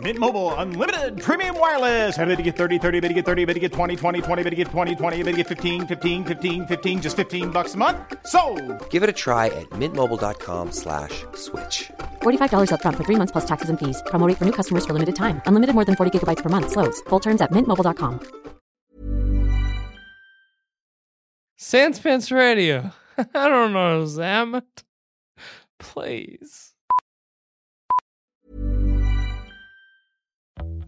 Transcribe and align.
Mint 0.00 0.18
Mobile 0.18 0.52
unlimited 0.54 1.20
premium 1.22 1.58
wireless. 1.58 2.18
Ready 2.18 2.36
to 2.36 2.42
get 2.42 2.56
30, 2.56 2.78
30, 2.78 3.00
bit 3.00 3.08
to 3.08 3.14
get 3.14 3.24
30, 3.24 3.44
bit 3.46 3.54
to 3.54 3.60
get 3.60 3.72
20, 3.72 3.96
20, 3.96 4.20
20, 4.20 4.42
bit 4.42 4.50
to 4.50 4.56
get 4.56 4.66
20, 4.68 4.94
20, 4.94 5.22
bit 5.22 5.30
to 5.32 5.36
get 5.38 5.46
15, 5.46 5.86
15, 5.86 6.24
15, 6.24 6.66
15 6.66 7.00
just 7.00 7.16
15 7.16 7.50
bucks 7.50 7.72
a 7.74 7.78
month. 7.78 7.96
So, 8.26 8.40
Give 8.90 9.02
it 9.02 9.08
a 9.08 9.14
try 9.14 9.46
at 9.46 9.70
mintmobile.com 9.70 10.72
slash 10.72 11.24
switch. 11.34 11.90
$45 12.22 12.68
upfront 12.72 12.96
for 12.96 13.04
three 13.04 13.16
months 13.16 13.32
plus 13.32 13.46
taxes 13.46 13.70
and 13.70 13.78
fees. 13.78 14.02
Promo 14.06 14.26
rate 14.28 14.36
for 14.36 14.44
new 14.44 14.52
customers 14.52 14.84
for 14.84 14.92
limited 14.92 15.16
time. 15.16 15.40
Unlimited 15.46 15.74
more 15.74 15.86
than 15.86 15.96
40 15.96 16.10
gigabytes 16.18 16.42
per 16.42 16.50
month. 16.50 16.72
Slows. 16.72 17.00
Full 17.08 17.20
terms 17.20 17.40
at 17.40 17.50
mintmobile.com. 17.50 18.20
Sanspants 21.58 22.30
Radio. 22.30 22.92
I 23.18 23.48
don't 23.48 23.72
know, 23.72 24.04
Zamet. 24.04 24.84
Please. 25.78 26.75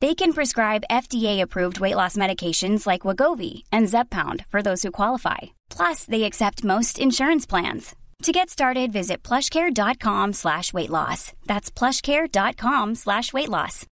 They 0.00 0.14
can 0.14 0.32
prescribe 0.32 0.84
FDA-approved 0.90 1.80
weight 1.80 1.96
loss 1.96 2.16
medications 2.16 2.86
like 2.86 3.02
Wegovy 3.02 3.64
and 3.72 3.88
Zepbound 3.88 4.44
for 4.48 4.62
those 4.62 4.84
who 4.84 4.92
qualify. 4.92 5.38
Plus, 5.70 6.04
they 6.04 6.22
accept 6.22 6.62
most 6.62 7.00
insurance 7.00 7.46
plans. 7.46 7.96
To 8.22 8.32
get 8.32 8.48
started, 8.50 8.92
visit 8.92 9.22
plushcare.com 9.24 10.34
slash 10.34 10.72
weight 10.72 10.90
loss. 10.90 11.32
That's 11.46 11.70
plushcare.com 11.70 12.94
slash 12.94 13.32
weight 13.32 13.48
loss. 13.48 13.86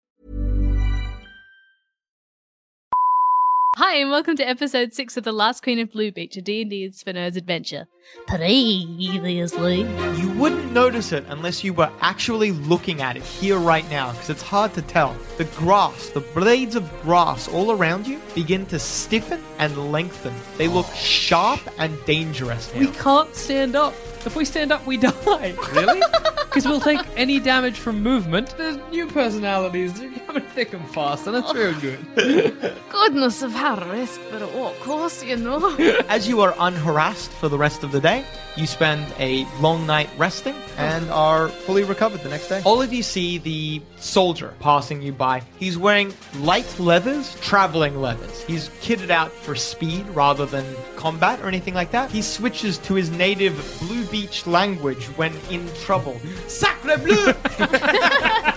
Hi, 3.77 3.97
and 3.97 4.09
welcome 4.09 4.35
to 4.37 4.47
episode 4.47 4.93
six 4.93 5.17
of 5.17 5.23
The 5.25 5.33
Last 5.33 5.61
Queen 5.61 5.79
of 5.79 5.91
Blue 5.91 6.11
Beach, 6.11 6.37
a 6.37 6.41
D&D 6.41 6.85
and 6.85 6.95
Spinner's 6.95 7.35
adventure. 7.35 7.87
Previously. 8.27 9.81
You 10.19 10.31
wouldn't 10.33 10.71
notice 10.71 11.11
it 11.11 11.25
unless 11.29 11.63
you 11.63 11.73
were 11.73 11.91
actually 12.01 12.51
looking 12.51 13.01
at 13.01 13.16
it 13.16 13.23
here 13.23 13.57
right 13.57 13.89
now, 13.89 14.11
because 14.11 14.29
it's 14.29 14.41
hard 14.41 14.73
to 14.73 14.81
tell. 14.81 15.16
The 15.38 15.45
grass, 15.45 16.09
the 16.09 16.21
blades 16.21 16.75
of 16.75 16.89
grass 17.01 17.47
all 17.47 17.71
around 17.71 18.07
you 18.07 18.19
begin 18.33 18.66
to 18.67 18.79
stiffen 18.79 19.43
and 19.59 19.91
lengthen. 19.91 20.33
They 20.57 20.67
look 20.67 20.88
sharp 20.93 21.61
and 21.77 21.97
dangerous 22.05 22.73
now. 22.73 22.79
We 22.81 22.88
can't 22.88 23.33
stand 23.35 23.75
up. 23.75 23.93
If 24.25 24.35
we 24.35 24.43
stand 24.43 24.72
up, 24.72 24.85
we 24.87 24.97
die. 24.97 25.55
Really? 25.73 26.01
Because 26.55 26.69
we'll 26.69 26.79
take 26.79 27.01
any 27.17 27.41
damage 27.41 27.77
from 27.77 28.01
movement. 28.01 28.55
There's 28.57 28.77
new 28.89 29.07
personalities. 29.07 29.99
They're 29.99 30.09
coming 30.25 30.43
thick 30.55 30.72
and 30.72 30.89
fast, 30.91 31.27
and 31.27 31.35
that's 31.35 31.53
real 31.53 31.77
good. 31.81 31.99
Goodness 32.89 33.41
of 33.41 33.51
how 33.51 33.75
risk, 33.91 34.22
but 34.31 34.41
of 34.41 34.79
course, 34.79 35.22
you 35.22 35.35
know. 35.35 35.75
As 36.07 36.29
you 36.29 36.39
are 36.39 36.55
unharassed 36.57 37.29
for 37.31 37.49
the 37.49 37.57
rest 37.57 37.83
of 37.83 37.91
the 37.95 38.01
day, 38.01 38.25
you 38.57 38.67
spend 38.67 39.06
a 39.19 39.45
long 39.61 39.85
night 39.88 40.09
resting 40.17 40.53
and 40.78 41.09
are 41.09 41.47
fully 41.47 41.85
recovered 41.85 42.22
the 42.22 42.29
next 42.29 42.50
day. 42.50 42.61
All 42.66 42.81
of 42.81 42.91
you 42.91 43.01
see 43.01 43.38
the 43.38 43.81
soldier 43.95 44.53
passing 44.59 45.01
you 45.01 45.13
by. 45.13 45.41
He's 45.57 45.78
wearing 45.78 46.13
light 46.39 46.78
leathers, 46.78 47.35
traveling 47.39 48.01
leathers. 48.01 48.44
He's 48.44 48.67
kitted 48.81 49.09
out 49.09 49.31
for 49.31 49.55
speed 49.55 50.05
rather 50.09 50.45
than 50.45 50.66
combat 50.97 51.39
or 51.39 51.47
anything 51.47 51.73
like 51.73 51.91
that. 51.91 52.11
He 52.11 52.22
switches 52.22 52.78
to 52.79 52.95
his 52.95 53.09
native 53.11 53.55
Blue 53.79 54.03
Beach 54.07 54.45
language 54.45 55.05
when 55.17 55.34
in 55.50 55.66
trouble. 55.75 56.19
Sacre 56.47 56.97
bleu! 56.97 57.29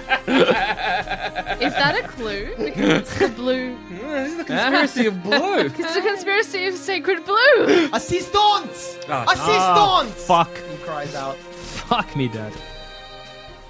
Is 1.61 1.75
that 1.75 1.97
a 1.97 2.09
clue? 2.09 2.55
Because 2.59 2.91
it's 3.01 3.19
the 3.19 3.29
blue. 3.29 3.77
This 4.09 4.31
is 4.33 4.37
the 4.39 4.45
conspiracy 4.45 5.07
of 5.07 5.23
blue. 5.23 5.39
It's 5.67 5.95
the 5.95 6.01
conspiracy 6.03 6.67
of 6.67 6.75
sacred 6.75 7.25
blue. 7.25 7.91
Assistance! 7.93 8.99
Ah, 9.09 9.25
Assistance! 9.31 10.25
fuck. 10.27 10.51
He 10.57 10.77
cries 10.79 11.15
out. 11.15 11.37
Fuck 11.37 12.17
me, 12.17 12.29
Dad. 12.29 12.53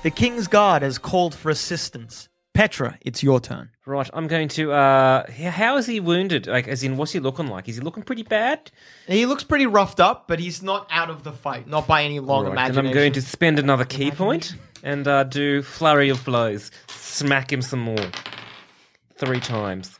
The 0.02 0.10
King's 0.10 0.46
Guard 0.46 0.82
has 0.82 0.96
called 0.98 1.34
for 1.34 1.50
assistance. 1.50 2.28
Petra, 2.54 2.98
it's 3.02 3.22
your 3.22 3.38
turn. 3.40 3.70
Right, 3.86 4.08
I'm 4.12 4.26
going 4.26 4.48
to. 4.50 4.72
uh 4.72 5.24
yeah, 5.38 5.50
How 5.50 5.76
is 5.76 5.86
he 5.86 6.00
wounded? 6.00 6.46
Like, 6.46 6.66
as 6.68 6.82
in, 6.82 6.96
what's 6.96 7.12
he 7.12 7.20
looking 7.20 7.46
like? 7.48 7.68
Is 7.68 7.76
he 7.76 7.82
looking 7.82 8.02
pretty 8.02 8.22
bad? 8.24 8.70
He 9.06 9.26
looks 9.26 9.44
pretty 9.44 9.66
roughed 9.66 10.00
up, 10.00 10.26
but 10.28 10.38
he's 10.40 10.62
not 10.62 10.86
out 10.90 11.08
of 11.10 11.22
the 11.22 11.32
fight, 11.32 11.68
not 11.68 11.86
by 11.86 12.02
any 12.04 12.18
long 12.20 12.44
Right, 12.44 12.52
imagination. 12.52 12.78
and 12.80 12.88
I'm 12.88 12.94
going 12.94 13.12
to 13.12 13.22
spend 13.22 13.58
another 13.58 13.84
ki 13.84 14.10
point 14.10 14.54
and 14.82 15.06
uh, 15.06 15.24
do 15.24 15.62
flurry 15.62 16.08
of 16.08 16.24
blows. 16.24 16.70
Smack 16.88 17.52
him 17.52 17.62
some 17.62 17.80
more. 17.80 18.06
Three 19.16 19.40
times. 19.40 19.97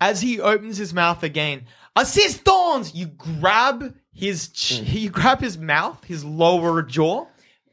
As 0.00 0.22
he 0.22 0.40
opens 0.40 0.78
his 0.78 0.94
mouth 0.94 1.22
again, 1.22 1.66
assistance! 1.94 2.94
You 2.94 3.06
grab 3.06 3.94
his 4.12 4.48
ch- 4.48 4.80
you 4.80 5.10
grab 5.10 5.40
his 5.40 5.58
mouth, 5.58 6.02
his 6.04 6.24
lower 6.24 6.82
jaw, 6.82 7.26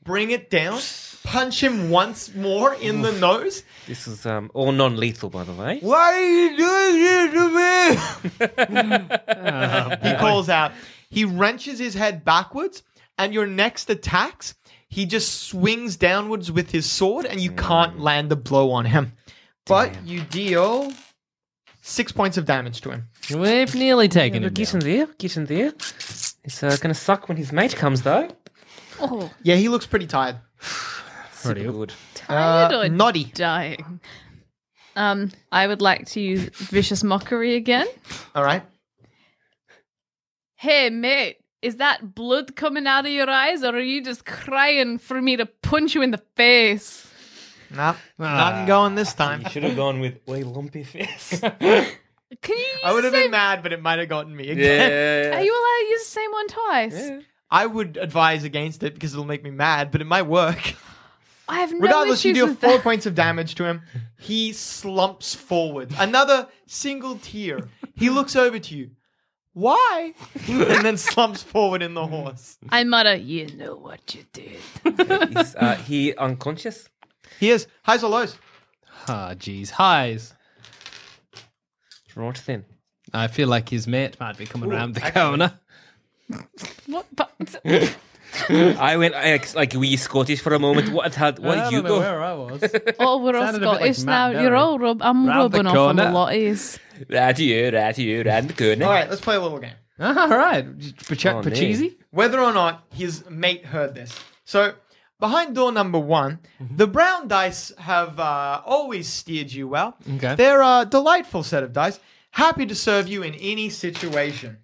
bring 0.03 0.31
it 0.31 0.49
down, 0.49 0.79
punch 1.23 1.63
him 1.63 1.89
once 1.89 2.33
more 2.35 2.73
in 2.73 3.01
the 3.01 3.13
nose. 3.13 3.63
This 3.85 4.07
is 4.07 4.25
um 4.25 4.51
all 4.53 4.71
non-lethal, 4.71 5.29
by 5.29 5.43
the 5.45 5.53
way. 5.53 5.79
Why 5.79 6.13
are 6.13 6.25
you 6.25 6.57
doing 6.57 6.99
this 6.99 7.33
to 7.33 7.49
me? 10.01 10.03
he 10.11 10.15
calls 10.17 10.49
out. 10.49 10.73
He 11.09 11.23
wrenches 11.23 11.79
his 11.79 11.93
head 11.93 12.25
backwards, 12.25 12.83
and 13.17 13.33
your 13.33 13.47
next 13.47 13.89
attacks, 13.89 14.55
he 14.89 15.05
just 15.05 15.43
swings 15.43 15.95
downwards 15.95 16.51
with 16.51 16.71
his 16.71 16.85
sword, 16.85 17.25
and 17.25 17.39
you 17.39 17.51
can't 17.51 17.99
land 17.99 18.31
a 18.31 18.35
blow 18.35 18.71
on 18.71 18.85
him. 18.85 19.13
But 19.65 20.05
you 20.05 20.21
deal 20.21 20.91
six 21.87 22.11
points 22.11 22.37
of 22.37 22.45
damage 22.45 22.81
to 22.81 22.91
him. 22.91 23.07
We've 23.33 23.73
nearly 23.75 24.07
taken 24.09 24.41
Yeah, 24.43 24.47
him. 24.49 24.53
get 24.53 24.71
down. 24.73 24.81
in 24.81 24.87
there, 24.87 25.07
get 25.17 25.37
in 25.37 25.45
there. 25.45 25.67
It's 26.43 26.63
uh, 26.63 26.69
going 26.81 26.93
to 26.93 26.99
suck 26.99 27.27
when 27.27 27.37
his 27.37 27.51
mate 27.51 27.75
comes, 27.75 28.01
though. 28.03 28.29
Oh, 28.99 29.31
Yeah, 29.43 29.55
he 29.55 29.69
looks 29.69 29.85
pretty 29.85 30.07
tired. 30.07 30.37
Pretty 31.43 31.63
good. 31.63 31.93
tired 32.15 32.73
Uh, 32.73 32.79
or 32.79 32.89
Noddy. 32.89 33.25
dying. 33.25 33.99
Um, 34.95 35.31
I 35.51 35.67
would 35.67 35.81
like 35.81 36.07
to 36.07 36.19
use 36.19 36.49
vicious 36.55 37.03
mockery 37.03 37.53
again. 37.55 37.87
All 38.33 38.43
right. 38.43 38.63
Hey, 40.55 40.89
mate, 40.89 41.37
is 41.61 41.75
that 41.77 42.15
blood 42.15 42.55
coming 42.55 42.87
out 42.87 43.05
of 43.05 43.11
your 43.11 43.29
eyes, 43.29 43.63
or 43.63 43.75
are 43.75 43.79
you 43.79 44.03
just 44.03 44.25
crying 44.25 44.97
for 44.97 45.21
me 45.21 45.37
to 45.37 45.45
punch 45.45 45.93
you 45.93 46.01
in 46.01 46.09
the 46.11 46.21
face? 46.35 47.06
Nah, 47.71 47.95
nothing 48.17 48.65
going 48.65 48.95
this 48.95 49.13
time. 49.13 49.41
You 49.43 49.49
should 49.49 49.63
have 49.63 49.75
gone 49.75 49.99
with 49.99 50.19
way 50.27 50.43
lumpy 50.43 50.83
face. 50.83 51.39
Can 52.41 52.57
you 52.57 52.63
use 52.63 52.79
I 52.83 52.93
would 52.93 53.03
the 53.03 53.07
have 53.07 53.13
been 53.13 53.23
same? 53.23 53.31
mad, 53.31 53.63
but 53.63 53.71
it 53.73 53.81
might 53.81 53.99
have 53.99 54.09
gotten 54.09 54.35
me 54.35 54.49
again. 54.49 55.33
Are 55.33 55.41
you 55.41 55.51
allowed 55.53 55.79
to 55.79 55.89
use 55.89 56.03
the 56.03 56.09
same 56.09 56.31
one 56.31 56.47
twice? 56.47 57.11
I 57.49 57.65
would 57.65 57.97
advise 57.97 58.43
against 58.43 58.83
it 58.83 58.93
because 58.93 59.13
it'll 59.13 59.25
make 59.25 59.43
me 59.43 59.51
mad, 59.51 59.91
but 59.91 60.01
it 60.01 60.05
might 60.05 60.23
work. 60.23 60.75
I 61.49 61.59
have 61.59 61.71
no 61.71 61.79
Regardless, 61.79 62.25
you 62.25 62.31
issues 62.31 62.37
deal 62.39 62.47
with 62.47 62.59
four 62.59 62.71
that. 62.73 62.83
points 62.83 63.05
of 63.05 63.15
damage 63.15 63.55
to 63.55 63.63
him. 63.63 63.81
He 64.19 64.51
slumps 64.51 65.33
forward. 65.33 65.93
Another 65.97 66.49
single 66.65 67.17
tear. 67.19 67.69
He 67.95 68.09
looks 68.09 68.35
over 68.35 68.59
to 68.59 68.75
you. 68.75 68.91
Why? 69.53 70.13
and 70.49 70.85
then 70.85 70.97
slumps 70.97 71.41
forward 71.41 71.81
in 71.81 71.93
the 71.93 72.05
horse. 72.05 72.57
I 72.69 72.83
mutter, 72.83 73.15
you 73.15 73.47
know 73.55 73.75
what 73.77 74.13
you 74.13 74.25
did. 74.33 74.59
Is 75.37 75.55
uh, 75.55 75.75
he 75.77 76.13
unconscious? 76.17 76.89
He 77.39 77.49
is. 77.51 77.67
Highs 77.83 78.03
or 78.03 78.09
lows? 78.09 78.37
Ah, 79.07 79.33
jeez. 79.35 79.69
Highs. 79.69 80.33
Right 82.15 82.41
then. 82.45 82.65
I 83.13 83.27
feel 83.27 83.47
like 83.47 83.69
his 83.69 83.87
mate 83.87 84.19
might 84.19 84.37
be 84.37 84.45
coming 84.45 84.71
around 84.71 84.95
the 84.95 85.01
corner. 85.01 85.59
What? 86.87 87.05
But, 87.15 87.31
I 88.49 88.97
went 88.97 89.15
I, 89.15 89.39
like, 89.55 89.73
were 89.73 89.85
you 89.85 89.97
Scottish 89.97 90.41
for 90.41 90.53
a 90.53 90.59
moment? 90.59 90.89
What 90.89 91.15
had 91.15 91.39
what 91.39 91.57
I 91.57 91.63
did 91.65 91.71
you 91.73 91.81
don't 91.81 91.89
know 91.89 91.95
go? 91.95 91.99
where 91.99 92.21
I 92.21 92.33
was. 92.33 92.63
oh, 92.99 93.23
we're 93.23 93.35
all 93.37 93.45
Sounded 93.45 93.63
a 93.63 93.65
bit 93.65 93.67
like 93.67 93.77
Scottish 93.79 93.99
now. 94.03 94.31
Matt 94.31 94.41
You're 94.41 94.51
Berry. 94.51 94.59
all 94.59 94.79
rub. 94.79 95.01
I'm 95.01 95.25
Round 95.25 95.53
the 95.53 95.57
rubbing 95.59 95.67
off 95.67 95.77
on 95.77 95.99
a 95.99 96.11
lot 96.11 96.33
of 96.35 96.41
yous. 96.41 96.79
Right 97.09 97.39
you, 97.39 97.69
right 97.71 97.97
you, 97.97 98.23
round 98.23 98.49
the 98.49 98.53
corner. 98.53 98.85
All 98.85 98.91
right, 98.91 99.09
let's 99.09 99.21
play 99.21 99.35
a 99.35 99.39
little 99.41 99.59
game. 99.59 99.73
All 99.99 100.27
right. 100.29 100.65
Pache- 101.07 101.29
Oh, 101.29 101.41
Pachisi? 101.41 101.95
Whether 102.11 102.39
or 102.39 102.53
not 102.53 102.85
his 102.93 103.27
mate 103.29 103.65
heard 103.65 103.95
this. 103.95 104.17
So, 104.45 104.73
behind 105.19 105.55
door 105.55 105.71
number 105.71 105.99
one, 105.99 106.39
Mm-hmm. 106.61 106.77
the 106.77 106.87
brown 106.87 107.27
dice 107.27 107.71
have 107.77 108.19
uh, 108.19 108.61
always 108.65 109.07
steered 109.07 109.51
you 109.51 109.67
well. 109.67 109.95
Okay. 110.15 110.35
They're 110.35 110.61
a 110.61 110.85
delightful 110.89 111.43
set 111.43 111.63
of 111.63 111.71
dice, 111.73 111.99
happy 112.31 112.65
to 112.65 112.75
serve 112.75 113.07
you 113.07 113.23
in 113.23 113.33
any 113.35 113.69
situation. 113.69 114.57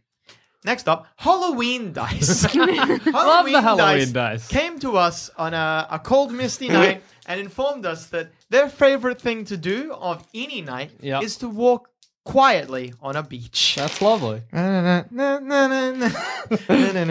Next 0.66 0.88
up, 0.88 1.08
Halloween 1.18 1.92
dice. 1.94 2.44
Halloween, 2.54 3.54
the 3.54 3.62
Halloween 3.62 4.14
dice. 4.14 4.48
came 4.48 4.80
to 4.80 4.96
us 4.98 5.30
on 5.38 5.54
a, 5.54 5.88
a 5.92 6.00
cold, 6.00 6.32
misty 6.32 6.70
night 6.80 7.04
and 7.26 7.40
informed 7.40 7.86
us 7.86 8.08
that 8.08 8.30
their 8.50 8.70
favorite 8.70 9.20
thing 9.20 9.44
to 9.46 9.58
do 9.58 9.92
of 9.94 10.26
any 10.34 10.62
night 10.62 10.92
Yep. 11.02 11.24
is 11.24 11.36
to 11.38 11.50
walk 11.50 11.90
quietly 12.26 12.94
on 13.02 13.16
a 13.16 13.24
beach. 13.24 13.76
That's 13.78 14.02
lovely. 14.02 14.42
This 14.52 15.06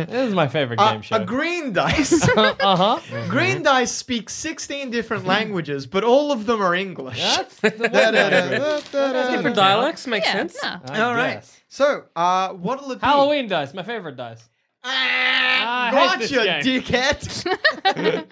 is 0.09 0.35
my 0.35 0.49
favorite 0.49 0.81
Uh, 0.81 0.93
game 0.93 1.03
show. 1.03 1.17
a 1.17 1.25
green 1.27 1.73
dice. 1.73 2.27
uh 2.37 2.55
huh. 2.77 2.99
green 3.29 3.63
dice 3.63 3.93
speaks 3.93 4.33
16 4.35 4.91
different 4.91 5.27
languages, 5.27 5.87
but 5.87 6.03
all 6.05 6.33
of 6.33 6.47
them 6.47 6.63
are 6.63 6.75
English. 6.75 7.21
That's 7.21 7.57
the 7.61 7.71
one 7.71 7.93
language. 7.93 9.31
Different 9.31 9.57
dialects 9.57 10.07
make 10.07 10.25
Yeah, 10.25 10.33
sense. 10.33 10.57
no. 10.63 10.81
I 10.89 11.01
All 11.03 11.15
right. 11.15 11.35
guess. 11.35 11.61
So, 11.69 12.05
uh, 12.17 12.51
what'll 12.51 12.91
it 12.93 13.01
be? 13.01 13.07
Halloween 13.07 13.49
dice, 13.49 13.73
my 13.75 13.83
favorite 13.83 14.17
dice. 14.17 14.49
Ah, 14.85 15.91
I 15.93 16.09
hate 16.09 16.19
this 16.19 16.33
gotcha, 16.33 16.63
game. 16.63 16.83
dickhead. 16.83 18.27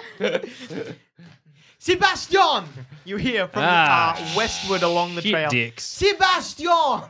Sebastian! 1.81 2.65
You 3.07 3.17
hear 3.17 3.49
from 3.49 3.63
Ah, 3.65 4.15
uh, 4.15 4.37
westward 4.37 4.83
along 4.83 5.15
the 5.15 5.23
shit 5.23 5.33
trail. 5.33 5.49
dicks. 5.49 5.83
Sebastian! 5.85 7.09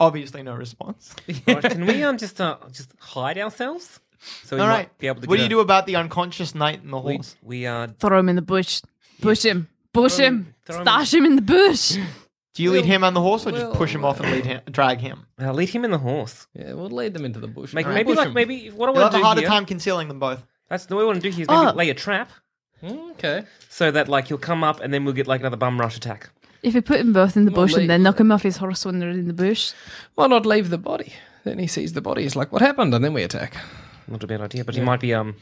Obviously, 0.00 0.42
no 0.42 0.54
response. 0.54 1.14
Right, 1.46 1.62
can 1.62 1.84
we 1.84 2.02
um 2.02 2.16
just 2.16 2.40
uh 2.40 2.56
just 2.72 2.90
hide 2.98 3.36
ourselves? 3.36 4.00
So 4.44 4.56
we 4.56 4.62
All 4.62 4.68
might 4.68 4.74
right. 4.74 4.98
be 4.98 5.06
able 5.06 5.20
to 5.20 5.28
What 5.28 5.36
do 5.36 5.42
get 5.42 5.50
you 5.50 5.58
a- 5.58 5.60
do 5.60 5.60
about 5.60 5.84
the 5.86 5.96
unconscious 5.96 6.54
knight 6.54 6.82
and 6.82 6.90
the 6.94 6.98
We, 6.98 7.14
horse? 7.16 7.36
we 7.42 7.66
uh 7.66 7.88
Throw 8.00 8.18
him 8.18 8.30
in 8.30 8.36
the 8.36 8.42
bush. 8.42 8.80
Bush 9.20 9.42
him. 9.44 9.68
Bush 9.92 10.16
Throw 10.16 10.26
him- 10.26 10.34
him. 10.36 10.54
throw 10.64 10.76
him- 10.78 10.82
Stash 10.84 11.12
him 11.14 11.24
in 11.26 11.36
the 11.36 11.42
bush. 11.42 11.98
Do 12.54 12.62
you 12.62 12.70
lead 12.72 12.86
him 12.86 13.04
on 13.04 13.12
the 13.14 13.20
horse, 13.20 13.46
or 13.46 13.52
just 13.52 13.72
push 13.74 13.94
him 13.94 14.04
off 14.04 14.18
and 14.18 14.32
lead 14.32 14.44
him, 14.44 14.60
drag 14.68 14.98
him? 14.98 15.26
uh, 15.40 15.52
lead 15.52 15.68
him 15.68 15.84
in 15.84 15.92
the 15.92 15.98
horse. 15.98 16.48
Yeah, 16.54 16.72
we'll 16.72 16.90
lead 16.90 17.12
them 17.14 17.24
into 17.24 17.38
the 17.38 17.46
bush. 17.46 17.72
Make, 17.72 17.86
All 17.86 17.90
right, 17.92 17.98
maybe 17.98 18.08
push 18.08 18.16
like 18.18 18.28
'em. 18.28 18.34
maybe 18.34 18.70
what 18.70 18.88
I 18.88 18.92
You'll 18.92 19.02
want 19.02 19.04
have 19.04 19.10
to 19.12 19.16
a 19.18 19.20
do 19.20 19.24
harder 19.24 19.40
here. 19.42 19.48
time 19.50 19.64
concealing 19.64 20.08
them 20.08 20.18
both. 20.18 20.44
That's 20.68 20.88
what 20.90 21.00
I 21.00 21.04
want 21.04 21.22
to 21.22 21.22
do 21.22 21.28
here 21.30 21.42
is 21.42 21.48
maybe 21.48 21.66
Oh. 21.70 21.72
lay 21.76 21.90
a 21.90 21.94
trap 21.94 22.30
okay. 22.82 23.44
so 23.68 23.90
that 23.90 24.08
like 24.08 24.28
he'll 24.28 24.38
come 24.38 24.62
up 24.64 24.80
and 24.80 24.92
then 24.92 25.04
we'll 25.04 25.14
get 25.14 25.26
like 25.26 25.40
another 25.40 25.56
bum 25.56 25.78
rush 25.80 25.96
attack. 25.96 26.30
If 26.62 26.74
you 26.74 26.82
put 26.82 26.98
them 26.98 27.12
both 27.12 27.36
in 27.36 27.44
the 27.44 27.52
Well, 27.52 27.66
bush 27.66 27.74
and 27.76 27.88
then 27.88 28.02
knock 28.02 28.18
him 28.18 28.32
off 28.32 28.42
his 28.42 28.56
horse 28.56 28.84
when 28.84 28.98
they're 28.98 29.10
in 29.10 29.28
the 29.28 29.34
bush. 29.34 29.72
Why 30.16 30.26
not 30.26 30.44
leave 30.44 30.70
the 30.70 30.78
body? 30.78 31.12
Then 31.44 31.58
he 31.58 31.66
sees 31.68 31.92
the 31.92 32.00
body. 32.00 32.22
He's 32.22 32.34
like, 32.36 32.50
"What 32.52 32.62
happened?" 32.62 32.92
And 32.94 33.04
then 33.04 33.12
we 33.14 33.22
attack. 33.22 33.56
Not 34.08 34.24
a 34.24 34.26
bad 34.26 34.40
idea, 34.40 34.64
but 34.64 34.74
he 34.74 34.80
might 34.80 35.00
be 35.00 35.14
um 35.14 35.36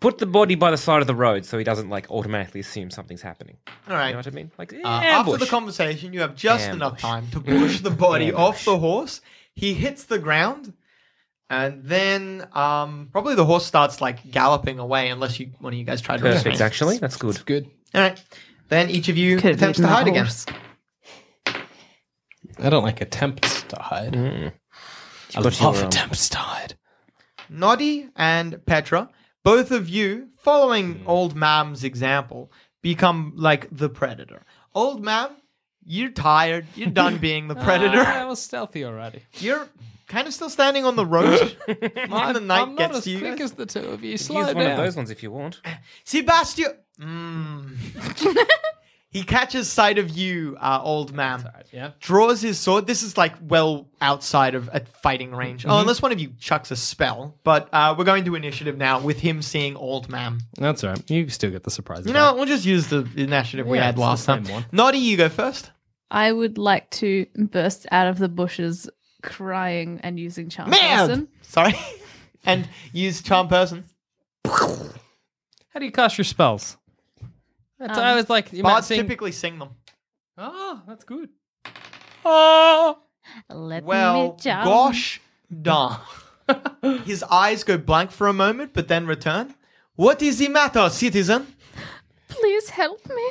put 0.00 0.18
the 0.18 0.26
body 0.26 0.54
by 0.54 0.70
the 0.70 0.76
side 0.76 1.00
of 1.00 1.06
the 1.06 1.14
road 1.14 1.44
so 1.44 1.58
he 1.58 1.64
doesn't 1.64 1.88
like 1.88 2.10
automatically 2.10 2.60
assume 2.60 2.90
something's 2.90 3.22
happening. 3.22 3.56
All 3.88 3.94
right. 3.96 4.08
You 4.08 4.12
know 4.14 4.18
what 4.18 4.26
I 4.26 4.30
mean? 4.30 4.50
Like 4.58 4.72
Uh, 4.72 4.78
ambush. 4.88 5.34
after 5.34 5.44
the 5.44 5.50
conversation, 5.50 6.12
you 6.12 6.20
have 6.20 6.34
just 6.34 6.68
enough 6.68 6.92
Ambush. 6.94 7.02
time 7.02 7.28
to 7.32 7.40
push 7.40 7.80
the 7.80 7.90
body 7.90 8.32
off 8.32 8.64
the 8.64 8.78
horse. 8.78 9.20
He 9.54 9.74
hits 9.74 10.04
the 10.04 10.18
ground, 10.18 10.72
and 11.52 11.84
then 11.84 12.48
um, 12.54 13.08
probably 13.12 13.34
the 13.34 13.44
horse 13.44 13.66
starts 13.66 14.00
like 14.00 14.30
galloping 14.30 14.78
away, 14.78 15.10
unless 15.10 15.38
you 15.38 15.50
one 15.60 15.72
of 15.74 15.78
you 15.78 15.84
guys 15.84 16.00
try 16.00 16.16
to 16.16 16.22
Perfect, 16.22 16.46
restrain. 16.46 16.66
actually. 16.66 16.98
That's 16.98 17.16
good. 17.16 17.44
Good. 17.46 17.70
All 17.94 18.00
right. 18.00 18.20
Then 18.68 18.88
each 18.90 19.08
of 19.10 19.18
you 19.18 19.36
Could 19.36 19.50
have 19.50 19.56
attempts 19.58 19.76
to 19.78 19.82
ridden 19.82 19.94
hide 19.96 20.06
that 20.06 20.10
again. 20.10 20.24
horse. 20.24 20.46
I 22.58 22.70
don't 22.70 22.82
like 22.84 23.00
attempts 23.00 23.62
to 23.64 23.76
hide. 23.76 24.16
I 24.16 24.52
Got 25.34 25.44
love 25.44 25.60
your, 25.60 25.82
um, 25.82 25.88
attempts 25.88 26.28
to 26.30 26.38
hide. 26.38 26.74
Noddy 27.48 28.08
and 28.16 28.64
Petra, 28.64 29.10
both 29.44 29.70
of 29.70 29.88
you, 29.88 30.28
following 30.38 31.02
old 31.06 31.34
Mam's 31.34 31.84
example, 31.84 32.50
become 32.82 33.32
like 33.36 33.68
the 33.70 33.88
predator. 33.88 34.44
Old 34.74 35.02
Mam, 35.04 35.30
you're 35.84 36.10
tired. 36.10 36.66
You're 36.74 36.90
done 36.90 37.18
being 37.28 37.48
the 37.48 37.56
predator. 37.56 38.00
I 38.00 38.24
was 38.24 38.40
stealthy 38.40 38.84
already. 38.84 39.22
You're 39.38 39.68
kind 40.12 40.28
of 40.28 40.34
still 40.34 40.50
standing 40.50 40.84
on 40.84 40.94
the 40.96 41.06
road. 41.06 41.56
when 41.66 42.34
the 42.34 42.40
night 42.40 42.60
I'm 42.62 42.76
gets 42.76 42.92
not 42.92 42.98
as 42.98 43.06
you. 43.06 43.18
quick 43.18 43.38
guys. 43.38 43.40
as 43.40 43.52
the 43.52 43.66
two 43.66 43.80
of 43.88 44.04
you. 44.04 44.16
Slow 44.18 44.40
Use 44.40 44.46
down. 44.48 44.56
one 44.56 44.70
of 44.70 44.76
those 44.76 44.94
ones 44.96 45.10
if 45.10 45.22
you 45.22 45.30
want. 45.30 45.60
Sebastian. 46.04 46.72
Mm. 47.00 48.46
he 49.10 49.22
catches 49.24 49.70
sight 49.72 49.98
of 49.98 50.10
you, 50.10 50.56
uh, 50.60 50.80
old 50.82 51.12
man. 51.14 51.48
Yeah. 51.72 51.92
Draws 52.00 52.42
his 52.42 52.58
sword. 52.58 52.86
This 52.86 53.02
is 53.02 53.16
like 53.16 53.34
well 53.42 53.88
outside 54.00 54.54
of 54.54 54.68
a 54.72 54.80
fighting 55.02 55.34
range. 55.34 55.64
Oh, 55.66 55.80
unless 55.80 56.02
one 56.02 56.12
of 56.12 56.20
you 56.20 56.32
chucks 56.38 56.70
a 56.70 56.76
spell. 56.76 57.38
But 57.42 57.68
uh, 57.72 57.94
we're 57.96 58.04
going 58.04 58.24
to 58.26 58.34
initiative 58.34 58.76
now 58.76 59.00
with 59.00 59.18
him 59.20 59.40
seeing 59.42 59.76
old 59.76 60.08
man. 60.10 60.40
That's 60.58 60.84
all 60.84 60.90
right. 60.90 61.10
You 61.10 61.28
still 61.30 61.50
get 61.50 61.64
the 61.64 61.70
surprise. 61.70 62.06
You 62.06 62.12
know, 62.12 62.26
what? 62.26 62.36
we'll 62.36 62.46
just 62.46 62.66
use 62.66 62.88
the 62.88 63.08
initiative 63.16 63.66
we 63.66 63.78
Yeah, 63.78 63.84
had 63.86 63.90
it's 63.94 63.96
the 63.96 64.02
last 64.06 64.26
time. 64.26 64.44
same 64.44 64.54
one. 64.54 64.66
Noddy, 64.72 64.98
you 64.98 65.16
go 65.16 65.28
first. 65.30 65.70
I 66.10 66.30
would 66.30 66.58
like 66.58 66.90
to 66.90 67.26
burst 67.36 67.86
out 67.90 68.06
of 68.06 68.18
the 68.18 68.28
bushes 68.28 68.88
crying 69.22 70.00
and 70.02 70.18
using 70.18 70.48
charm 70.48 70.70
Man! 70.70 70.98
person. 71.08 71.28
Sorry. 71.42 71.74
and 72.44 72.68
use 72.92 73.22
charm 73.22 73.48
person. 73.48 73.84
How 74.46 75.78
do 75.78 75.84
you 75.84 75.92
cast 75.92 76.18
your 76.18 76.24
spells? 76.24 76.76
That's, 77.78 77.98
I 77.98 78.10
Um, 78.10 78.16
was 78.16 78.28
like, 78.30 78.52
you 78.52 78.62
Bards 78.62 78.84
might 78.90 78.96
sing- 78.96 79.00
typically 79.02 79.32
sing 79.32 79.58
them. 79.58 79.70
Oh, 80.38 80.82
that's 80.86 81.04
good. 81.04 81.28
Oh, 82.24 82.98
Let 83.48 83.84
Well, 83.84 84.22
me 84.32 84.34
jump. 84.40 84.64
gosh 84.64 85.20
darn. 85.62 85.98
His 87.04 87.22
eyes 87.24 87.64
go 87.64 87.78
blank 87.78 88.10
for 88.10 88.26
a 88.28 88.32
moment, 88.32 88.72
but 88.74 88.88
then 88.88 89.06
return. 89.06 89.54
What 89.96 90.22
is 90.22 90.38
the 90.38 90.48
matter, 90.48 90.88
citizen? 90.90 91.46
Please 92.28 92.70
help 92.70 93.00
me. 93.08 93.28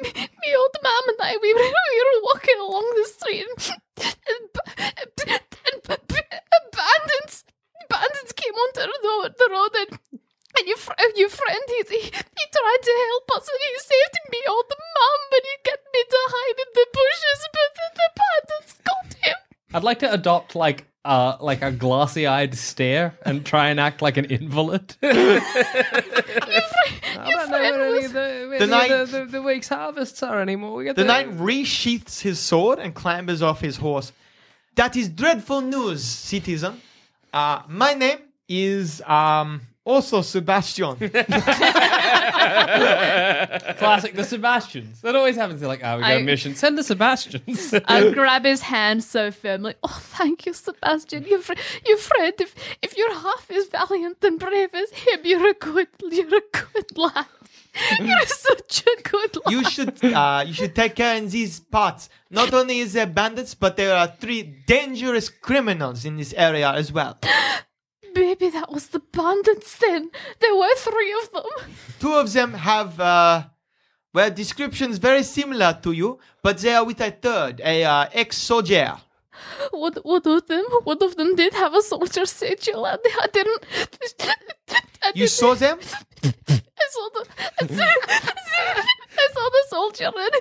Me, 0.00 0.10
me, 0.14 0.48
old 0.56 0.76
mom 0.82 1.04
and 1.08 1.18
I, 1.20 1.36
we 1.40 1.52
were, 1.52 1.60
we 1.92 2.00
were 2.00 2.20
walking 2.24 2.58
along 2.60 2.86
the 2.96 3.06
street 3.08 3.44
and, 3.44 3.58
and 4.00 4.42
b- 4.56 6.04
b- 6.08 6.32
bandits, 6.72 7.44
bandits 7.88 8.32
came 8.32 8.54
onto 8.54 8.80
the, 8.80 9.34
the 9.36 9.48
road 9.50 9.74
and, 9.76 9.92
and 10.58 10.64
your, 10.66 10.78
your 11.16 11.28
friend, 11.28 11.62
he, 11.68 11.82
he, 11.88 12.00
he 12.08 12.44
tried 12.52 12.82
to 12.82 12.94
help 13.12 13.26
us 13.36 13.48
and 13.48 13.60
he 13.60 13.70
saved 13.78 14.16
me, 14.30 14.40
old 14.48 14.70
mom, 14.70 15.20
but 15.30 15.42
he 15.44 15.54
got 15.64 15.80
me 15.92 16.00
to 16.08 16.20
hide 16.32 16.58
in 16.64 16.70
the 16.74 16.86
bushes, 16.92 17.40
but 17.52 17.70
the, 17.76 17.86
the 18.00 18.08
bandits 18.16 18.74
got 18.84 19.08
him. 19.22 19.38
I'd 19.74 19.84
like 19.84 19.98
to 20.00 20.12
adopt 20.12 20.54
like 20.54 20.86
uh, 21.04 21.36
like 21.40 21.62
a 21.62 21.72
glassy-eyed 21.72 22.54
stare 22.54 23.14
and 23.26 23.44
try 23.44 23.68
and 23.68 23.80
act 23.80 24.02
like 24.02 24.16
an 24.16 24.24
invalid. 24.26 24.94
I 25.02 25.40
don't 27.30 27.50
know 27.50 27.58
where 27.58 27.96
any 27.96 28.04
of 28.04 28.12
the, 28.12 28.46
where 28.48 28.58
The 28.58 28.64
any 28.64 28.70
night- 28.70 28.90
of 28.90 29.10
the, 29.10 29.18
the, 29.20 29.24
the 29.26 29.42
week's 29.42 29.68
harvests 29.68 30.22
are 30.22 30.40
anymore. 30.40 30.76
We 30.76 30.84
got 30.84 30.96
The 30.96 31.04
knight 31.04 31.30
resheaths 31.36 32.20
his 32.22 32.38
sword 32.38 32.78
and 32.78 32.94
clambers 32.94 33.42
off 33.42 33.60
his 33.60 33.76
horse. 33.76 34.12
That 34.76 34.96
is 34.96 35.08
dreadful 35.08 35.60
news, 35.60 36.04
citizen. 36.04 36.80
Uh, 37.32 37.62
my 37.68 37.94
name 37.94 38.18
is 38.48 39.00
um 39.02 39.60
also 39.84 40.22
Sebastian. 40.22 40.96
classic. 43.78 44.14
The 44.14 44.24
Sebastians. 44.24 45.00
That 45.02 45.16
always 45.16 45.36
happens. 45.36 45.60
They're 45.60 45.68
like, 45.68 45.84
oh, 45.84 45.96
we 45.96 46.02
got 46.02 46.10
I- 46.10 46.14
a 46.14 46.22
mission. 46.22 46.54
Send 46.54 46.78
the 46.78 46.82
Sebastians. 46.82 47.74
I 47.86 48.10
grab 48.10 48.44
his 48.44 48.62
hand 48.62 49.04
so 49.04 49.30
firmly. 49.30 49.74
Oh, 49.84 49.98
thank 50.00 50.46
you, 50.46 50.52
Sebastian. 50.52 51.24
You, 51.24 51.40
fr- 51.42 51.54
you 51.86 51.96
friend. 51.98 52.34
If 52.38 52.54
if 52.82 52.96
you're 52.96 53.12
half 53.14 53.50
as 53.50 53.66
valiant 53.66 54.18
and 54.22 54.38
brave 54.38 54.70
as 54.74 54.90
him, 54.90 55.20
you're 55.24 55.50
a 55.50 55.54
good, 55.54 55.88
you're 56.10 56.36
a 56.36 56.42
good 56.52 56.96
lad. 56.96 57.26
You're 58.00 58.26
such 58.26 58.84
a 58.86 59.02
good 59.02 59.36
lad. 59.44 59.52
you 59.52 59.64
should 59.64 60.04
uh, 60.04 60.44
you 60.46 60.54
should 60.54 60.74
take 60.74 60.94
care 60.94 61.16
in 61.16 61.28
these 61.28 61.60
parts. 61.60 62.08
Not 62.30 62.54
only 62.54 62.78
is 62.78 62.92
there 62.92 63.06
bandits, 63.06 63.54
but 63.54 63.76
there 63.76 63.94
are 63.96 64.06
three 64.06 64.42
dangerous 64.66 65.28
criminals 65.28 66.04
in 66.04 66.16
this 66.16 66.32
area 66.34 66.70
as 66.70 66.92
well. 66.92 67.18
Baby, 68.14 68.50
that 68.50 68.70
was 68.70 68.88
the 68.88 69.00
bandits 69.00 69.76
then. 69.78 70.10
There 70.40 70.54
were 70.54 70.74
three 70.76 71.12
of 71.22 71.32
them. 71.32 71.44
Two 72.00 72.12
of 72.14 72.32
them 72.32 72.54
have 72.54 72.98
uh, 73.00 73.44
well 74.12 74.30
descriptions 74.30 74.98
very 74.98 75.22
similar 75.22 75.78
to 75.82 75.92
you, 75.92 76.18
but 76.42 76.58
they 76.58 76.74
are 76.74 76.84
with 76.84 77.00
a 77.00 77.10
third, 77.10 77.60
a 77.64 77.84
uh, 77.84 78.06
ex-soldier. 78.12 78.96
One, 79.70 79.94
one 80.02 80.22
of 80.26 80.46
them, 80.46 80.64
one 80.84 81.02
of 81.02 81.16
them 81.16 81.34
did 81.34 81.54
have 81.54 81.74
a 81.74 81.82
soldier 81.82 82.26
sigil, 82.26 82.84
and 82.86 82.98
I 83.20 83.26
didn't. 83.32 83.64
I 84.20 85.08
You 85.14 85.26
didn't- 85.26 85.30
saw 85.30 85.54
them? 85.54 85.78
I 85.80 86.86
saw 86.90 87.08
the. 87.14 87.26
I 87.60 87.66
saw, 87.66 87.84
I 89.18 89.28
saw 89.32 89.48
the 89.48 89.64
soldier, 89.68 90.10
and 90.14 90.34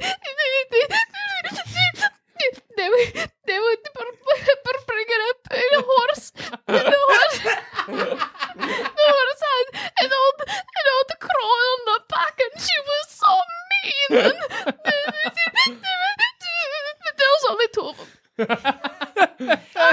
they, 2.42 2.50
they 2.78 2.90
were 2.90 3.06
they 3.48 3.60
were 3.60 3.78
br- 3.96 4.84
bringing 4.88 5.22
up 5.30 5.40
a 5.52 5.54
horse, 5.82 6.32
and 6.68 6.86
the 6.88 7.00
horse, 7.10 7.40
the 7.88 9.08
horse 9.16 9.42
had 9.50 9.68
an 10.06 10.12
old 10.22 10.38
an 10.50 10.86
old 10.96 11.12
crow 11.20 11.52
on 11.70 11.80
the 11.86 11.98
back, 12.10 12.36
and 12.40 12.62
she 12.62 12.78
was 12.90 13.08
so 13.10 13.34
mean. 13.72 14.12
And, 14.26 14.40
but 17.04 17.16
there 17.18 17.32
was 17.36 17.46
only 17.50 17.68
two 17.74 17.88
of 17.90 17.98
them. 17.98 18.08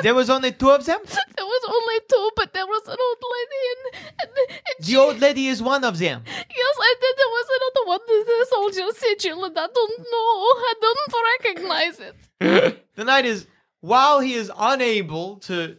There 0.03 0.15
was 0.15 0.31
only 0.31 0.53
two 0.53 0.71
of 0.71 0.85
them? 0.85 1.01
There 1.37 1.47
was 1.47 1.65
only 1.69 2.01
two, 2.09 2.31
but 2.37 2.53
there 2.53 2.67
was 2.67 2.83
an 2.87 2.97
old 3.01 3.23
lady, 3.37 3.63
and, 3.73 3.83
and, 4.23 4.31
and 4.51 4.87
The 4.87 4.97
old 4.97 5.19
lady 5.21 5.49
is 5.49 5.63
one 5.63 5.85
of 5.85 5.99
them. 5.99 6.23
Yes, 6.27 6.77
and 6.87 6.97
then 7.03 7.15
there 7.17 7.33
was 7.39 7.47
another 7.59 7.85
one, 7.89 8.01
the, 8.07 8.25
the 8.27 8.47
soldier 8.51 8.89
sigil, 8.97 9.45
and 9.45 9.59
I 9.59 9.67
don't 9.67 9.99
know. 9.99 10.33
I 10.71 10.75
don't 10.81 11.13
recognize 11.33 12.01
it. 12.01 12.17
The 12.99 13.05
knight 13.05 13.27
is, 13.27 13.47
while 13.81 14.19
he 14.19 14.35
is 14.35 14.51
unable 14.59 15.37
to 15.37 15.77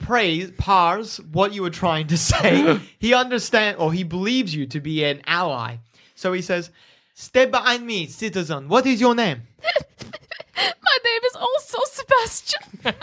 praise, 0.00 0.50
parse 0.58 1.20
what 1.20 1.52
you 1.52 1.62
were 1.62 1.70
trying 1.70 2.08
to 2.08 2.18
say, 2.18 2.80
he 2.98 3.14
understands, 3.14 3.78
or 3.78 3.92
he 3.92 4.02
believes 4.02 4.52
you 4.52 4.66
to 4.66 4.80
be 4.80 5.04
an 5.04 5.22
ally. 5.26 5.76
So 6.16 6.32
he 6.32 6.42
says, 6.42 6.70
Stay 7.14 7.46
behind 7.46 7.86
me, 7.86 8.06
citizen. 8.06 8.66
What 8.66 8.86
is 8.86 9.00
your 9.00 9.14
name? 9.14 9.42
My 10.56 10.98
name 11.04 11.20
is 11.24 11.36
also 11.36 11.78
Sebastian. 11.84 12.94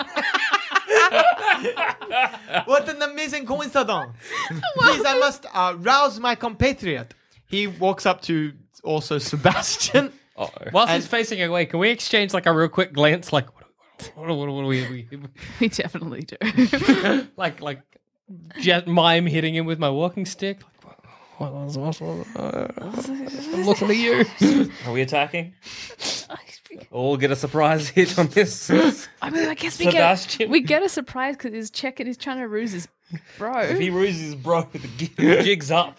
What 2.65 2.89
an 2.89 3.01
amazing 3.01 3.45
coincidence. 3.45 4.17
Please, 4.49 5.05
I 5.05 5.17
must 5.19 5.45
uh, 5.53 5.75
rouse 5.77 6.19
my 6.19 6.35
compatriot. 6.35 7.13
He 7.45 7.67
walks 7.67 8.05
up 8.05 8.21
to 8.23 8.53
also 8.83 9.17
Sebastian. 9.17 10.11
Whilst 10.71 10.93
he's 10.93 11.07
facing 11.07 11.41
away, 11.41 11.65
can 11.65 11.79
we 11.79 11.89
exchange 11.89 12.33
like 12.33 12.45
a 12.45 12.53
real 12.53 12.69
quick 12.69 12.93
glance? 12.93 13.33
Like, 13.33 13.47
what, 13.55 13.65
what, 14.15 14.37
what, 14.37 14.47
what 14.49 14.61
do 14.61 14.67
we, 14.67 15.07
we, 15.09 15.19
We 15.59 15.69
definitely 15.69 16.21
do. 16.23 17.27
like, 17.37 17.61
like, 17.61 17.81
jet 18.59 18.87
mime 18.87 19.25
hitting 19.25 19.55
him 19.55 19.65
with 19.65 19.79
my 19.79 19.89
walking 19.89 20.25
stick? 20.25 20.61
Like, 20.85 21.03
what, 21.39 21.53
what, 21.53 21.77
what, 21.77 22.01
what, 22.01 22.27
what, 22.35 22.83
I'm 22.83 23.65
looking 23.65 23.89
at 23.89 23.97
you. 23.97 24.71
Are 24.85 24.91
we 24.91 25.01
attacking? 25.01 25.53
All 26.91 27.17
get 27.17 27.31
a 27.31 27.35
surprise 27.35 27.89
hit 27.89 28.17
on 28.19 28.27
this. 28.27 28.69
I 29.21 29.29
mean, 29.29 29.47
I 29.47 29.53
guess 29.55 29.79
we 29.79 29.85
Sebastian. 29.85 30.37
get 30.39 30.49
we 30.49 30.61
get 30.61 30.83
a 30.83 30.89
surprise 30.89 31.35
because 31.35 31.53
he's 31.53 31.71
checking. 31.71 32.05
He's 32.05 32.17
trying 32.17 32.39
to 32.39 32.47
ruse 32.47 32.71
his 32.71 32.87
bro. 33.37 33.59
If 33.61 33.79
he 33.79 33.89
ruses 33.89 34.21
his 34.21 34.35
bro, 34.35 34.61
the 34.73 34.79
gi- 34.97 35.13
the 35.15 35.41
jig's 35.43 35.71
up. 35.71 35.97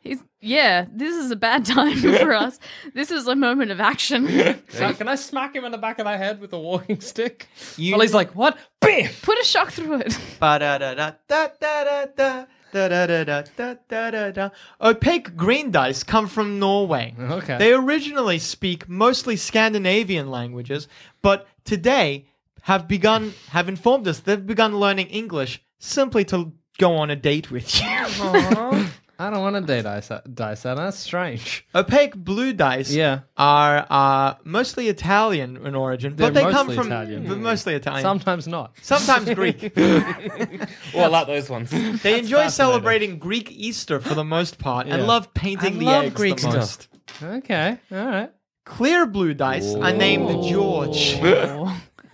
He's 0.00 0.22
yeah. 0.40 0.86
This 0.92 1.14
is 1.16 1.30
a 1.30 1.36
bad 1.36 1.64
time 1.66 1.96
for 1.98 2.32
us. 2.32 2.58
This 2.94 3.10
is 3.10 3.26
a 3.28 3.36
moment 3.36 3.70
of 3.70 3.80
action. 3.80 4.26
So 4.70 4.92
can 4.94 5.08
I 5.08 5.14
smack 5.14 5.54
him 5.54 5.64
in 5.64 5.72
the 5.72 5.78
back 5.78 5.98
of 5.98 6.06
the 6.06 6.16
head 6.16 6.40
with 6.40 6.52
a 6.52 6.58
walking 6.58 7.00
stick? 7.00 7.48
You- 7.76 7.92
Well, 7.92 8.00
he's 8.02 8.14
like, 8.14 8.34
what? 8.34 8.58
Bam! 8.80 9.10
Put 9.22 9.38
a 9.40 9.44
shock 9.44 9.70
through 9.72 10.00
it. 10.00 10.18
Ba-da-da-da-da-da-da. 10.40 12.46
Da-da-da-da-da-da-da-da. 12.70 14.50
Opaque 14.80 15.36
green 15.36 15.70
dice 15.70 16.02
come 16.02 16.26
from 16.26 16.58
Norway. 16.58 17.14
Okay. 17.18 17.58
They 17.58 17.72
originally 17.72 18.38
speak 18.38 18.88
mostly 18.88 19.36
Scandinavian 19.36 20.30
languages, 20.30 20.88
but 21.22 21.46
today 21.64 22.26
have 22.68 22.86
begun 22.86 23.32
have 23.50 23.68
informed 23.68 24.06
us 24.06 24.20
they've 24.20 24.46
begun 24.46 24.72
learning 24.78 25.06
English 25.08 25.60
simply 25.78 26.24
to 26.26 26.52
go 26.78 26.94
on 26.96 27.10
a 27.10 27.16
date 27.16 27.50
with 27.50 27.66
you. 27.80 27.86
I 29.20 29.30
don't 29.30 29.40
want 29.42 29.56
to 29.56 29.62
date 29.62 29.82
dice. 29.82 30.12
dice 30.32 30.62
that. 30.62 30.76
That's 30.76 30.96
strange. 30.96 31.66
Opaque 31.74 32.14
blue 32.14 32.52
dice 32.52 32.92
Yeah. 32.92 33.20
are 33.36 33.84
uh, 33.90 34.34
mostly 34.44 34.86
Italian 34.88 35.56
in 35.66 35.74
origin, 35.74 36.14
but 36.14 36.32
They're 36.34 36.44
they 36.44 36.52
come 36.52 36.68
mostly 36.68 36.76
from 36.76 36.86
Italian. 36.92 37.26
but 37.26 37.38
mostly 37.38 37.74
Italian. 37.74 38.02
Sometimes 38.02 38.46
not. 38.46 38.76
Sometimes 38.82 39.28
Greek. 39.34 39.72
Well, 39.76 41.06
I 41.06 41.08
like 41.08 41.26
those 41.26 41.50
ones. 41.50 41.70
They 41.70 42.18
enjoy 42.20 42.42
fascinating. 42.44 42.50
celebrating 42.50 43.18
Greek 43.18 43.50
Easter 43.50 43.98
for 43.98 44.14
the 44.14 44.24
most 44.24 44.58
part 44.58 44.86
and 44.86 45.00
Yeah. 45.02 45.08
love 45.08 45.34
painting 45.34 45.74
I 45.74 45.78
the 45.78 45.84
love 45.86 46.04
eggs 46.04 46.14
Greek 46.14 46.34
the 46.36 46.40
stuff. 46.42 46.54
most. 46.54 46.88
Okay. 47.22 47.76
All 47.90 48.06
right. 48.06 48.30
Clear 48.64 49.04
blue 49.06 49.34
dice 49.34 49.74
are 49.74 49.92
named 49.92 50.44
George. 50.44 51.18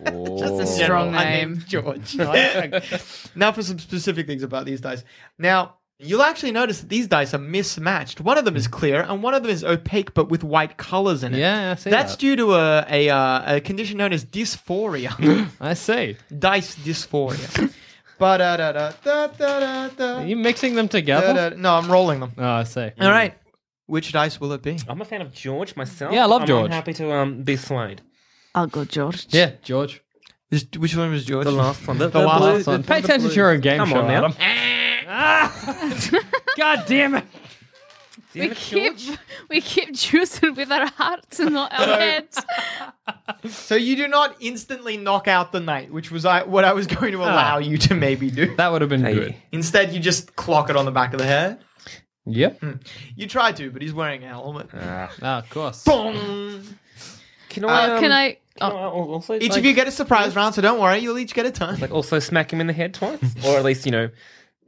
That's 0.05 0.61
a 0.61 0.67
strong 0.67 1.15
are 1.15 1.25
name. 1.25 1.55
named 1.55 1.67
George. 1.67 2.17
now 3.35 3.53
for 3.53 3.63
some 3.63 3.79
specific 3.79 4.27
things 4.27 4.43
about 4.43 4.67
these 4.67 4.81
dice. 4.81 5.05
Now, 5.39 5.77
you'll 5.99 6.23
actually 6.23 6.53
notice 6.53 6.81
that 6.81 6.89
these 6.89 7.07
dice 7.07 7.35
are 7.35 7.39
mismatched. 7.39 8.21
One 8.21 8.39
of 8.39 8.45
them 8.45 8.57
is 8.57 8.69
clear 8.69 9.03
and 9.03 9.23
one 9.23 9.35
of 9.35 9.43
them 9.43 9.51
is 9.51 9.65
opaque 9.65 10.15
but 10.15 10.29
with 10.29 10.45
white 10.45 10.77
colors 10.77 11.25
in 11.25 11.35
it. 11.35 11.39
Yeah, 11.39 11.73
I 11.73 11.75
see 11.77 11.91
That's 11.91 12.13
that. 12.13 12.21
due 12.21 12.37
to 12.37 12.55
a, 12.55 12.87
a, 12.89 13.09
uh, 13.11 13.57
a 13.57 13.61
condition 13.61 13.99
known 13.99 14.13
as 14.13 14.25
dysphoria. 14.25 15.49
I 15.61 15.75
see. 15.75 16.17
dice 16.39 16.77
dysphoria. 16.77 17.73
Are 18.21 20.27
you 20.27 20.37
mixing 20.37 20.75
them 20.75 20.89
together? 20.89 21.35
Da-da- 21.35 21.57
No, 21.57 21.75
I'm 21.75 21.91
rolling 21.91 22.21
them. 22.21 22.33
Oh, 22.39 22.45
I 22.45 22.65
see. 22.65 22.91
All 23.01 23.11
right. 23.11 23.35
Which 23.87 24.13
dice 24.13 24.41
will 24.41 24.53
it 24.53 24.63
be? 24.63 24.79
I'm 24.89 25.01
a 25.01 25.05
fan 25.05 25.21
of 25.21 25.33
George 25.33 25.77
myself. 25.77 26.13
Yeah, 26.13 26.23
I 26.23 26.27
love 26.27 26.47
George. 26.47 26.67
I'm 26.67 26.71
happy 26.71 26.95
to 26.95 27.13
um, 27.13 27.43
be 27.43 27.57
swayed. 27.57 28.01
I'll 28.55 28.67
go, 28.67 28.85
George. 28.85 29.27
Yeah, 29.31 29.53
George. 29.63 30.03
Is- 30.51 30.67
Which 30.79 30.97
one 30.97 31.11
was 31.11 31.25
George? 31.25 31.45
The 31.45 31.51
last 31.51 31.87
one. 31.87 31.99
The, 31.99 32.09
The 32.09 32.21
last 32.21 32.65
blue- 32.65 32.73
one. 32.73 32.83
the- 32.83 32.87
Pay 32.89 33.01
the 33.01 33.05
attention 33.07 33.31
to 33.31 33.35
your 33.37 33.51
own 33.51 33.61
game 33.61 33.79
Come 33.79 33.91
show, 33.91 34.01
on 34.01 34.07
now. 34.09 34.35
Adam. 34.39 36.21
God 36.57 36.85
damn 36.87 37.15
it. 37.17 37.25
We 38.35 38.41
Damn 38.41 38.51
it, 38.53 38.57
keep 38.57 38.97
George. 38.97 39.19
we 39.51 39.61
keep 39.61 39.95
choosing 39.95 40.55
with 40.55 40.71
our 40.73 40.87
hearts 40.87 41.39
and 41.39 41.53
not 41.53 41.73
our 41.73 41.87
heads. 41.99 42.41
So 43.47 43.75
you 43.75 43.95
do 43.97 44.09
not 44.09 44.37
instantly 44.41 44.97
knock 44.97 45.29
out 45.29 45.53
the 45.53 45.61
knight, 45.61 45.93
which 45.93 46.11
was 46.11 46.25
I, 46.25 46.45
what 46.45 46.65
I 46.65 46.73
was 46.73 46.87
going 46.87 47.13
to 47.13 47.23
ah. 47.23 47.27
allow 47.27 47.59
you 47.59 47.77
to 47.77 47.95
maybe 47.95 48.31
do. 48.31 48.57
That 48.57 48.73
would 48.73 48.81
have 48.81 48.89
been 48.89 49.05
Hey. 49.05 49.15
good. 49.15 49.37
Instead, 49.53 49.93
you 49.93 50.01
just 50.01 50.35
clock 50.35 50.71
it 50.71 50.77
on 50.77 50.87
the 50.87 50.91
back 50.91 51.13
of 51.13 51.19
the 51.19 51.27
head. 51.27 51.59
Yep. 52.25 52.61
Hmm. 52.61 52.73
You 53.15 53.27
try 53.27 53.53
to, 53.53 53.71
but 53.71 53.83
he's 53.83 53.93
wearing 53.93 54.25
a 54.25 54.29
helmet. 54.29 54.71
Ah, 54.73 55.13
ah 55.23 55.39
of 55.39 55.51
course. 55.51 55.85
Boom! 55.85 56.79
Can 57.55 57.65
I? 57.65 57.69
Uh, 57.69 57.95
um, 57.95 58.01
can 58.01 58.13
I? 58.13 58.29
can 58.31 58.39
Oh, 58.61 58.69
I 58.69 58.85
also, 58.85 59.35
Each 59.35 59.51
like, 59.51 59.59
of 59.59 59.65
you 59.65 59.73
get 59.73 59.89
a 59.89 59.91
surprise 59.91 60.37
round, 60.37 60.55
so 60.55 60.63
don't 60.63 60.81
worry. 60.81 60.99
You'll 60.99 61.19
each 61.19 61.35
get 61.35 61.45
a 61.45 61.51
turn. 61.51 61.81
like 61.81 61.91
also 61.91 62.21
smack 62.21 62.53
him 62.53 62.61
in 62.61 62.69
the 62.69 62.73
head 62.73 62.95
twice, 62.95 63.19
or 63.47 63.57
at 63.57 63.65
least 63.65 63.85
you 63.85 63.91
know, 63.91 64.11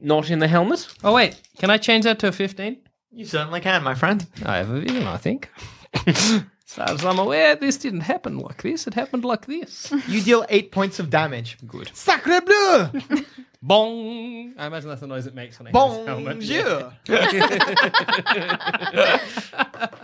not 0.00 0.30
in 0.30 0.40
the 0.40 0.48
helmet. 0.48 0.88
Oh, 1.04 1.12
wait. 1.14 1.40
Can 1.58 1.70
I 1.70 1.78
change 1.78 2.04
that 2.04 2.18
to 2.20 2.28
a 2.28 2.32
15? 2.32 2.78
You 3.12 3.24
certainly 3.24 3.60
can, 3.60 3.82
my 3.82 3.94
friend. 3.94 4.26
I 4.44 4.56
have 4.56 4.70
a 4.70 4.80
vision, 4.80 5.06
I 5.06 5.16
think. 5.18 5.50
as 6.68 6.74
far 6.74 6.90
as 6.90 7.04
I'm 7.04 7.18
aware, 7.18 7.54
this 7.56 7.76
didn't 7.76 8.00
happen 8.00 8.38
like 8.38 8.62
this. 8.62 8.86
It 8.86 8.94
happened 8.94 9.24
like 9.24 9.46
this. 9.46 9.92
You 10.08 10.20
deal 10.20 10.44
eight 10.48 10.72
points 10.72 10.98
of 10.98 11.10
damage. 11.10 11.58
Good. 11.66 11.90
Sacre 11.94 12.40
bleu! 12.40 12.88
Bong! 13.62 14.54
I 14.58 14.66
imagine 14.66 14.88
that's 14.88 15.00
the 15.00 15.06
noise 15.06 15.26
it 15.26 15.34
makes 15.34 15.58
when 15.58 15.68
I 15.68 15.70
hit 15.70 15.98
his 15.98 16.06
helmet. 16.06 16.38
Bonjour! 16.38 16.92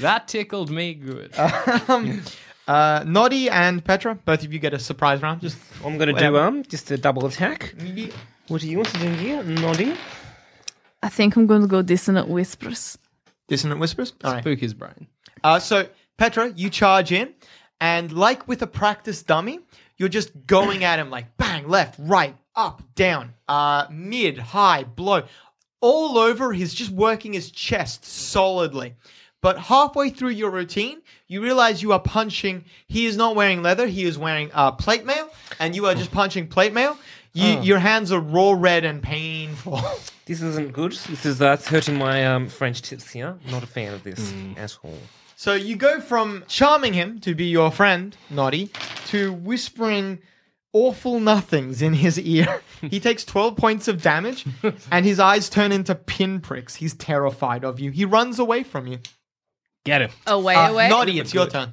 That 0.00 0.28
tickled 0.28 0.70
me 0.70 0.94
good. 0.94 1.36
Um, 1.88 2.22
Uh, 2.68 3.04
Noddy 3.06 3.48
and 3.48 3.84
Petra, 3.84 4.16
both 4.16 4.42
of 4.42 4.52
you 4.52 4.58
get 4.58 4.74
a 4.74 4.78
surprise 4.80 5.22
round. 5.22 5.40
Just 5.40 5.56
I'm 5.84 5.98
going 5.98 6.12
to 6.12 6.20
do 6.20 6.36
um 6.36 6.64
just 6.64 6.90
a 6.90 6.98
double 6.98 7.24
attack. 7.26 7.76
What 8.48 8.60
do 8.60 8.68
you 8.68 8.78
want 8.78 8.88
to 8.88 8.98
do 8.98 9.08
here, 9.12 9.40
Noddy? 9.44 9.94
I 11.00 11.08
think 11.08 11.36
I'm 11.36 11.46
going 11.46 11.60
to 11.62 11.68
go 11.68 11.80
dissonant 11.82 12.26
whispers. 12.28 12.98
dissonant 13.46 13.78
whispers. 13.78 14.14
All 14.24 14.32
right. 14.32 14.42
Spook 14.42 14.58
his 14.58 14.74
brain. 14.74 15.06
Uh, 15.44 15.58
so 15.58 15.88
Petra, 16.16 16.52
you 16.56 16.70
charge 16.70 17.12
in, 17.12 17.34
and 17.80 18.12
like 18.12 18.48
with 18.48 18.62
a 18.62 18.66
practice 18.66 19.22
dummy, 19.22 19.60
you're 19.96 20.08
just 20.08 20.46
going 20.46 20.84
at 20.84 20.98
him 20.98 21.10
like 21.10 21.36
bang, 21.36 21.68
left, 21.68 21.96
right, 21.98 22.34
up, 22.54 22.82
down, 22.94 23.34
uh, 23.48 23.86
mid, 23.90 24.38
high, 24.38 24.84
blow, 24.84 25.24
all 25.80 26.18
over. 26.18 26.52
He's 26.52 26.74
just 26.74 26.90
working 26.90 27.32
his 27.32 27.50
chest 27.50 28.04
solidly. 28.04 28.94
But 29.42 29.58
halfway 29.58 30.10
through 30.10 30.30
your 30.30 30.50
routine, 30.50 31.02
you 31.28 31.42
realize 31.42 31.82
you 31.82 31.92
are 31.92 32.00
punching. 32.00 32.64
He 32.88 33.06
is 33.06 33.16
not 33.16 33.36
wearing 33.36 33.62
leather. 33.62 33.86
He 33.86 34.04
is 34.04 34.18
wearing 34.18 34.50
uh, 34.52 34.72
plate 34.72 35.04
mail, 35.04 35.28
and 35.60 35.76
you 35.76 35.86
are 35.86 35.94
just 35.94 36.10
punching 36.10 36.48
plate 36.48 36.72
mail. 36.72 36.98
You, 37.32 37.60
Your 37.60 37.78
hands 37.78 38.12
are 38.12 38.18
raw 38.18 38.54
red 38.56 38.84
and 38.84 39.02
painful. 39.02 39.80
This 40.26 40.42
isn't 40.42 40.72
good. 40.72 40.90
This 40.90 41.24
is 41.24 41.38
that's 41.38 41.68
hurting 41.68 41.96
my 41.96 42.26
um, 42.26 42.48
French 42.48 42.82
tips 42.82 43.08
here. 43.12 43.38
Not 43.48 43.62
a 43.62 43.66
fan 43.68 43.94
of 43.94 44.02
this 44.02 44.34
at 44.56 44.76
all. 44.82 44.98
So 45.38 45.52
you 45.54 45.76
go 45.76 46.00
from 46.00 46.44
charming 46.48 46.94
him 46.94 47.20
to 47.20 47.34
be 47.34 47.44
your 47.44 47.70
friend, 47.70 48.16
Noddy, 48.30 48.70
to 49.08 49.32
whispering 49.34 50.20
awful 50.72 51.20
nothings 51.20 51.82
in 51.82 51.92
his 51.92 52.18
ear. 52.18 52.62
he 52.80 52.98
takes 53.00 53.22
12 53.24 53.54
points 53.54 53.86
of 53.86 54.00
damage 54.00 54.46
and 54.90 55.04
his 55.04 55.20
eyes 55.20 55.50
turn 55.50 55.72
into 55.72 55.94
pinpricks. 55.94 56.74
He's 56.74 56.94
terrified 56.94 57.64
of 57.64 57.78
you. 57.80 57.90
He 57.90 58.06
runs 58.06 58.38
away 58.38 58.62
from 58.62 58.86
you. 58.86 58.98
Get 59.84 60.00
him. 60.00 60.10
Away, 60.26 60.54
Uh, 60.54 60.70
away. 60.70 60.88
Noddy, 60.88 61.20
it's 61.20 61.34
your 61.34 61.46
turn. 61.46 61.72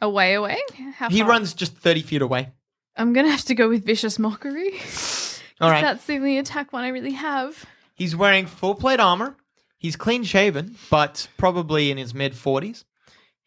Away, 0.00 0.34
away. 0.34 0.58
How 0.96 1.10
He 1.10 1.20
far? 1.20 1.28
runs 1.28 1.54
just 1.54 1.74
30 1.76 2.02
feet 2.02 2.22
away. 2.22 2.50
I'm 2.96 3.12
gonna 3.12 3.30
have 3.30 3.44
to 3.46 3.54
go 3.54 3.68
with 3.68 3.84
vicious 3.84 4.18
mockery. 4.18 4.72
All 5.60 5.70
right. 5.70 5.80
That's 5.82 6.04
the 6.06 6.16
only 6.16 6.38
attack 6.38 6.72
one 6.72 6.84
I 6.84 6.88
really 6.88 7.12
have. 7.12 7.64
He's 7.94 8.14
wearing 8.14 8.46
full 8.46 8.74
plate 8.74 9.00
armor. 9.00 9.36
He's 9.78 9.96
clean 9.96 10.22
shaven, 10.24 10.76
but 10.90 11.26
probably 11.36 11.90
in 11.90 11.98
his 11.98 12.14
mid 12.14 12.32
40s. 12.34 12.84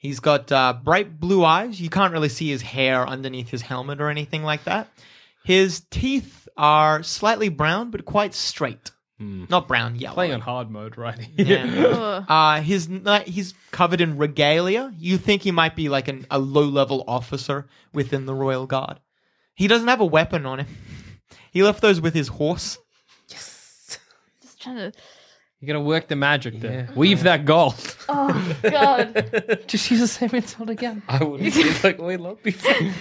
He's 0.05 0.19
got 0.19 0.51
uh, 0.51 0.73
bright 0.83 1.19
blue 1.19 1.43
eyes. 1.43 1.81
You 1.81 1.89
can't 1.89 2.13
really 2.13 2.29
see 2.29 2.49
his 2.49 2.61
hair 2.61 3.07
underneath 3.07 3.49
his 3.49 3.61
helmet 3.61 3.99
or 3.99 4.09
anything 4.09 4.43
like 4.43 4.63
that. 4.65 4.87
His 5.43 5.81
teeth 5.89 6.47
are 6.57 7.03
slightly 7.03 7.49
brown, 7.49 7.91
but 7.91 8.05
quite 8.05 8.33
straight. 8.33 8.91
Not 9.17 9.69
brown, 9.69 9.95
yellow. 9.95 10.15
Playing 10.15 10.33
on 10.33 10.41
hard 10.41 10.69
mode, 10.69 10.97
right? 10.97 11.17
Yeah. 11.37 11.63
Ugh. 11.87 12.25
uh, 12.27 12.61
his 12.61 12.89
he's 13.25 13.53
covered 13.71 14.01
in 14.01 14.17
regalia. 14.17 14.93
You 14.99 15.17
think 15.17 15.41
he 15.41 15.51
might 15.51 15.73
be 15.75 15.87
like 15.87 16.09
an, 16.09 16.27
a 16.29 16.37
low 16.37 16.65
level 16.65 17.03
officer 17.07 17.67
within 17.93 18.25
the 18.25 18.33
royal 18.35 18.67
guard. 18.67 18.99
He 19.55 19.67
doesn't 19.67 19.87
have 19.87 20.01
a 20.01 20.05
weapon 20.05 20.45
on 20.45 20.59
him. 20.61 20.67
He 21.51 21.63
left 21.63 21.81
those 21.81 22.01
with 22.01 22.13
his 22.13 22.27
horse. 22.27 22.77
Yes. 23.29 23.97
Just 24.41 24.61
trying 24.61 24.75
to. 24.75 24.91
You 25.65 25.73
gotta 25.73 25.83
work 25.83 26.07
the 26.07 26.15
magic 26.15 26.59
there. 26.61 26.87
Weave 26.93 27.23
that 27.23 27.43
gold. 27.43 27.73
Oh 28.07 28.55
God! 28.61 29.63
Just 29.67 29.89
use 29.89 29.99
the 29.99 30.07
same 30.07 30.29
insult 30.35 30.69
again. 30.69 31.01
I 31.09 31.23
wouldn't 31.23 31.51
feel 31.51 31.73
like 31.83 31.97
we 31.97 32.17
love 32.17 32.37
before. 32.43 32.93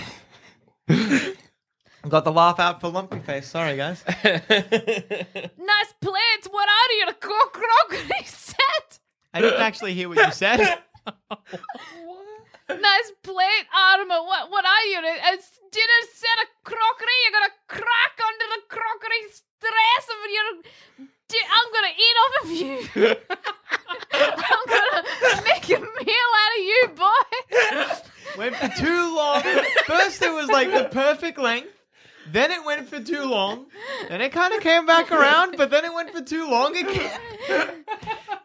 Got 2.08 2.24
the 2.24 2.32
laugh 2.32 2.58
out 2.58 2.80
for 2.80 2.88
Lumpy 2.88 3.18
Face. 3.18 3.46
Sorry, 3.46 3.76
guys. 3.76 4.02
nice 4.24 5.92
plates. 6.00 6.48
What 6.50 6.68
are 6.70 6.92
you, 6.96 7.06
a 7.06 7.12
croc 7.12 7.52
crockery 7.52 8.24
set? 8.24 8.98
I 9.34 9.42
didn't 9.42 9.60
actually 9.60 9.92
hear 9.92 10.08
what 10.08 10.16
you 10.16 10.32
said. 10.32 10.60
Nice 12.70 13.12
plate 13.22 13.66
armor. 13.76 14.22
What? 14.24 14.50
What 14.50 14.64
are 14.64 14.84
you? 14.86 15.00
A 15.00 15.36
dinner 15.70 16.02
set 16.14 16.38
of 16.44 16.48
crockery. 16.64 17.16
You're 17.24 17.40
gonna 17.40 17.52
crack 17.68 18.16
under 18.24 18.46
the 18.56 18.62
crockery 18.68 19.22
stress 19.28 20.04
of 20.08 20.18
your. 20.32 21.08
Di- 21.28 21.48
I'm 21.50 21.72
gonna 21.72 21.94
eat 21.96 22.16
off 22.22 22.44
of 22.44 22.50
you. 22.50 23.16
I'm 24.12 24.66
gonna 24.68 25.42
make 25.44 25.68
a 25.70 25.80
meal 25.80 26.30
out 26.42 26.52
of 26.58 26.62
you, 26.64 26.88
boy. 26.94 28.38
went 28.38 28.56
for 28.56 28.68
too 28.84 29.16
long. 29.16 29.42
First, 29.86 30.22
it 30.22 30.32
was 30.32 30.48
like 30.48 30.70
the 30.72 30.88
perfect 30.90 31.38
length. 31.38 31.68
Then 32.30 32.50
it 32.50 32.64
went 32.64 32.88
for 32.88 33.00
too 33.00 33.24
long. 33.24 33.66
And 34.08 34.22
it 34.22 34.32
kind 34.32 34.54
of 34.54 34.60
came 34.60 34.86
back 34.86 35.12
around, 35.12 35.56
but 35.58 35.70
then 35.70 35.84
it 35.84 35.92
went 35.92 36.10
for 36.10 36.22
too 36.22 36.48
long 36.50 36.74
again. 36.76 37.20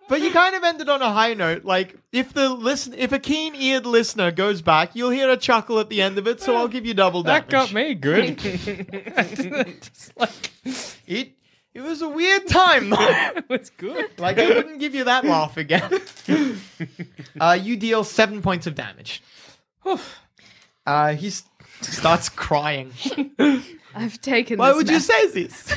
but 0.10 0.22
you 0.22 0.32
kind 0.32 0.54
of 0.56 0.64
ended 0.66 0.90
on 0.90 1.02
a 1.02 1.12
high 1.12 1.34
note. 1.34 1.64
Like 1.64 1.96
if 2.12 2.34
the 2.34 2.50
listen, 2.50 2.94
if 2.94 3.12
a 3.14 3.20
keen-eared 3.20 3.86
listener 3.86 4.32
goes 4.32 4.62
back, 4.62 4.96
you'll 4.96 5.12
hear 5.12 5.30
a 5.30 5.38
chuckle 5.38 5.80
at 5.80 5.90
the 5.90 6.02
end 6.02 6.18
of 6.18 6.28
it. 6.28 6.42
So 6.42 6.56
I'll 6.58 6.68
give 6.68 6.86
you 6.86 6.94
double 6.94 7.24
damage. 7.24 7.44
That 7.46 7.52
got 7.52 7.74
me 7.74 7.94
good. 7.96 8.38
Just 9.82 10.18
like, 10.18 10.52
It. 11.08 11.34
It 11.74 11.82
was 11.82 12.02
a 12.02 12.10
weird 12.10 12.48
time. 12.48 12.90
though. 12.92 13.42
it's 13.50 13.70
good. 13.70 14.06
Like 14.18 14.38
I 14.40 14.48
wouldn't 14.48 14.80
give 14.80 14.96
you 14.96 15.04
that 15.06 15.24
laugh 15.26 15.56
again. 15.58 16.02
uh, 17.40 17.58
you 17.62 17.78
deal 17.78 18.04
seven 18.04 18.42
points 18.42 18.68
of 18.68 18.76
damage. 18.76 19.22
uh, 20.86 21.14
he 21.14 21.28
s- 21.28 21.44
starts 21.82 22.28
crying. 22.30 22.92
I've 23.96 24.20
taken. 24.22 24.58
Why 24.60 24.70
this 24.70 24.78
would 24.78 24.88
you 24.88 24.94
mess- 24.96 25.06
say 25.06 25.28
this? 25.28 25.70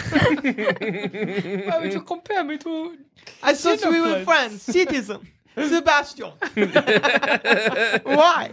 Why 1.66 1.78
would 1.80 1.92
you 1.92 2.02
compare 2.02 2.42
me 2.44 2.58
to? 2.58 2.96
I 3.42 3.54
thought 3.54 3.84
we 3.90 4.00
were 4.00 4.24
friends. 4.24 4.62
Citizen. 4.62 5.28
Sebastian. 5.56 6.32
Why? 8.04 8.50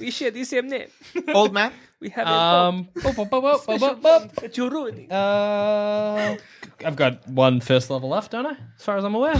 We 0.00 0.10
share 0.10 0.30
the 0.30 0.44
same 0.44 0.68
name. 0.68 0.88
Old 1.34 1.52
man. 1.52 1.72
We 2.00 2.10
have 2.10 2.26
Um, 2.26 2.88
bop, 3.02 3.16
bop, 3.16 3.30
bop, 3.30 3.42
bop, 3.42 3.66
bop, 3.66 3.80
bop, 3.80 4.02
bop. 4.02 4.34
that 4.40 4.56
you're 4.56 4.70
ruining. 4.70 5.10
Uh, 5.10 6.36
I've 6.84 6.96
got 6.96 7.26
one 7.28 7.60
first 7.60 7.90
level 7.90 8.08
left, 8.10 8.30
don't 8.32 8.46
I? 8.46 8.56
As 8.76 8.84
far 8.84 8.96
as 8.96 9.04
I'm 9.04 9.14
aware. 9.14 9.34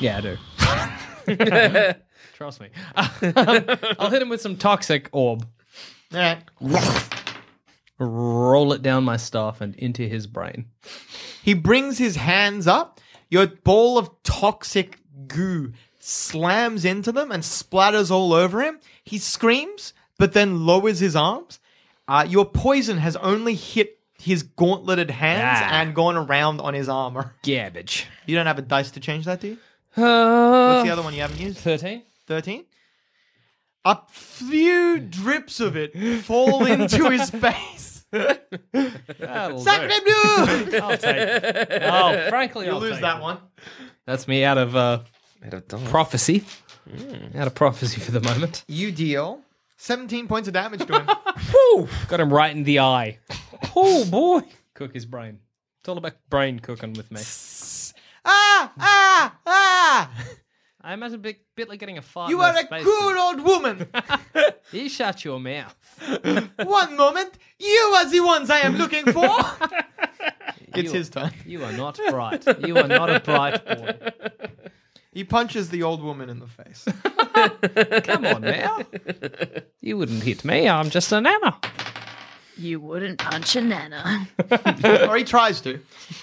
Yeah, 0.00 0.18
I 0.18 0.20
do. 0.20 1.94
Trust 2.34 2.60
me. 2.60 2.68
I'll 2.96 4.10
hit 4.10 4.20
him 4.22 4.28
with 4.28 4.40
some 4.40 4.56
toxic 4.56 5.08
orb. 5.12 5.46
All 6.12 6.18
right. 6.20 6.42
Roll 7.98 8.72
it 8.72 8.82
down 8.82 9.04
my 9.04 9.16
staff 9.16 9.60
and 9.60 9.74
into 9.76 10.06
his 10.08 10.26
brain. 10.26 10.66
He 11.42 11.54
brings 11.54 11.96
his 11.96 12.16
hands 12.16 12.66
up. 12.66 13.00
Your 13.30 13.46
ball 13.46 13.98
of 13.98 14.10
toxic 14.24 14.98
goo 15.26 15.72
slams 16.00 16.84
into 16.84 17.12
them 17.12 17.30
and 17.32 17.42
splatters 17.42 18.10
all 18.10 18.32
over 18.32 18.60
him. 18.62 18.78
He 19.04 19.18
screams, 19.18 19.92
but 20.18 20.32
then 20.32 20.64
lowers 20.66 20.98
his 21.00 21.14
arms. 21.16 21.60
Uh, 22.08 22.24
your 22.28 22.44
poison 22.44 22.98
has 22.98 23.16
only 23.16 23.54
hit 23.54 23.98
his 24.18 24.42
gauntleted 24.42 25.10
hands 25.10 25.60
Ah. 25.62 25.80
and 25.80 25.94
gone 25.94 26.16
around 26.16 26.60
on 26.60 26.72
his 26.74 26.88
armor. 26.88 27.34
Garbage. 27.42 28.06
You 28.26 28.34
don't 28.36 28.46
have 28.46 28.58
a 28.58 28.62
dice 28.62 28.90
to 28.92 29.00
change 29.00 29.26
that, 29.26 29.40
do 29.40 29.48
you? 29.48 29.58
Uh, 30.02 30.74
What's 30.76 30.84
the 30.86 30.92
other 30.92 31.02
one 31.02 31.12
you 31.14 31.20
haven't 31.20 31.40
used? 31.40 31.58
13? 31.58 32.02
13? 32.26 32.64
A 33.84 33.98
few 34.10 34.98
drips 34.98 35.60
of 35.60 35.76
it 35.76 35.94
fall 36.22 36.64
into 36.66 37.10
his 37.10 37.28
face. 37.28 38.06
That'll 38.10 39.58
Sacre 39.60 39.88
do. 39.88 40.00
bleu! 40.04 40.78
I'll 40.82 40.96
take. 40.96 41.66
Oh, 41.82 42.26
frankly, 42.30 42.64
You'll 42.66 42.76
I'll 42.76 42.80
lose 42.80 42.92
take 42.92 43.02
that 43.02 43.16
it. 43.18 43.22
one. 43.22 43.38
That's 44.06 44.26
me 44.26 44.42
out 44.44 44.56
of 44.56 44.74
uh, 44.74 44.80
Made 44.80 44.98
of 44.98 45.02
dust. 45.02 45.13
Prophecy. 45.86 46.44
Out 47.36 47.46
of 47.46 47.54
prophecy 47.54 48.00
for 48.00 48.10
the 48.12 48.20
moment. 48.20 48.64
You 48.68 48.92
deal 48.92 49.40
17 49.78 50.28
points 50.28 50.48
of 50.48 50.54
damage 50.54 50.86
to 50.86 51.00
him. 51.00 51.06
Whew! 51.50 51.88
Got 52.08 52.20
him 52.20 52.32
right 52.32 52.54
in 52.54 52.64
the 52.64 52.80
eye. 52.80 53.18
Oh 53.76 54.04
boy! 54.04 54.42
Cook 54.74 54.94
his 54.94 55.04
brain. 55.06 55.40
It's 55.80 55.88
all 55.88 55.98
about 55.98 56.12
brain 56.30 56.60
cooking 56.60 56.92
with 56.92 57.10
me. 57.10 57.20
ah! 58.24 58.72
Ah! 58.78 59.36
Ah! 59.46 60.10
I 60.80 60.92
imagine 60.94 61.16
a 61.16 61.18
bit, 61.18 61.40
bit 61.56 61.68
like 61.68 61.80
getting 61.80 61.98
a 61.98 62.02
fart. 62.02 62.30
You 62.30 62.40
in 62.40 62.44
are 62.46 62.56
a 62.56 62.64
spacesuit. 62.66 62.84
cruel 62.84 63.18
old 63.18 63.40
woman. 63.40 63.88
You 64.70 64.88
shut 64.88 65.24
your 65.24 65.40
mouth. 65.40 65.74
One 66.62 66.96
moment, 66.96 67.36
you 67.58 67.94
are 67.96 68.08
the 68.08 68.20
ones 68.20 68.48
I 68.50 68.60
am 68.60 68.76
looking 68.76 69.06
for. 69.12 69.24
it's 70.74 70.92
You- 70.92 70.92
his 70.92 71.08
turn. 71.10 71.32
You 71.44 71.64
are 71.64 71.72
not 71.72 71.98
bright. 72.10 72.44
You 72.64 72.76
are 72.76 72.86
not 72.86 73.10
a 73.10 73.18
bright 73.20 73.64
boy. 73.66 73.96
He 75.14 75.22
punches 75.24 75.70
the 75.70 75.82
old 75.84 76.02
woman 76.02 76.28
in 76.28 76.40
the 76.40 76.46
face. 76.48 76.84
Come 78.04 78.26
on 78.26 78.42
now. 78.42 78.80
You 79.80 79.96
wouldn't 79.96 80.24
hit 80.24 80.44
me. 80.44 80.68
I'm 80.68 80.90
just 80.90 81.12
a 81.12 81.20
nana. 81.20 81.56
You 82.56 82.80
wouldn't 82.80 83.18
punch 83.18 83.56
a 83.56 83.60
nana. 83.60 84.28
or 85.08 85.16
he 85.16 85.24
tries 85.24 85.60
to. 85.62 85.80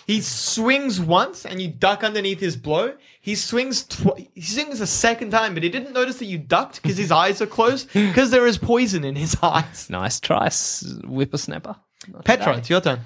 He 0.08 0.22
swings 0.22 1.00
once 1.00 1.46
and 1.46 1.62
you 1.62 1.70
duck 1.70 2.04
underneath 2.04 2.40
his 2.40 2.56
blow. 2.56 2.94
He 3.22 3.36
swings 3.36 3.84
tw- 3.84 4.28
he 4.34 4.42
swings 4.42 4.82
a 4.82 4.88
second 4.88 5.32
time, 5.32 5.54
but 5.54 5.64
he 5.64 5.70
didn't 5.70 5.94
notice 5.94 6.20
that 6.20 6.26
you 6.26 6.38
ducked 6.38 6.82
because 6.82 6.98
his 6.98 7.12
eyes 7.12 7.42
are 7.42 7.48
closed 7.48 7.92
because 7.94 8.32
there 8.32 8.46
is 8.48 8.58
poison 8.58 9.04
in 9.04 9.16
his 9.16 9.38
eyes. 9.44 9.90
Nice 9.90 10.20
try, 10.20 10.48
s- 10.48 10.84
whippersnapper. 11.06 11.76
Not 12.12 12.26
Petra, 12.26 12.46
today. 12.48 12.60
it's 12.60 12.70
your 12.70 12.82
turn. 12.82 13.02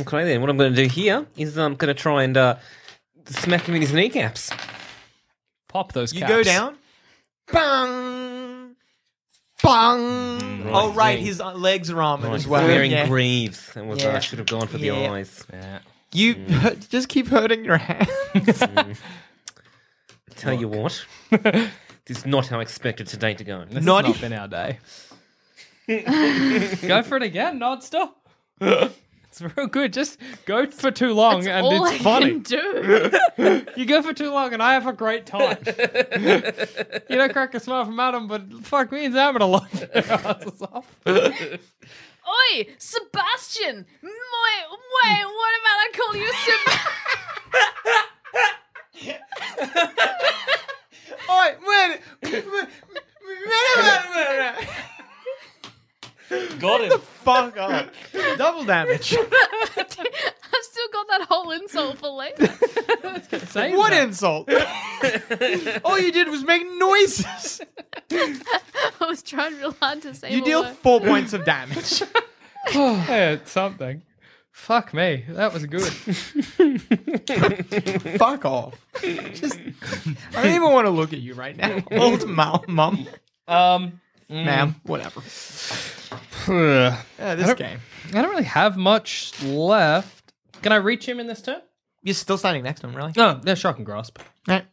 Okay, 0.00 0.24
then 0.24 0.40
what 0.42 0.50
I'm 0.50 0.56
going 0.56 0.74
to 0.74 0.82
do 0.82 0.88
here 0.88 1.26
is 1.36 1.56
I'm 1.56 1.74
going 1.76 1.94
to 1.94 2.00
try 2.00 2.22
and 2.24 2.36
uh, 2.36 2.56
smack 3.26 3.62
him 3.62 3.74
in 3.76 3.80
his 3.82 3.92
kneecaps. 3.92 4.50
Pop 5.68 5.92
those 5.92 6.12
You 6.12 6.20
caps. 6.20 6.30
go 6.32 6.42
down. 6.42 6.76
Bang! 7.52 8.74
Bang! 9.62 10.66
oh, 10.70 10.92
right, 10.92 11.16
thing. 11.16 11.26
his 11.26 11.40
uh, 11.40 11.52
legs 11.54 11.90
are 11.90 12.00
armored 12.02 12.26
Right, 12.28 12.34
as 12.36 12.42
he's 12.42 12.48
well. 12.48 12.66
wearing 12.66 12.90
yeah. 12.90 13.06
greaves. 13.06 13.72
And 13.76 13.88
was, 13.88 14.02
Yeah. 14.02 14.16
I 14.16 14.18
should 14.20 14.38
have 14.38 14.46
gone 14.48 14.66
for 14.68 14.78
the 14.78 14.86
Yeah. 14.86 15.12
eyes. 15.12 15.44
Yeah. 15.52 15.78
You 16.12 16.34
Mm. 16.36 16.48
hurt- 16.60 16.88
just 16.88 17.08
keep 17.08 17.26
hurting 17.28 17.64
your 17.64 17.76
hands. 17.78 18.62
Tell 20.36 20.54
you 20.54 20.68
what, 20.68 21.04
this 21.30 21.68
is 22.06 22.24
not 22.26 22.46
how 22.46 22.60
I 22.60 22.62
expected 22.62 23.08
today 23.08 23.34
to 23.34 23.42
go. 23.44 23.64
This 23.68 23.82
Not 23.84 24.04
has 24.04 24.14
not 24.14 24.20
been 24.20 24.32
our 24.32 24.46
day. 24.48 24.78
go 26.86 27.02
for 27.02 27.16
it 27.16 27.22
again, 27.24 27.58
Nod. 27.58 27.82
It's 29.40 29.56
real 29.56 29.66
good. 29.68 29.92
Just 29.92 30.18
go 30.46 30.66
for 30.66 30.90
too 30.90 31.12
long, 31.12 31.42
That's 31.42 31.48
and 31.48 31.64
all 31.66 31.84
it's 31.84 31.94
I 31.94 31.98
funny. 31.98 32.40
can 32.40 32.42
do. 32.42 33.62
You 33.76 33.84
go 33.86 34.02
for 34.02 34.12
too 34.12 34.30
long, 34.30 34.52
and 34.52 34.60
I 34.62 34.74
have 34.74 34.86
a 34.86 34.92
great 34.92 35.26
time. 35.26 35.58
you 35.66 37.16
don't 37.16 37.32
crack 37.32 37.54
a 37.54 37.60
smile 37.60 37.84
from 37.84 38.00
Adam, 38.00 38.26
but 38.26 38.52
fuck 38.64 38.90
me 38.90 39.04
and 39.04 39.14
Sam 39.14 39.36
are 39.36 39.44
laugh 39.44 39.70
their 39.72 40.10
asses 40.12 40.60
off. 40.62 40.96
Oi, 41.06 42.66
Sebastian! 42.78 43.86
Wait, 44.02 44.12
wait, 45.02 45.24
what 45.24 45.52
about 45.60 45.78
I 45.78 45.90
call 45.94 46.16
you 46.16 46.32
Sebastian? 48.98 49.18
All 51.28 51.38
right, 51.38 51.56
wait, 51.66 52.00
wait, 52.22 52.44
wait, 52.44 52.44
wait, 52.52 52.68
wait, 54.14 54.28
wait. 54.58 54.68
Got 56.58 56.80
it. 56.82 57.00
Fuck 57.00 57.56
up. 57.56 57.88
Double 58.36 58.64
damage. 58.64 59.14
I've 59.16 60.64
still 60.64 60.88
got 60.92 61.06
that 61.08 61.26
whole 61.28 61.50
insult 61.52 61.98
for 61.98 62.08
later. 62.10 62.46
Save 63.46 63.76
What 63.76 63.90
that. 63.90 64.02
insult? 64.08 64.50
All 65.84 65.98
you 65.98 66.12
did 66.12 66.28
was 66.28 66.44
make 66.44 66.62
noises. 66.78 67.60
I 68.10 69.06
was 69.06 69.22
trying 69.22 69.56
real 69.58 69.74
hard 69.80 70.02
to 70.02 70.14
say 70.14 70.32
You 70.34 70.42
deal 70.44 70.62
word. 70.62 70.76
four 70.76 71.00
points 71.00 71.32
of 71.32 71.44
damage. 71.44 72.02
Yeah, 72.74 73.30
it's 73.30 73.50
something. 73.50 74.02
Fuck 74.50 74.92
me. 74.92 75.24
That 75.30 75.54
was 75.54 75.64
good. 75.64 75.90
Fuck 78.18 78.44
off. 78.44 78.74
Just, 79.00 79.58
I 80.36 80.42
don't 80.42 80.54
even 80.54 80.70
want 80.72 80.86
to 80.86 80.90
look 80.90 81.12
at 81.14 81.20
you 81.20 81.32
right 81.34 81.56
now. 81.56 81.82
Old 81.92 82.28
mom, 82.28 82.64
mum, 82.68 83.06
Um, 83.46 84.00
Mm-hmm. 84.30 84.44
ma'am, 84.44 84.74
whatever. 84.84 85.20
Yeah, 86.48 87.34
this 87.34 87.46
don't- 87.46 87.58
game. 87.58 87.78
don't 88.10 88.28
really 88.30 88.44
have 88.44 88.76
much 88.76 89.32
left. 89.42 90.32
Can 90.62 90.72
I 90.72 90.76
reach 90.76 91.06
him 91.06 91.20
in 91.20 91.26
this 91.26 91.42
turn? 91.42 91.60
You're 92.02 92.14
still 92.14 92.38
standing 92.38 92.62
next 92.62 92.80
to 92.80 92.88
him, 92.88 92.94
really? 92.96 93.12
Oh, 93.16 93.32
no, 93.34 93.40
they're 93.42 93.56
shocking 93.56 93.84
grasp. 93.84 94.18
Right. 94.46 94.64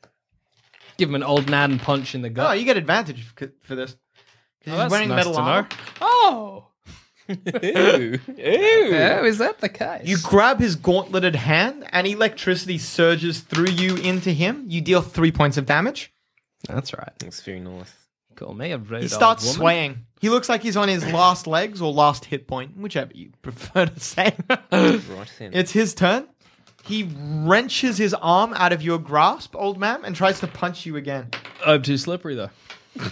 Give 0.97 1.09
him 1.09 1.15
an 1.15 1.23
old 1.23 1.49
Naden 1.49 1.79
punch 1.79 2.15
in 2.15 2.21
the 2.21 2.29
gut. 2.29 2.49
Oh, 2.49 2.53
you 2.53 2.63
get 2.65 2.77
advantage 2.77 3.25
for 3.61 3.75
this. 3.75 3.95
Oh, 4.67 4.71
he's 4.71 4.75
that's 4.77 4.91
wearing 4.91 5.09
nice 5.09 5.17
metal 5.17 5.33
to 5.33 5.39
armor. 5.39 5.67
know. 5.69 5.77
Oh, 6.01 6.67
Ew. 7.27 7.37
Ew. 7.57 8.19
oh, 8.37 9.25
is 9.25 9.39
that 9.39 9.59
the 9.59 9.67
case? 9.69 10.03
You 10.07 10.17
grab 10.23 10.59
his 10.59 10.75
gauntleted 10.75 11.35
hand, 11.35 11.85
and 11.91 12.05
electricity 12.07 12.77
surges 12.77 13.39
through 13.41 13.71
you 13.71 13.95
into 13.97 14.31
him. 14.31 14.65
You 14.67 14.79
deal 14.81 15.01
three 15.01 15.31
points 15.31 15.57
of 15.57 15.65
damage. 15.65 16.13
That's 16.67 16.93
right. 16.93 17.11
That's 17.19 17.41
very 17.41 17.59
nice. 17.59 17.91
Call 18.35 18.53
me 18.53 18.71
a 18.71 18.77
rude 18.77 19.01
He 19.03 19.07
starts 19.07 19.43
woman. 19.45 19.55
swaying. 19.57 20.05
He 20.19 20.29
looks 20.29 20.49
like 20.49 20.61
he's 20.63 20.77
on 20.77 20.87
his 20.87 21.05
last 21.11 21.45
legs 21.47 21.81
or 21.81 21.91
last 21.91 22.25
hit 22.25 22.47
point, 22.47 22.77
whichever 22.77 23.11
you 23.13 23.29
prefer 23.41 23.85
to 23.85 23.99
say. 23.99 24.35
Right 24.71 25.31
then. 25.39 25.51
it's 25.53 25.71
his 25.71 25.93
turn. 25.93 26.27
He 26.83 27.09
wrenches 27.17 27.97
his 27.97 28.13
arm 28.13 28.53
out 28.53 28.71
of 28.73 28.81
your 28.83 28.99
grasp, 28.99 29.55
old 29.55 29.79
man, 29.79 30.05
and 30.05 30.15
tries 30.15 30.39
to 30.41 30.47
punch 30.47 30.85
you 30.85 30.95
again. 30.97 31.29
I'm 31.65 31.81
too 31.81 31.97
slippery 31.97 32.35
though. 32.35 32.49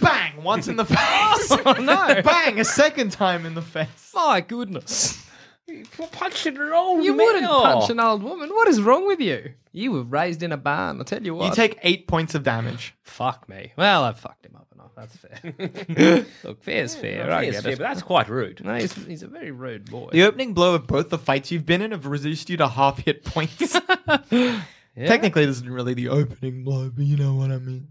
Bang! 0.00 0.42
Once 0.42 0.68
in 0.68 0.76
the 0.76 0.84
face. 0.84 1.50
Oh 1.50 1.76
no! 1.80 2.22
Bang! 2.22 2.58
A 2.60 2.64
second 2.64 3.12
time 3.12 3.44
in 3.44 3.54
the 3.54 3.62
face. 3.62 4.12
My 4.14 4.40
goodness. 4.40 5.20
punching 6.12 6.56
an 6.56 6.72
old 6.72 7.04
You 7.04 7.14
man. 7.16 7.26
wouldn't 7.26 7.46
punch 7.46 7.90
an 7.90 8.00
old 8.00 8.22
woman. 8.22 8.50
What 8.50 8.68
is 8.68 8.80
wrong 8.80 9.06
with 9.06 9.20
you? 9.20 9.52
You 9.72 9.90
were 9.92 10.02
raised 10.02 10.42
in 10.42 10.52
a 10.52 10.56
barn. 10.56 10.98
I'll 10.98 11.04
tell 11.04 11.22
you 11.22 11.34
what. 11.34 11.48
You 11.48 11.54
take 11.54 11.78
eight 11.82 12.06
points 12.06 12.34
of 12.34 12.44
damage. 12.44 12.94
Fuck 13.02 13.48
me. 13.48 13.72
Well, 13.76 14.04
I've 14.04 14.18
fucked 14.20 14.46
him 14.46 14.52
up 14.54 14.60
enough. 14.62 14.63
That's 14.96 15.16
fair. 15.16 16.24
Look, 16.44 16.62
fair's 16.62 16.94
fair. 16.94 17.30
I 17.32 17.42
Yes, 17.42 17.54
get 17.54 17.62
fair, 17.64 17.72
it. 17.72 17.78
but 17.78 17.84
that's 17.88 18.02
quite 18.02 18.28
rude. 18.28 18.64
No, 18.64 18.74
he's, 18.76 18.92
he's 18.94 19.22
a 19.22 19.26
very 19.26 19.50
rude 19.50 19.90
boy. 19.90 20.10
The 20.12 20.22
opening 20.22 20.54
blow 20.54 20.74
of 20.74 20.86
both 20.86 21.10
the 21.10 21.18
fights 21.18 21.50
you've 21.50 21.66
been 21.66 21.82
in 21.82 21.90
have 21.90 22.06
reduced 22.06 22.48
you 22.48 22.56
to 22.58 22.68
half 22.68 22.98
hit 22.98 23.24
points. 23.24 23.72
Technically, 24.96 25.46
this 25.46 25.56
isn't 25.56 25.70
really 25.70 25.94
the 25.94 26.08
opening 26.08 26.62
blow, 26.64 26.90
but 26.90 27.04
you 27.04 27.16
know 27.16 27.34
what 27.34 27.50
I 27.50 27.58
mean. 27.58 27.88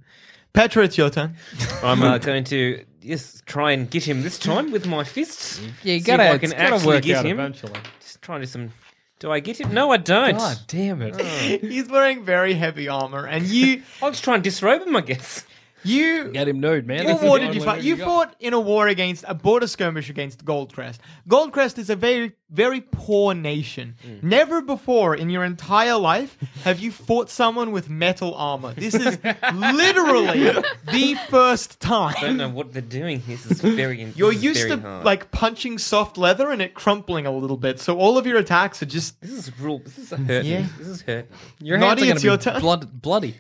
Petra, 0.53 0.83
it's 0.85 0.97
your 0.97 1.09
turn. 1.09 1.35
I'm 1.83 2.01
uh, 2.03 2.19
going 2.19 2.43
to 2.45 2.85
yes 3.01 3.41
try 3.45 3.71
and 3.71 3.89
get 3.89 4.03
him 4.07 4.21
this 4.21 4.37
time 4.37 4.71
with 4.71 4.85
my 4.85 5.03
fists. 5.03 5.59
Yeah, 5.83 5.95
you 5.95 5.99
See 5.99 6.05
gotta, 6.05 6.25
if 6.27 6.33
I 6.35 6.37
can 6.37 6.51
it's 6.51 6.53
gotta 6.61 6.75
actually 6.75 6.87
work 6.87 7.03
get 7.03 7.17
out 7.17 7.25
him. 7.25 7.39
eventually. 7.39 7.73
Just 7.99 8.21
trying 8.21 8.41
to 8.41 8.45
do 8.45 8.51
some. 8.51 8.71
Do 9.19 9.31
I 9.31 9.39
get 9.39 9.59
him? 9.59 9.73
No, 9.73 9.89
I 9.91 9.97
don't. 9.97 10.37
God 10.37 10.57
damn 10.67 11.01
it. 11.01 11.19
He's 11.61 11.89
wearing 11.89 12.23
very 12.23 12.53
heavy 12.53 12.87
armor, 12.87 13.25
and 13.25 13.45
you, 13.45 13.81
I'll 14.01 14.11
just 14.11 14.23
try 14.23 14.35
and 14.35 14.43
disrobe 14.43 14.81
him, 14.83 14.95
I 14.95 15.01
guess. 15.01 15.45
You. 15.83 16.29
Get 16.33 16.47
him 16.47 16.59
nude, 16.59 16.87
man. 16.87 17.05
What 17.05 17.07
That's 17.07 17.23
war 17.23 17.35
only 17.39 17.47
did 17.47 17.55
you 17.55 17.61
way 17.61 17.65
fight? 17.65 17.83
You 17.83 17.97
got. 17.97 18.05
fought 18.05 18.35
in 18.39 18.53
a 18.53 18.59
war 18.59 18.87
against 18.87 19.25
a 19.27 19.33
border 19.33 19.67
skirmish 19.67 20.09
against 20.09 20.45
Goldcrest. 20.45 20.97
Goldcrest 21.27 21.77
is 21.77 21.89
a 21.89 21.95
very, 21.95 22.33
very 22.49 22.81
poor 22.81 23.33
nation. 23.33 23.95
Mm. 24.05 24.23
Never 24.23 24.61
before 24.61 25.15
in 25.15 25.29
your 25.29 25.43
entire 25.43 25.97
life 25.97 26.37
have 26.63 26.79
you 26.79 26.91
fought 26.91 27.29
someone 27.29 27.71
with 27.71 27.89
metal 27.89 28.33
armor. 28.35 28.73
This 28.73 28.95
is 28.95 29.17
literally 29.53 30.51
the 30.91 31.15
first 31.29 31.79
time. 31.79 32.15
I 32.17 32.21
don't 32.21 32.29
time. 32.29 32.37
know 32.37 32.49
what 32.49 32.73
they're 32.73 32.81
doing. 32.81 33.21
This 33.27 33.45
is 33.45 33.61
very. 33.61 34.01
You're 34.15 34.29
this 34.29 34.37
is 34.37 34.43
used 34.43 34.59
very 34.67 34.69
to 34.71 34.81
hard. 34.81 35.05
like 35.05 35.31
punching 35.31 35.77
soft 35.77 36.17
leather 36.17 36.51
and 36.51 36.61
it 36.61 36.73
crumpling 36.73 37.25
a 37.25 37.31
little 37.31 37.57
bit, 37.57 37.79
so 37.79 37.97
all 37.97 38.17
of 38.17 38.25
your 38.25 38.37
attacks 38.37 38.81
are 38.81 38.85
just. 38.87 39.19
This 39.21 39.31
is 39.31 39.59
real. 39.59 39.79
This 39.79 39.97
is 39.97 40.09
hurt. 40.11 40.45
Yeah. 40.45 40.65
This 40.77 40.87
is 40.87 41.01
hurt. 41.01 41.29
Your 41.59 41.77
hands 41.77 41.99
Noddy, 42.01 42.09
are 42.09 42.13
it's 42.13 42.23
gonna 42.23 42.31
your 42.31 42.37
be 42.37 42.43
turn. 42.43 42.61
blood, 42.61 43.01
bloody. 43.01 43.35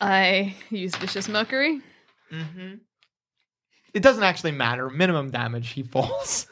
I 0.00 0.54
use 0.70 0.94
Vicious 0.96 1.28
Mockery. 1.28 1.80
It 3.92 4.02
doesn't 4.02 4.22
actually 4.22 4.52
matter. 4.52 4.88
Minimum 4.88 5.30
damage, 5.30 5.70
he 5.70 5.82
falls. 5.82 6.46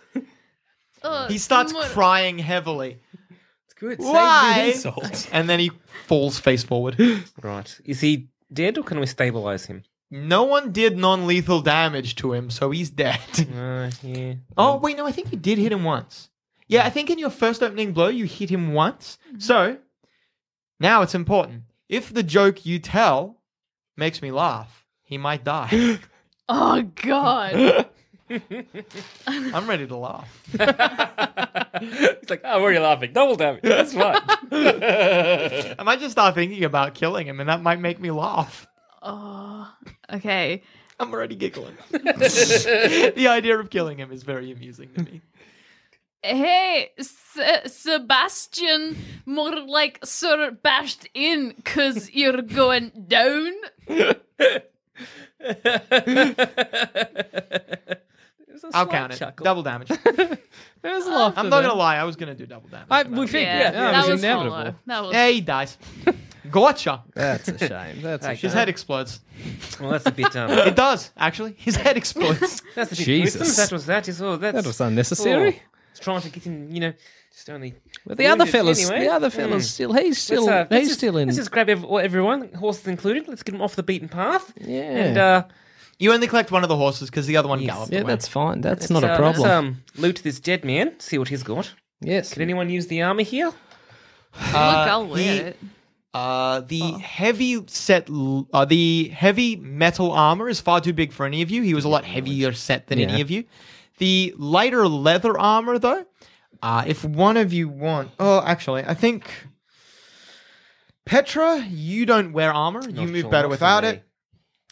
Uh, 1.03 1.29
he 1.29 1.39
starts 1.39 1.73
what- 1.73 1.89
crying 1.89 2.39
heavily, 2.39 2.99
It's 3.67 3.75
good. 3.75 3.99
Why? 4.01 4.55
Save 4.55 4.65
the 4.65 4.73
insult. 5.01 5.29
and 5.33 5.49
then 5.49 5.61
he 5.61 5.71
falls 6.07 6.39
face 6.39 6.63
forward. 6.65 6.97
Right. 7.43 7.81
Is 7.85 8.01
he 8.01 8.29
dead 8.53 8.77
or 8.79 8.83
can 8.83 8.99
we 9.01 9.07
stabilize 9.07 9.67
him? 9.67 9.85
No 10.11 10.45
one 10.45 10.73
did 10.73 10.97
non-lethal 10.97 11.61
damage 11.61 12.17
to 12.17 12.33
him, 12.33 12.51
so 12.51 12.71
he's 12.71 12.91
dead. 12.91 13.21
Uh, 13.55 13.91
yeah. 14.03 14.35
oh 14.57 14.77
wait, 14.79 14.97
no, 14.97 15.07
I 15.07 15.13
think 15.13 15.31
you 15.31 15.39
did 15.39 15.59
hit 15.59 15.71
him 15.73 15.85
once. 15.85 16.31
Yeah, 16.67 16.85
I 16.85 16.91
think 16.91 17.09
in 17.11 17.19
your 17.19 17.31
first 17.31 17.63
opening 17.63 17.93
blow 17.93 18.09
you 18.09 18.25
hit 18.25 18.51
him 18.51 18.73
once. 18.73 19.19
So 19.39 19.79
now 20.81 21.03
it's 21.03 21.15
important. 21.15 21.63
If 21.89 22.13
the 22.13 22.23
joke 22.23 22.67
you 22.67 22.79
tell 22.79 23.38
makes 23.99 24.23
me 24.23 24.31
laugh, 24.31 24.87
he 25.03 25.19
might 25.19 25.45
die. 25.45 25.99
Oh 26.51 26.81
God! 26.81 27.87
I'm 29.27 29.69
ready 29.69 29.87
to 29.87 29.97
laugh. 29.97 30.47
He's 30.51 30.61
like, 32.31 32.41
oh, 32.43 32.63
where 32.63 32.71
are 32.71 32.73
you 32.73 32.81
laughing? 32.81 33.13
Double 33.13 33.37
damage. 33.37 33.61
That's 33.63 33.93
fine. 33.93 34.17
I 35.79 35.83
might 35.85 36.01
just 36.01 36.13
start 36.13 36.35
thinking 36.35 36.65
about 36.65 36.95
killing 36.95 37.27
him, 37.27 37.41
and 37.41 37.51
that 37.51 37.61
might 37.63 37.81
make 37.81 38.01
me 38.01 38.11
laugh. 38.11 38.67
oh, 39.03 39.71
okay. 40.13 40.63
I'm 40.99 41.13
already 41.13 41.37
giggling. 41.37 41.77
the 41.91 43.27
idea 43.29 43.59
of 43.59 43.69
killing 43.69 43.99
him 43.99 44.11
is 44.11 44.23
very 44.23 44.51
amusing 44.51 44.89
to 44.95 45.03
me. 45.03 45.21
Hey, 46.23 46.91
Se- 46.99 47.63
Sebastian, 47.67 48.97
more 49.25 49.55
like 49.67 50.01
Sir 50.05 50.51
bashed 50.51 51.09
in, 51.15 51.55
cause 51.65 52.11
you're 52.13 52.43
going 52.43 52.91
down. 53.07 53.53
I'll 58.75 58.87
count 58.87 59.21
it. 59.21 59.37
Double 59.37 59.63
damage. 59.63 59.89
There's 60.83 61.07
a 61.07 61.11
laugh. 61.11 61.35
I'm 61.37 61.49
not 61.49 61.63
gonna 61.63 61.75
lie, 61.75 61.97
I 61.97 62.05
was 62.05 62.17
gonna 62.17 62.35
do 62.35 62.47
double 62.47 62.69
damage. 62.69 62.87
I, 62.91 63.03
we 63.05 63.27
figured. 63.27 63.43
Yeah, 63.55 63.59
Yeah, 63.59 63.71
that 63.71 63.95
it 63.95 63.97
was, 63.99 64.09
was 64.11 64.25
inevitable. 64.25 64.75
That 64.87 65.03
was. 65.05 65.13
Yeah, 65.15 65.29
he 65.29 65.41
dies. 65.41 65.79
Gotcha. 66.51 67.03
That's 67.15 67.49
a 67.49 67.59
shame. 67.59 68.03
That's 68.03 68.25
a 68.27 68.29
shame. 68.35 68.37
His 68.39 68.53
head 68.53 68.69
explodes. 68.69 69.21
well, 69.81 69.91
that's 69.91 70.07
a 70.07 70.11
bit. 70.13 70.35
Um, 70.35 70.51
It 70.51 70.75
does, 70.77 71.11
actually. 71.17 71.55
His 71.59 71.77
head 71.77 71.97
explodes. 71.97 72.63
that's 72.75 72.93
a 72.93 72.97
bit. 72.97 73.05
Jesus. 73.05 73.37
gruesome. 73.43 73.63
That 73.65 73.73
was 73.73 73.87
that. 73.87 74.09
Is 74.09 74.23
all. 74.23 74.37
That's, 74.39 74.55
That 74.57 74.67
was 74.67 74.81
unnecessary. 74.81 75.63
Oh, 75.99 76.01
it's 76.01 76.05
trying 76.05 76.21
to 76.23 76.31
get 76.31 76.45
him. 76.45 76.71
You 76.71 76.81
know, 76.81 76.93
just 77.33 77.51
only. 77.51 77.75
But 78.07 78.19
the 78.19 78.27
other 78.27 78.39
wounded 78.45 78.53
fellas, 78.53 78.91
anyway. 78.91 79.05
the 79.07 79.13
other 79.13 79.29
Mm. 79.31 79.33
fellas, 79.33 79.71
still 79.71 79.93
he's 79.93 80.19
still 80.19 80.49
uh, 80.49 80.67
he's 80.71 80.89
just- 80.89 80.99
still 81.01 81.17
in. 81.19 81.29
Let's 81.29 81.39
just 81.39 81.51
grab 81.51 81.69
ev- 81.69 81.85
everyone, 81.85 82.53
horses 82.55 82.87
included. 82.87 83.29
Let's 83.29 83.43
get 83.43 83.53
them 83.53 83.63
off 83.63 83.77
the 83.77 83.83
beaten 83.83 84.09
path. 84.09 84.53
Yeah. 84.61 84.81
And 84.83 85.19
uh, 85.19 85.45
You 85.99 86.13
only 86.13 86.27
collect 86.29 86.51
one 86.53 86.63
of 86.63 86.69
the 86.69 86.77
horses 86.77 87.11
because 87.11 87.27
the 87.27 87.37
other 87.37 87.49
one 87.49 87.61
Yes. 87.61 87.71
galloped 87.75 87.93
yeah, 87.93 88.01
away. 88.01 88.09
that's 88.13 88.29
fine. 88.29 88.61
That's 88.61 88.83
let's, 88.83 88.91
not 88.91 89.05
a 89.05 89.13
uh, 89.13 89.17
problem. 89.17 89.43
Let's 89.43 89.53
um, 89.53 89.83
loot 89.97 90.21
this 90.23 90.39
dead 90.41 90.65
man. 90.65 90.99
See 91.01 91.19
what 91.19 91.29
he's 91.29 91.43
got. 91.43 91.73
yes. 92.01 92.33
Can 92.33 92.43
anyone 92.43 92.71
use 92.71 92.87
the 92.87 93.03
armor 93.03 93.23
here? 93.23 93.47
Look, 93.47 94.55
I'll 94.55 95.07
wear 95.09 95.19
he- 95.21 95.39
it. 95.39 95.57
Uh, 96.15 96.61
the 96.61 96.81
heavy 96.99 97.63
set, 97.69 98.09
uh, 98.53 98.65
the 98.65 99.09
heavy 99.09 99.57
metal 99.57 100.11
armor 100.11 100.49
is 100.49 100.59
far 100.61 100.81
too 100.81 100.93
big 100.93 101.13
for 101.13 101.27
any 101.27 101.43
of 101.43 101.51
you. 101.51 101.63
He 101.63 101.75
was 101.75 101.85
a 101.85 101.89
lot 101.89 102.05
heavier 102.05 102.53
set 102.55 102.87
than 102.87 102.99
any 102.99 103.21
of 103.21 103.31
you. 103.31 103.45
The 103.99 104.35
lighter 104.39 104.87
leather 104.89 105.39
armor, 105.39 105.79
though, 105.79 106.05
uh, 106.63 106.85
if 106.87 107.05
one 107.05 107.37
of 107.37 107.53
you 107.53 107.69
want, 107.69 108.11
oh, 108.19 108.41
actually, 108.45 108.85
I 108.85 108.95
think 108.95 109.31
Petra, 111.05 111.65
you 111.69 112.07
don't 112.07 112.33
wear 112.33 112.53
armor. 112.53 112.83
you 112.87 112.93
Not 112.93 113.09
move 113.09 113.21
sure, 113.23 113.31
better 113.31 113.49
without 113.49 113.83
me. 113.85 113.91
it. 113.91 114.05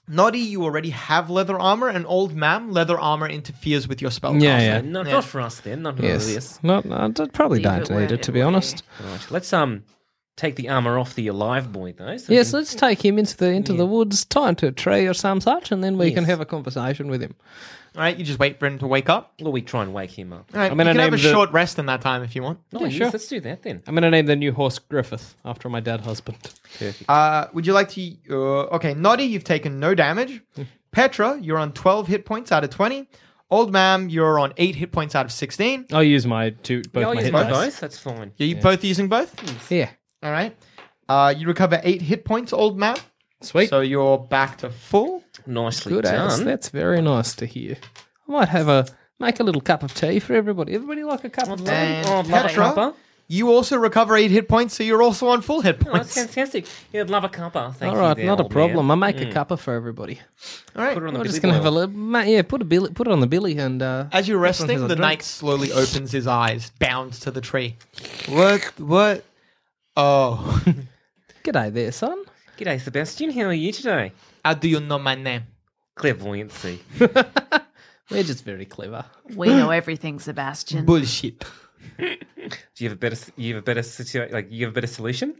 Noddy, 0.08 0.38
you 0.38 0.62
already 0.62 0.90
have 0.90 1.30
leather 1.30 1.58
armor, 1.58 1.88
and 1.88 2.06
Old 2.06 2.36
Mam, 2.36 2.70
leather 2.70 2.96
armor 2.98 3.28
interferes 3.28 3.88
with 3.88 4.00
your 4.00 4.12
spell. 4.12 4.36
Yeah, 4.36 4.60
yeah. 4.60 4.80
No, 4.80 5.02
Yeah. 5.02 5.12
not 5.14 5.24
for 5.24 5.40
us 5.40 5.58
then. 5.60 5.82
Not 5.82 5.96
for 5.96 6.04
Yes. 6.04 6.26
this. 6.26 6.58
Not, 6.62 6.86
I 6.92 7.08
d- 7.08 7.26
probably 7.32 7.58
Leave 7.58 7.64
don't 7.64 7.80
it 7.82 7.90
where 7.90 8.00
need 8.00 8.12
it, 8.12 8.20
it 8.20 8.22
to 8.24 8.32
be 8.32 8.38
lay. 8.38 8.44
honest. 8.44 8.84
Right. 9.02 9.26
Let's 9.30 9.52
um 9.52 9.82
take 10.36 10.56
the 10.56 10.68
armor 10.68 10.98
off 10.98 11.14
the 11.14 11.26
alive 11.28 11.72
boy 11.72 11.92
though. 11.96 12.16
So 12.16 12.32
Yes, 12.32 12.50
can- 12.50 12.60
let's 12.60 12.74
take 12.74 13.04
him 13.04 13.18
into 13.18 13.36
the 13.36 13.46
into 13.50 13.72
Yeah. 13.72 13.78
the 13.78 13.86
woods, 13.86 14.24
tie 14.24 14.50
him 14.50 14.54
to 14.56 14.66
a 14.68 14.72
tree 14.72 15.06
or 15.06 15.14
some 15.14 15.40
such, 15.40 15.72
and 15.72 15.82
then 15.82 15.96
we 15.98 16.12
can 16.12 16.24
have 16.24 16.40
a 16.40 16.44
conversation 16.44 17.08
with 17.08 17.22
him. 17.22 17.34
All 17.96 18.02
right, 18.02 18.14
you 18.14 18.26
just 18.26 18.38
wait 18.38 18.58
for 18.58 18.66
him 18.66 18.78
to 18.80 18.86
wake 18.86 19.08
up. 19.08 19.32
Or 19.42 19.50
we 19.50 19.62
try 19.62 19.82
and 19.82 19.94
wake 19.94 20.10
him 20.10 20.30
up. 20.30 20.50
All 20.52 20.60
right, 20.60 20.70
I'm 20.70 20.76
gonna 20.76 20.90
you 20.90 20.94
can 20.96 21.00
have 21.04 21.14
a 21.14 21.16
the- 21.16 21.30
short 21.32 21.50
rest 21.52 21.78
in 21.78 21.86
that 21.86 22.02
time 22.02 22.22
if 22.22 22.36
you 22.36 22.42
want. 22.42 22.58
Oh, 22.74 22.80
Yeah, 22.80 22.86
yes, 22.88 22.96
sure. 22.96 23.10
let's 23.10 23.26
do 23.26 23.40
that 23.40 23.62
then. 23.62 23.82
I'm 23.86 23.94
going 23.94 24.02
to 24.02 24.10
name 24.10 24.26
the 24.26 24.36
new 24.36 24.52
horse 24.52 24.78
Griffith 24.78 25.34
after 25.46 25.70
my 25.70 25.80
dead 25.80 26.02
husband. 26.02 26.36
Perfect. 26.78 27.08
Uh, 27.08 27.46
would 27.54 27.66
you 27.66 27.72
like 27.72 27.88
to? 27.92 28.12
Uh, 28.28 28.34
okay, 28.76 28.92
Noddy, 28.92 29.24
you've 29.24 29.44
taken 29.44 29.80
no 29.80 29.94
damage. 29.94 30.42
Petra, 30.92 31.38
you're 31.40 31.56
on 31.58 31.72
12 31.72 32.06
hit 32.08 32.26
points 32.26 32.52
out 32.52 32.64
of 32.64 32.68
20. 32.70 33.08
Old 33.50 33.72
Mam, 33.72 34.08
you're 34.10 34.38
on 34.40 34.52
8 34.58 34.74
hit 34.74 34.92
points 34.92 35.14
out 35.14 35.24
of 35.24 35.32
16. 35.32 35.86
I'll 35.92 36.02
use 36.02 36.26
my 36.26 36.50
two 36.50 36.82
both 36.92 37.00
yeah, 37.00 37.08
I'll 37.08 37.14
my 37.14 37.20
use 37.20 37.24
hit 37.24 37.32
my 37.32 37.42
dice. 37.44 37.52
both. 37.74 37.80
That's 37.80 37.98
fine. 37.98 38.32
Are 38.38 38.44
you 38.44 38.56
both 38.56 38.84
using 38.84 39.08
both? 39.08 39.70
Yeah, 39.70 39.88
All 40.22 40.30
right. 40.32 40.56
Uh, 41.08 41.34
you 41.36 41.46
recover 41.46 41.80
8 41.82 42.02
hit 42.02 42.24
points, 42.24 42.52
Old 42.52 42.78
Mam. 42.78 42.96
sweet, 43.42 43.68
So 43.70 43.80
you're 43.80 44.18
back 44.18 44.58
to 44.58 44.70
full. 44.70 45.22
Nicely 45.46 45.92
good 45.92 46.06
ass. 46.06 46.38
done. 46.38 46.46
That's 46.46 46.70
very 46.70 47.00
nice 47.02 47.34
to 47.36 47.46
hear. 47.46 47.76
I 48.28 48.32
might 48.32 48.48
have 48.48 48.68
a 48.68 48.86
make 49.20 49.38
a 49.38 49.44
little 49.44 49.60
cup 49.60 49.82
of 49.82 49.94
tea 49.94 50.18
for 50.18 50.34
everybody. 50.34 50.74
Everybody 50.74 51.04
like 51.04 51.22
a 51.24 51.30
cup 51.30 51.48
of 51.48 51.64
tea? 51.64 51.70
And 51.70 52.06
Oh, 52.08 52.18
I'd 52.18 52.26
love 52.26 52.44
a 52.44 52.48
Petra, 52.48 52.64
cuppa. 52.64 52.94
you 53.28 53.50
also 53.52 53.76
recover 53.76 54.16
8 54.16 54.30
hit 54.32 54.48
points, 54.48 54.74
so 54.74 54.82
you're 54.82 55.02
also 55.02 55.28
on 55.28 55.42
full 55.42 55.60
hit 55.60 55.76
Oh, 55.86 55.92
that's 55.92 56.14
points. 56.14 56.14
fantastic. 56.14 56.66
Yeah, 56.92 57.02
I'd 57.02 57.10
love 57.10 57.22
a 57.24 57.28
cuppa. 57.28 57.74
Thank 57.76 57.92
All 57.92 57.98
you. 58.00 58.04
right, 58.04 58.16
there, 58.16 58.26
not 58.26 58.40
a 58.40 58.44
old 58.44 58.50
problem. 58.52 58.86
man. 58.88 59.02
I 59.04 59.12
make 59.12 59.16
Mm. 59.18 59.30
a 59.30 59.32
cuppa 59.34 59.58
for 59.58 59.74
everybody. 59.74 60.20
All 60.74 60.82
right. 60.82 60.94
Put 60.94 61.04
it 61.04 61.06
on 61.06 61.12
the 61.14 61.18
I'm 61.20 61.22
billy 61.22 61.28
just 61.32 61.42
gonna 61.42 61.54
have 61.54 61.66
a 61.66 61.70
boil. 61.70 61.80
little, 61.80 61.94
ma- 61.94 62.20
yeah. 62.22 62.42
Put 62.42 62.62
a 62.62 62.64
billy, 62.64 62.90
put 62.90 63.06
it 63.06 63.12
on 63.12 63.20
the 63.20 63.26
billy, 63.28 63.58
and 63.58 63.80
uh, 63.82 64.06
As 64.12 64.26
you're 64.26 64.38
resting, 64.38 64.80
the 64.80 64.86
drink. 64.88 65.00
knight 65.00 65.22
slowly 65.22 65.70
opens 65.70 66.10
his 66.10 66.26
eyes, 66.26 66.72
bounds 66.80 67.20
to 67.20 67.30
the 67.30 67.40
tree. 67.40 67.76
What? 68.28 68.72
What? 68.80 69.24
Oh. 69.96 70.62
G'day 71.44 71.72
there, 71.72 71.92
son. 71.92 72.22
G'day, 72.58 72.80
Sebastian. 72.80 73.30
How 73.30 73.42
are 73.44 73.52
you 73.52 73.72
today? 73.72 74.12
How 74.44 74.54
do 74.54 74.68
you 74.68 74.80
know 74.80 74.98
my 74.98 75.14
name? 75.14 75.42
Clairvoyancy. 75.96 76.80
We're 78.10 78.22
just 78.22 78.44
very 78.44 78.66
clever. 78.66 79.04
We 79.34 79.48
know 79.48 79.70
everything, 79.70 80.20
Sebastian. 80.20 80.84
Bullshit. 80.84 81.44
Do 81.98 82.14
you 82.78 82.88
have 82.88 82.92
a 82.92 83.00
better? 83.00 83.16
You 83.36 83.54
have 83.54 83.62
a 83.62 83.64
better 83.64 83.82
situation? 83.82 84.32
Like 84.34 84.48
you 84.50 84.66
have 84.66 84.72
a 84.72 84.74
better 84.74 84.86
solution? 84.86 85.34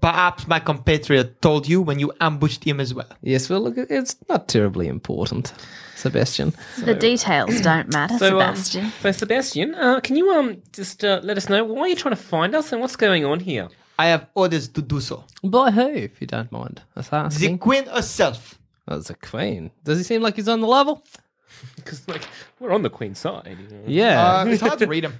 Perhaps 0.00 0.46
my 0.46 0.60
compatriot 0.60 1.42
told 1.42 1.66
you 1.66 1.80
when 1.82 1.98
you 1.98 2.12
ambushed 2.20 2.62
him 2.62 2.78
as 2.78 2.94
well. 2.94 3.08
Yes, 3.22 3.50
well, 3.50 3.62
look, 3.62 3.76
it's 3.76 4.14
not 4.28 4.46
terribly 4.46 4.86
important, 4.86 5.52
Sebastian. 5.96 6.52
the 6.84 6.94
details 6.94 7.60
don't 7.62 7.92
matter, 7.92 8.16
So, 8.16 8.38
um, 8.40 8.54
Sebastian. 8.54 8.92
so 9.00 9.10
Sebastian, 9.10 9.74
uh, 9.74 9.98
can 9.98 10.14
you 10.14 10.30
um 10.30 10.62
just 10.72 11.04
uh, 11.04 11.18
let 11.24 11.36
us 11.36 11.48
know 11.48 11.64
why 11.64 11.88
you're 11.88 11.96
trying 11.96 12.14
to 12.14 12.22
find 12.22 12.54
us 12.54 12.70
and 12.70 12.80
what's 12.80 12.94
going 12.94 13.24
on 13.24 13.40
here? 13.40 13.68
I 14.02 14.06
have 14.06 14.26
orders 14.34 14.66
to 14.76 14.82
do 14.82 15.00
so. 15.00 15.24
By 15.44 15.70
who, 15.70 15.86
if 16.08 16.20
you 16.20 16.26
don't 16.26 16.50
mind 16.50 16.82
us 16.96 17.08
The 17.38 17.56
queen 17.58 17.86
herself. 17.86 18.58
It's 18.90 19.10
a 19.10 19.14
queen. 19.14 19.70
Does 19.84 19.98
he 19.98 20.04
seem 20.04 20.22
like 20.22 20.34
he's 20.36 20.48
on 20.48 20.60
the 20.60 20.66
level? 20.66 21.04
Because 21.76 22.08
like 22.08 22.24
we're 22.58 22.72
on 22.72 22.82
the 22.82 22.90
queen's 22.90 23.20
side. 23.20 23.56
you 23.60 23.68
know. 23.76 23.84
Yeah. 23.86 24.40
Uh, 24.40 24.44
it's 24.46 24.62
hard 24.62 24.78
to 24.80 24.86
read 24.86 25.04
him. 25.04 25.14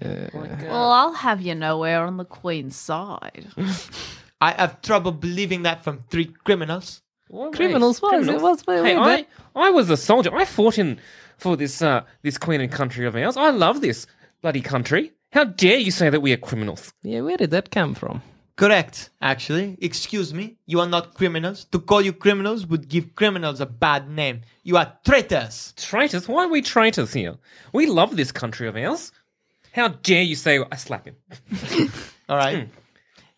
Well, 0.72 0.92
I'll 1.00 1.12
have 1.12 1.40
you 1.42 1.54
know 1.56 1.78
we're 1.78 2.04
on 2.10 2.16
the 2.16 2.24
Queen's 2.24 2.76
side. 2.76 3.46
I 4.40 4.52
have 4.52 4.80
trouble 4.82 5.10
believing 5.10 5.62
that 5.64 5.82
from 5.82 6.04
three 6.10 6.26
criminals. 6.44 7.02
What? 7.28 7.54
Criminals, 7.54 8.00
what 8.00 8.14
is 8.20 8.28
it? 8.28 8.40
What's- 8.40 8.64
wait, 8.66 8.84
hey, 8.84 8.96
wait, 8.96 9.02
I, 9.02 9.16
that- 9.16 9.26
I 9.56 9.70
was 9.70 9.90
a 9.90 9.96
soldier. 9.96 10.30
I 10.34 10.44
fought 10.44 10.78
in 10.78 11.00
for 11.38 11.56
this 11.56 11.82
uh 11.82 12.02
this 12.22 12.38
queen 12.38 12.60
and 12.60 12.70
country 12.72 13.04
of 13.06 13.16
ours. 13.16 13.36
I 13.36 13.50
love 13.50 13.80
this 13.80 14.06
bloody 14.42 14.60
country. 14.60 15.12
How 15.32 15.44
dare 15.44 15.78
you 15.78 15.90
say 15.90 16.10
that 16.10 16.20
we 16.20 16.32
are 16.32 16.36
criminals? 16.36 16.92
yeah, 17.02 17.20
where 17.20 17.36
did 17.36 17.50
that 17.50 17.70
come 17.70 17.94
from? 17.94 18.22
Correct, 18.56 19.08
actually. 19.22 19.78
Excuse 19.80 20.34
me. 20.34 20.56
You 20.66 20.80
are 20.80 20.86
not 20.88 21.14
criminals. 21.14 21.64
To 21.72 21.78
call 21.78 22.02
you 22.02 22.12
criminals 22.12 22.66
would 22.66 22.88
give 22.88 23.14
criminals 23.14 23.60
a 23.60 23.66
bad 23.66 24.10
name. 24.10 24.42
You 24.64 24.76
are 24.76 24.92
traitors. 25.02 25.72
Traitors? 25.78 26.28
Why 26.28 26.44
are 26.44 26.48
we 26.48 26.60
traitors 26.60 27.12
here? 27.14 27.36
We 27.72 27.86
love 27.86 28.16
this 28.16 28.32
country 28.32 28.68
of 28.68 28.76
ours. 28.76 29.12
How 29.72 29.88
dare 29.88 30.22
you 30.24 30.34
say 30.34 30.62
I 30.70 30.76
slap 30.76 31.06
him? 31.06 31.16
All 32.28 32.36
right. 32.36 32.68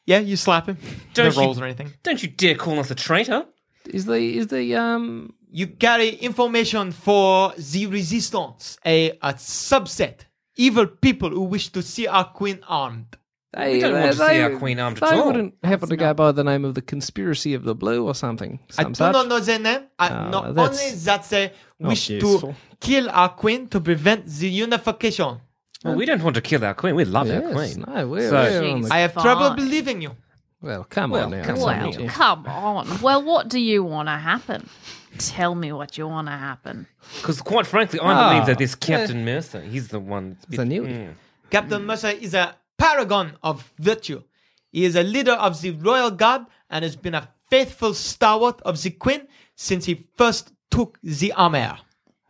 Yeah, 0.07 0.19
you 0.19 0.35
slap 0.37 0.67
him. 0.67 0.77
Don't 1.15 1.27
no 1.27 1.41
you- 1.41 1.47
rolls 1.47 1.61
or 1.61 1.65
anything. 1.67 1.93
Don't 2.03 2.21
you 2.21 2.29
dare 2.29 2.57
call 2.57 2.81
us 2.81 2.91
a 2.91 2.97
traitor. 2.97 3.47
Is 3.87 4.07
the 4.07 4.15
is 4.39 4.47
the 4.49 4.75
um 4.75 5.35
You 5.51 5.67
carry 5.69 6.09
information 6.17 6.91
for 6.91 7.53
the 7.57 7.87
resistance, 7.87 8.77
a, 8.87 9.11
a 9.23 9.35
subset. 9.35 10.21
Evil 10.57 10.87
people 10.87 11.31
who 11.31 11.43
wish 11.45 11.69
to 11.71 11.83
see 11.83 12.07
our 12.07 12.25
queen 12.25 12.61
armed. 12.69 13.17
they, 13.55 13.81
don't 13.81 13.95
uh, 13.95 14.01
want 14.01 14.13
to 14.13 14.19
see 14.19 14.41
our 14.41 14.57
queen 14.59 14.79
armed 14.79 15.03
at 15.03 15.11
They 15.11 15.17
all. 15.17 15.27
wouldn't 15.27 15.55
happen 15.63 15.89
to 15.89 15.97
go 15.97 16.13
by 16.15 16.33
the 16.33 16.45
name 16.45 16.65
of 16.65 16.75
the 16.75 16.83
conspiracy 16.83 17.55
of 17.55 17.65
the 17.65 17.75
blue 17.75 18.07
or 18.07 18.15
something. 18.15 18.61
I 18.79 18.85
do 18.85 18.95
such. 18.95 19.13
not 19.13 19.29
know 19.29 19.41
their 19.41 19.59
name. 19.59 19.83
I 19.99 20.09
ah, 20.09 20.31
know 20.31 20.53
that's 20.53 20.83
only 20.83 20.95
that 20.97 21.29
they 21.31 21.53
wish 21.79 22.11
useful. 22.11 22.41
to 22.41 22.55
kill 22.81 23.09
our 23.11 23.31
queen 23.31 23.69
to 23.69 23.81
prevent 23.81 24.27
the 24.27 24.49
unification. 24.49 25.41
Well, 25.85 25.97
we 25.97 26.07
don't 26.07 26.23
want 26.23 26.37
to 26.37 26.43
kill 26.43 26.65
our 26.65 26.75
queen. 26.75 26.95
We 26.95 27.05
love 27.05 27.31
our 27.31 27.41
queen. 27.53 27.85
no, 27.87 28.09
we're, 28.09 28.29
So- 28.31 28.63
we're 28.63 28.83
the, 28.83 28.89
I 28.95 28.99
have 29.01 29.15
Fine. 29.15 29.25
trouble 29.25 29.51
believing 29.57 30.01
you. 30.03 30.13
well, 30.61 30.85
come 30.89 31.11
Well, 31.11 31.25
on 31.25 31.31
now. 31.33 31.45
come 31.45 31.57
son, 31.57 31.81
on 31.81 31.97
Well, 31.99 32.09
come 32.09 32.47
on. 32.47 33.01
Well, 33.01 33.23
what 33.23 33.49
do 33.49 33.59
you 33.59 33.83
want 33.83 34.09
to 34.09 34.17
happen? 34.17 34.69
Tell 35.19 35.55
me 35.55 35.73
what 35.73 35.99
you 35.99 36.09
want 36.09 36.29
to 36.29 36.33
happen. 36.33 36.87
Because 37.21 37.41
quite 37.43 37.67
frankly, 37.67 38.01
I 38.01 38.13
Ah, 38.13 38.31
believe 38.31 38.47
that 38.47 38.59
this 38.59 38.75
Captain 38.75 39.25
Mercer, 39.25 39.61
he's 39.61 39.89
the 39.89 40.01
one. 40.01 40.31
that's 40.31 40.45
It's 40.45 40.55
a 40.59 40.63
bit- 40.63 40.69
new- 40.69 40.83
Mm. 40.85 41.15
Captain 41.51 41.85
Mercer 41.85 42.09
is 42.09 42.35
a 42.35 42.57
paragon 42.79 43.33
of 43.43 43.71
virtue. 43.79 44.23
He 44.71 44.85
is 44.85 44.97
a 44.97 45.03
leader 45.03 45.33
of 45.33 45.61
the 45.61 45.73
royal 45.73 46.11
guard 46.11 46.43
and 46.71 46.83
has 46.83 46.97
been 46.97 47.15
a 47.15 47.29
faithful 47.51 47.93
stalwart 47.95 48.61
of 48.63 48.81
the 48.83 48.91
queen 48.91 49.27
since 49.55 49.85
he 49.85 50.07
first 50.17 50.53
took 50.71 50.99
the 51.03 51.33
armor. 51.33 51.77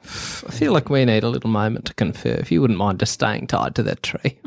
I 0.05 0.51
feel 0.51 0.73
like 0.73 0.91
we 0.91 1.05
need 1.05 1.23
a 1.23 1.29
little 1.29 1.51
moment 1.51 1.85
to 1.85 1.95
confer. 1.95 2.31
If 2.31 2.51
you 2.51 2.61
wouldn't 2.61 2.79
mind 2.81 2.99
just 2.99 3.13
staying 3.13 3.47
tied 3.47 3.77
to 3.77 3.85
that 3.85 4.03
tree. 4.03 4.41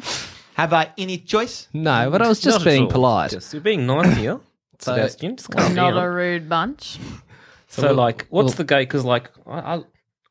Have 0.56 0.74
I 0.74 0.92
any 0.98 1.18
choice? 1.18 1.70
No, 1.74 2.10
but 2.12 2.22
I 2.22 2.28
was 2.28 2.42
just 2.42 2.60
Not 2.60 2.68
at 2.68 2.72
being 2.72 2.84
all. 2.84 2.90
polite. 2.92 3.32
Just, 3.32 3.54
you're 3.54 3.62
being 3.62 3.86
nice 3.88 4.18
here, 4.18 4.40
So- 4.80 4.94
Sebastian. 4.96 5.38
Just 5.38 5.50
We're 5.50 5.56
calm 5.64 5.74
not 5.76 5.92
down. 5.92 6.04
a 6.04 6.12
rude 6.12 6.50
bunch. 6.50 6.98
So, 7.76 7.88
we'll- 7.88 7.96
like, 7.96 8.26
what's 8.30 8.46
we'll- 8.48 8.54
the 8.58 8.64
go? 8.64 8.80
Because, 8.80 9.04
like, 9.06 9.30
I, 9.48 9.76
I, 9.76 9.82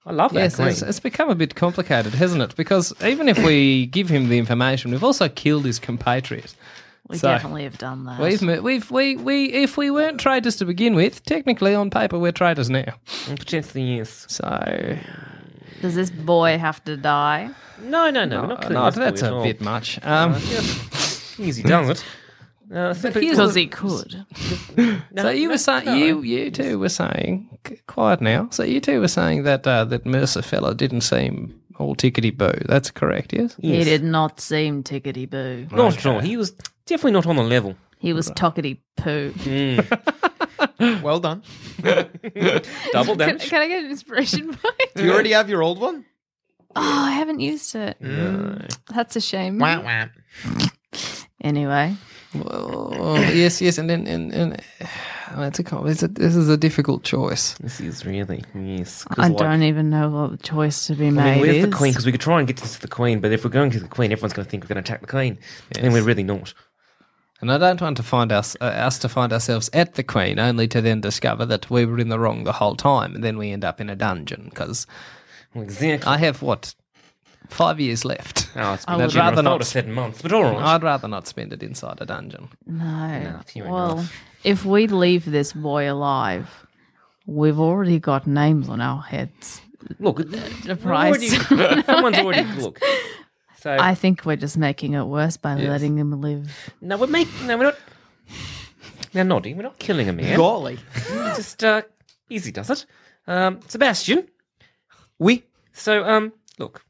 I 0.07 0.13
love 0.13 0.33
that 0.35 0.41
Yes, 0.41 0.59
it's, 0.59 0.83
it's 0.83 1.01
become 1.01 1.31
a 1.31 1.35
bit 1.35 1.55
complicated, 1.55 2.15
hasn't 2.15 2.43
it? 2.43 2.55
Because 2.57 2.93
even 3.05 3.29
if 3.29 3.39
we 3.43 3.87
give 3.99 4.09
him 4.09 4.29
the 4.29 4.39
information, 4.39 4.91
we've 4.91 5.05
also 5.05 5.29
killed 5.29 5.65
his 5.65 5.79
compatriot. 5.79 6.55
We 7.09 7.19
So, 7.19 7.29
definitely 7.29 7.65
have 7.65 7.77
done 7.79 8.05
that. 8.07 8.19
We've, 8.21 8.41
mo- 8.41 8.61
we've, 8.63 8.91
we, 8.91 9.17
we, 9.17 9.47
if 9.53 9.77
we 9.77 9.91
weren't 9.91 10.19
traitors 10.21 10.57
to 10.57 10.65
begin 10.65 10.95
with, 10.95 11.23
technically 11.25 11.75
on 11.75 11.91
paper 11.91 12.19
we're 12.19 12.33
traitors 12.33 12.71
now. 12.71 12.95
Mm, 13.27 13.39
Potentially, 13.39 13.97
yes. 13.97 14.25
So, 14.29 14.97
Does 15.83 15.95
this 15.95 16.11
boy 16.11 16.57
have 16.59 16.83
to 16.85 16.97
die? 16.97 17.51
No, 17.83 18.09
no, 18.11 18.25
no. 18.25 18.41
we're 18.43 18.47
not 18.49 18.71
no, 18.71 18.85
this 18.87 18.95
boy 18.95 19.01
that's 19.05 19.23
at 19.23 19.33
a 19.33 19.35
all. 19.37 19.43
bit 19.43 19.61
much. 19.61 19.99
Um, 20.03 20.35
Easy 21.39 21.63
does 21.63 21.91
it. 21.91 22.05
Uh, 22.73 22.95
Because 22.95 23.55
he 23.55 23.67
could. 23.67 24.25
so 25.19 25.31
you 25.31 25.49
were 25.51 25.59
saying 25.59 25.97
you 25.99 26.23
you 26.23 26.51
two 26.51 26.79
were 26.79 26.89
saying 26.89 27.59
quiet 27.87 28.21
now. 28.21 28.49
So 28.51 28.63
you 28.65 28.81
two 28.81 29.01
were 29.01 29.09
saying 29.09 29.43
that 29.45 29.67
uh, 29.67 29.85
that 29.85 30.07
Mercer 30.07 30.43
fella 30.43 30.75
didn't 30.75 31.03
seem 31.03 31.61
all 31.79 31.95
tickety 31.95 32.37
boo. 32.37 32.53
That's 32.67 32.91
correct, 32.91 33.33
yes. 33.33 33.55
He 33.61 33.85
did 33.85 34.03
not 34.03 34.41
seem 34.41 34.83
tickety 34.83 35.29
boo. 35.29 35.67
not 35.73 35.97
at 35.99 36.07
all. 36.07 36.21
He 36.21 36.37
was 36.37 36.53
definitely 36.87 37.13
not 37.13 37.27
on 37.27 37.37
the 37.37 37.43
level. 37.43 37.77
He 37.99 38.13
was 38.13 38.31
tockety 38.31 38.79
poo. 38.97 39.33
Well 41.03 41.21
done. 41.21 41.43
Double 41.83 43.17
Can, 43.17 43.19
damage. 43.19 43.49
can 43.49 43.63
I 43.63 43.69
get 43.69 43.85
an 43.85 43.91
inspiration 43.91 44.49
point? 44.55 44.81
Do 44.95 45.05
you 45.05 45.13
already 45.13 45.33
have 45.33 45.49
your 45.49 45.63
old 45.63 45.79
one? 45.81 46.05
Oh, 46.77 46.83
I 46.83 47.11
haven't 47.11 47.41
used 47.41 47.75
it. 47.75 47.97
That's 48.95 49.17
a 49.17 49.21
shame. 49.21 49.59
Wah, 49.59 49.81
wah. 49.83 50.07
Anyway, 51.43 51.97
Well, 52.35 53.17
yes, 53.33 53.61
yes, 53.61 53.79
and 53.79 53.89
then 53.89 54.07
and, 54.07 54.33
and 54.33 54.63
it's 55.39 55.59
a, 55.59 55.65
com- 55.65 55.87
it's 55.87 56.03
a 56.03 56.09
this 56.09 56.35
is 56.35 56.49
a 56.49 56.57
difficult 56.57 57.05
choice. 57.05 57.55
This 57.55 57.81
is 57.81 58.05
really 58.05 58.43
yes. 58.55 59.05
I 59.17 59.29
like, 59.29 59.37
don't 59.37 59.63
even 59.63 59.91
know 59.91 60.11
what 60.11 60.31
the 60.33 60.37
choice 60.39 60.87
to 60.89 60.95
be 60.95 61.09
I 61.09 61.11
made 61.11 61.33
mean, 61.33 61.41
where's 61.41 61.57
is. 61.57 61.65
the 61.67 61.77
queen? 61.77 61.93
Because 61.93 62.07
we 62.07 62.13
could 62.13 62.21
try 62.21 62.39
and 62.39 62.47
get 62.47 62.57
this 62.57 62.75
to 62.75 62.81
the 62.81 62.89
queen, 62.89 63.21
but 63.21 63.33
if 63.33 63.45
we're 63.45 63.51
going 63.51 63.71
to 63.71 63.81
the 63.81 63.89
queen, 63.89 64.13
everyone's 64.13 64.33
going 64.33 64.45
to 64.45 64.51
think 64.51 64.65
we're 64.65 64.75
going 64.75 64.83
to 64.83 64.93
attack 64.93 65.01
the 65.01 65.07
queen, 65.07 65.39
and 65.79 65.93
we're 65.93 66.03
really 66.03 66.25
not. 66.25 66.53
And 67.41 67.53
I 67.53 67.59
don't 67.59 67.81
want 67.81 67.97
to 67.99 68.03
find 68.03 68.33
us 68.33 68.57
uh, 68.61 68.65
us 68.65 68.99
to 69.01 69.09
find 69.09 69.33
ourselves 69.33 69.69
at 69.73 69.95
the 69.95 70.03
Queen, 70.03 70.39
only 70.39 70.67
to 70.69 70.81
then 70.81 71.01
discover 71.01 71.45
that 71.47 71.69
we 71.69 71.85
were 71.85 71.99
in 71.99 72.09
the 72.09 72.19
wrong 72.19 72.45
the 72.45 72.53
whole 72.53 72.75
time, 72.75 73.15
and 73.15 73.23
then 73.23 73.37
we 73.37 73.51
end 73.51 73.65
up 73.65 73.81
in 73.81 73.91
a 73.91 73.97
dungeon. 73.97 74.47
Because 74.49 74.87
exactly. 75.55 76.07
I 76.07 76.17
have 76.17 76.43
what 76.43 76.75
five 77.55 77.81
years 77.81 78.05
left. 78.05 78.49
Oh, 78.57 78.75
it's 78.75 78.85
I 78.87 78.97
would 78.97 79.15
rather 79.15 79.43
not 79.43 79.61
it 79.63 79.75
was 79.75 79.95
months, 79.95 80.23
but 80.23 80.33
all 80.33 80.43
right. 80.43 80.57
I'd 80.57 80.83
rather 80.83 81.09
not 81.09 81.27
spend 81.27 81.53
it 81.53 81.63
inside 81.63 81.99
a 82.01 82.07
dungeon. 82.07 82.49
No. 82.67 83.41
few 83.47 83.65
well, 83.65 83.93
enough. 83.99 84.13
if 84.43 84.65
we 84.65 84.87
leave 84.87 85.25
this 85.25 85.53
boy 85.53 85.91
alive, 85.91 86.67
we've 87.27 87.59
already 87.59 87.99
got 87.99 88.27
names 88.27 88.69
on 88.69 88.81
our 88.81 89.03
heads. 89.03 89.61
Look, 89.99 90.19
The 90.19 90.79
we're 90.83 90.93
already- 90.95 91.29
price. 91.31 91.87
someone's 91.87 92.19
already 92.19 92.49
look. 92.61 92.81
So 93.61 93.77
I 93.79 93.95
think 93.95 94.27
we're 94.27 94.37
just 94.37 94.59
making 94.59 94.93
it 94.95 95.05
worse 95.05 95.37
by 95.37 95.55
letting 95.55 95.97
him 95.97 96.21
live. 96.21 96.73
no, 96.81 96.99
we're 96.99 97.07
making 97.07 97.47
no, 97.47 97.57
we're 97.57 97.65
not. 97.65 97.79
Now, 99.15 99.23
Noddy, 99.23 99.55
we're 99.55 99.63
not 99.63 99.79
killing 99.79 100.09
a 100.09 100.13
man. 100.13 100.37
Golly. 100.37 100.79
Just 101.09 101.63
uh, 101.63 101.83
easy 102.29 102.51
does 102.51 102.69
it. 102.69 102.85
Um, 103.27 103.61
Sebastian, 103.69 104.29
We 105.19 105.45
So, 105.73 106.05
um, 106.05 106.33
look, 106.59 106.85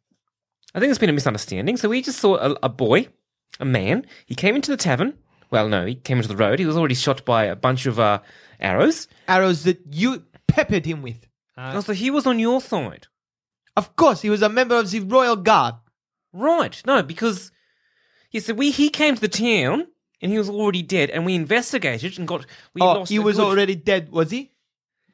I 0.75 0.81
think 0.81 0.89
there's 0.89 0.99
been 0.99 1.11
a 1.11 1.15
misunderstanding. 1.15 1.77
So 1.77 1.89
we 1.89 2.03
just 2.03 2.19
saw 2.19 2.37
a, 2.37 2.57
a 2.65 2.69
boy, 2.69 3.09
a 3.61 3.65
man. 3.65 4.07
He 4.27 4.35
came 4.35 4.57
into 4.57 4.71
the 4.71 4.77
tavern. 4.77 5.15
Well, 5.51 5.69
no, 5.69 5.87
he 5.87 5.95
came 5.95 6.17
into 6.17 6.29
the 6.29 6.37
road. 6.37 6.59
He 6.59 6.67
was 6.67 6.77
already 6.77 6.95
shot 6.97 7.25
by 7.25 7.45
a 7.45 7.55
bunch 7.57 7.87
of 7.87 8.01
uh, 8.01 8.21
arrows. 8.59 9.07
arrows 9.29 9.63
that 9.65 9.81
you 9.91 10.25
peppered 10.49 10.85
him 10.85 11.01
with. 11.03 11.27
Oh, 11.57 11.81
so 11.81 11.93
he 11.93 12.11
was 12.11 12.27
on 12.27 12.41
your 12.41 12.61
side, 12.61 13.07
Of 13.77 13.95
course, 13.95 14.23
he 14.23 14.31
was 14.31 14.43
a 14.43 14.49
member 14.49 14.77
of 14.77 14.91
the 14.91 14.99
royal 15.01 15.37
guard. 15.37 15.77
right? 16.33 16.83
No, 16.85 17.03
because 17.03 17.53
yeah, 18.33 18.41
so 18.41 18.55
we 18.55 18.73
he 18.73 18.89
came 18.91 19.15
to 19.15 19.21
the 19.21 19.29
town 19.29 19.87
and 20.21 20.33
he 20.33 20.39
was 20.39 20.51
already 20.51 20.83
dead, 20.83 21.11
and 21.11 21.25
we 21.25 21.37
investigated 21.37 22.19
and 22.19 22.27
got 22.27 22.47
we 22.75 22.81
oh, 22.83 22.87
lost. 22.87 23.11
he 23.13 23.21
was 23.21 23.37
good- 23.37 23.45
already 23.47 23.77
dead, 23.77 24.11
was 24.11 24.33
he? 24.33 24.51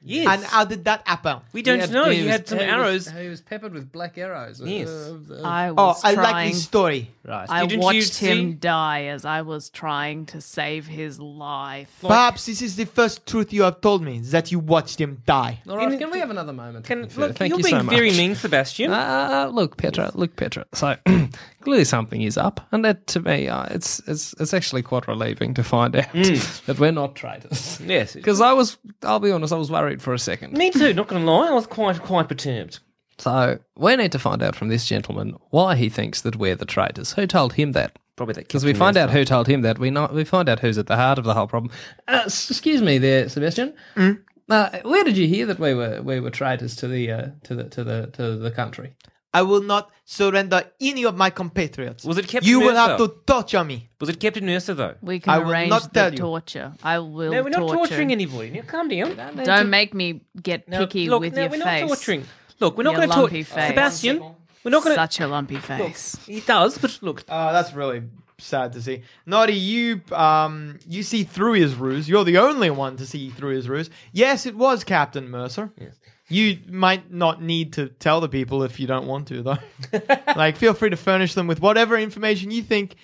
Yes. 0.03 0.27
And 0.29 0.45
how 0.45 0.65
did 0.65 0.85
that 0.85 1.07
happen? 1.07 1.41
we 1.53 1.63
don't 1.63 1.91
know. 1.91 2.11
He, 2.11 2.23
was- 2.23 2.31
had 2.31 2.49
some 2.49 2.59
he 2.59 2.65
was- 2.65 2.73
arrows. 2.75 3.11
he 3.11 3.29
was 3.29 3.41
peppered 3.41 3.73
with 3.73 3.91
black 3.93 4.17
arrows. 4.19 4.61
Yes. 4.65 4.89
Uh, 4.89 5.19
uh, 5.31 5.43
I 5.45 5.69
Oh, 5.69 5.75
was 5.75 6.05
I 6.05 6.15
trying. 6.15 6.33
like 6.33 6.53
this 6.53 6.63
story. 6.65 7.11
right. 7.25 7.49
I 7.51 7.61
Didn't 7.67 7.73
you 7.81 7.85
watched 7.85 8.15
see- 8.15 8.27
him 8.27 8.55
die 8.57 9.05
as 9.05 9.25
I 9.25 9.43
was 9.43 9.71
trying 9.71 10.27
to 10.27 10.41
save 10.41 10.87
his 10.87 11.19
life. 11.21 11.91
Perhaps 12.01 12.47
this 12.47 12.63
is 12.63 12.77
the 12.77 12.85
first 12.87 13.27
truth 13.27 13.53
you 13.53 13.63
have 13.63 13.81
told 13.81 14.03
me 14.03 14.21
that 14.21 14.51
you 14.53 14.59
watched 14.59 15.01
him 15.01 15.23
die. 15.27 15.61
All 15.69 15.77
right, 15.77 15.99
can 15.99 16.11
we 16.11 16.19
have 16.19 16.31
another 16.31 16.53
moment? 16.53 16.85
Can, 16.87 17.09
Thank 17.09 17.17
look, 17.17 17.41
you 17.41 17.47
you're 17.47 17.61
so 17.61 17.77
being 17.79 17.89
very 17.91 18.09
much. 18.11 18.17
mean, 18.19 18.35
Sebastian. 18.35 18.91
Uh, 18.93 19.51
look, 19.53 19.77
Petra. 19.77 20.11
Look, 20.15 20.37
Petra. 20.37 20.65
So 20.73 20.97
clearly 21.63 21.85
something 21.85 22.23
is 22.23 22.37
up, 22.37 22.61
and 22.73 22.85
that 22.85 23.07
to 23.09 23.21
me, 23.21 23.49
uh, 23.49 23.65
it's 23.71 24.01
it's 24.07 24.35
it's 24.41 24.55
actually 24.55 24.83
quite 24.83 25.07
relieving 25.09 25.55
to 25.55 25.63
find 25.65 25.97
out 25.97 26.13
that 26.13 26.77
we're 26.79 26.93
not 26.93 27.15
traitors. 27.17 27.81
yes, 27.81 28.15
Because 28.21 28.41
I 28.41 28.53
was, 28.53 28.79
I'll 29.03 29.21
be 29.21 29.31
honest, 29.31 29.53
I 29.53 29.57
was 29.57 29.71
worried 29.71 29.90
for 29.99 30.13
a 30.15 30.19
second. 30.19 30.53
me 30.57 30.71
too. 30.71 30.93
Not 30.95 31.09
gonna 31.09 31.25
lie, 31.25 31.49
I 31.49 31.53
was 31.53 31.67
quite 31.67 32.01
quite 32.01 32.29
perturbed. 32.29 32.81
So 33.19 33.59
we 33.77 33.97
need 33.97 34.13
to 34.13 34.19
find 34.19 34.43
out 34.43 34.57
from 34.57 34.69
this 34.69 34.87
gentleman 34.87 35.37
why 35.51 35.77
he 35.77 35.89
thinks 35.89 36.23
that 36.23 36.37
we're 36.37 36.55
the 36.57 36.65
traitors. 36.65 37.13
Who 37.13 37.27
told 37.27 37.53
him 37.55 37.73
that? 37.73 37.99
Probably 38.17 38.35
that 38.35 38.47
Because 38.49 38.65
we 38.65 38.73
find 38.75 38.97
out 38.97 39.09
Mercer. 39.09 39.19
who 39.19 39.25
told 39.25 39.47
him 39.47 39.63
that, 39.63 39.79
we 39.79 39.91
not, 39.91 40.13
we 40.15 40.25
find 40.25 40.49
out 40.49 40.61
who's 40.61 40.77
at 40.79 40.87
the 40.87 40.97
heart 40.97 41.19
of 41.19 41.25
the 41.25 41.33
whole 41.35 41.47
problem. 41.47 41.73
Uh, 42.09 42.23
s- 42.27 42.51
excuse 42.51 42.81
me, 42.83 42.99
there, 42.99 43.29
Sebastian. 43.29 43.75
Uh, 43.97 44.69
where 44.83 45.05
did 45.05 45.17
you 45.17 45.27
hear 45.29 45.47
that 45.47 45.59
we 45.61 45.73
were 45.75 46.03
we 46.03 46.19
were 46.19 46.31
traitors 46.31 46.75
to 46.77 46.89
the 46.89 47.11
uh, 47.11 47.27
to 47.45 47.55
the 47.55 47.65
to 47.71 47.85
the 47.85 48.07
to 48.15 48.37
the 48.37 48.51
country? 48.51 48.95
I 49.33 49.43
will 49.43 49.63
not 49.63 49.91
surrender 50.05 50.65
any 50.81 51.05
of 51.05 51.17
my 51.17 51.31
compatriots. 51.31 52.05
Was 52.05 52.19
it 52.19 52.27
Captain 52.27 52.41
Mercer? 52.41 52.51
You 52.51 52.61
will 52.61 52.75
have 52.75 52.99
to 52.99 53.15
torture 53.27 53.63
me. 53.65 53.89
Was 54.01 54.09
it 54.09 54.19
Captain 54.19 54.45
Mercer 54.45 54.75
though? 54.75 54.95
We 55.03 55.21
can 55.21 55.33
I 55.33 55.39
will 55.39 55.51
arrange 55.53 55.71
not 55.71 55.83
the 55.85 55.89
tell 56.01 56.11
you. 56.13 56.19
torture. 56.19 56.73
I 56.83 56.99
will 56.99 57.31
No, 57.33 57.43
we're 57.45 57.49
not 57.51 57.59
torture. 57.59 57.77
torturing 57.77 58.11
anybody. 58.13 58.51
Now, 58.51 58.63
calm 58.63 58.89
down. 58.89 59.17
Don't 59.45 59.71
make 59.71 59.95
me 59.95 60.23
get 60.43 60.69
No, 60.69 60.81
picky 60.81 61.09
look, 61.09 61.21
with 61.21 61.35
no, 61.35 61.43
your 61.43 61.51
we're 61.51 61.65
face. 61.65 61.81
not 61.83 61.89
torturing. 61.89 62.25
Look, 62.59 62.77
we're 62.77 62.83
not 62.85 62.93
Your 62.93 63.07
going 63.07 63.11
to 63.11 63.17
lumpy 63.21 63.45
torture 63.45 63.55
face. 63.55 63.69
Sebastian. 63.69 64.19
We're 64.65 64.71
not 64.73 64.83
going 64.85 64.97
to. 64.97 65.01
Such 65.03 65.21
a 65.21 65.27
lumpy 65.29 65.57
face. 65.57 66.17
He 66.27 66.41
does, 66.41 66.77
but 66.79 66.99
look, 67.01 67.25
Uh, 67.29 67.53
that's 67.53 67.73
really 67.73 68.03
sad 68.39 68.73
to 68.73 68.83
see. 68.83 69.03
Noddy, 69.27 69.55
you 69.55 70.01
um, 70.13 70.79
you 70.89 71.03
see 71.03 71.23
through 71.25 71.53
his 71.55 71.77
ruse. 71.77 72.09
You're 72.09 72.25
the 72.25 72.39
only 72.39 72.71
one 72.71 72.97
to 72.97 73.07
see 73.07 73.31
through 73.31 73.55
his 73.55 73.69
ruse. 73.69 73.91
Yes, 74.13 74.45
it 74.45 74.57
was 74.57 74.83
Captain 74.85 75.31
Mercer. 75.31 75.71
Yes. 75.81 75.95
You 76.31 76.59
might 76.69 77.13
not 77.13 77.43
need 77.43 77.75
to 77.75 77.89
tell 77.89 78.21
the 78.21 78.29
people 78.29 78.63
if 78.63 78.79
you 78.81 78.87
don't 78.87 79.07
want 79.07 79.29
to, 79.29 79.43
though. 79.43 79.59
like, 80.37 80.57
feel 80.57 80.75
free 80.75 80.91
to 80.91 80.97
furnish 80.97 81.35
them 81.35 81.47
with 81.47 81.61
whatever 81.61 81.99
information 81.99 82.51
you 82.51 82.63
think 82.63 82.95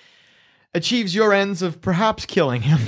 achieves 0.73 1.13
your 1.13 1.33
ends 1.33 1.61
of 1.61 1.81
perhaps 1.81 2.25
killing 2.25 2.61
him. 2.61 2.79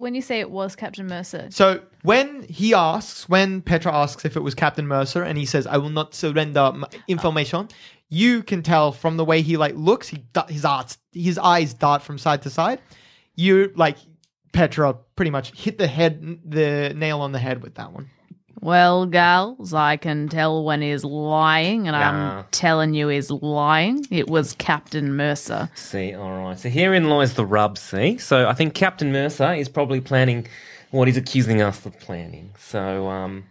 When 0.00 0.14
you 0.14 0.22
say 0.22 0.38
it 0.38 0.50
was 0.50 0.76
Captain 0.76 1.08
Mercer, 1.08 1.48
So 1.50 1.82
when 2.02 2.44
he 2.44 2.72
asks, 2.72 3.28
when 3.28 3.60
Petra 3.62 3.92
asks 3.92 4.24
if 4.24 4.36
it 4.36 4.40
was 4.40 4.54
Captain 4.54 4.86
Mercer, 4.86 5.24
and 5.24 5.36
he 5.36 5.44
says, 5.44 5.66
"I 5.66 5.76
will 5.78 5.90
not 5.90 6.14
surrender 6.14 6.72
information," 7.08 7.66
you 8.08 8.44
can 8.44 8.62
tell 8.62 8.92
from 8.92 9.16
the 9.16 9.24
way 9.24 9.42
he 9.42 9.56
like 9.56 9.74
looks. 9.74 10.06
He 10.06 10.18
da- 10.32 10.46
his 10.46 10.64
eyes, 10.64 10.98
his 11.12 11.36
eyes 11.36 11.74
dart 11.74 12.02
from 12.02 12.16
side 12.16 12.42
to 12.42 12.50
side. 12.50 12.80
You 13.34 13.72
like 13.74 13.96
Petra 14.52 14.94
pretty 15.16 15.32
much 15.32 15.50
hit 15.58 15.78
the 15.78 15.88
head, 15.88 16.38
the 16.44 16.92
nail 16.94 17.20
on 17.20 17.32
the 17.32 17.40
head 17.40 17.60
with 17.60 17.74
that 17.74 17.92
one. 17.92 18.08
Well, 18.60 19.06
gals, 19.06 19.72
I 19.74 19.96
can 19.96 20.28
tell 20.28 20.64
when 20.64 20.82
he's 20.82 21.04
lying, 21.04 21.88
and 21.88 21.94
Nah. 21.96 22.38
I'm 22.40 22.44
telling 22.50 22.94
you 22.94 23.08
he's 23.08 23.30
lying. 23.30 24.04
It 24.10 24.28
was 24.28 24.54
Captain 24.58 25.14
Mercer. 25.16 25.70
see, 25.74 26.14
all 26.14 26.32
right. 26.44 26.58
So 26.58 26.68
herein 26.68 27.08
lies 27.08 27.34
the 27.34 27.46
rub. 27.46 27.78
See, 27.78 28.18
so 28.18 28.48
I 28.48 28.54
think 28.54 28.74
Captain 28.74 29.12
Mercer 29.12 29.52
is 29.54 29.68
probably 29.68 30.00
planning 30.00 30.46
what 30.90 31.06
he's 31.08 31.16
accusing 31.16 31.60
us 31.62 31.84
of 31.86 31.98
planning. 32.00 32.52
So, 32.58 33.08
um, 33.08 33.44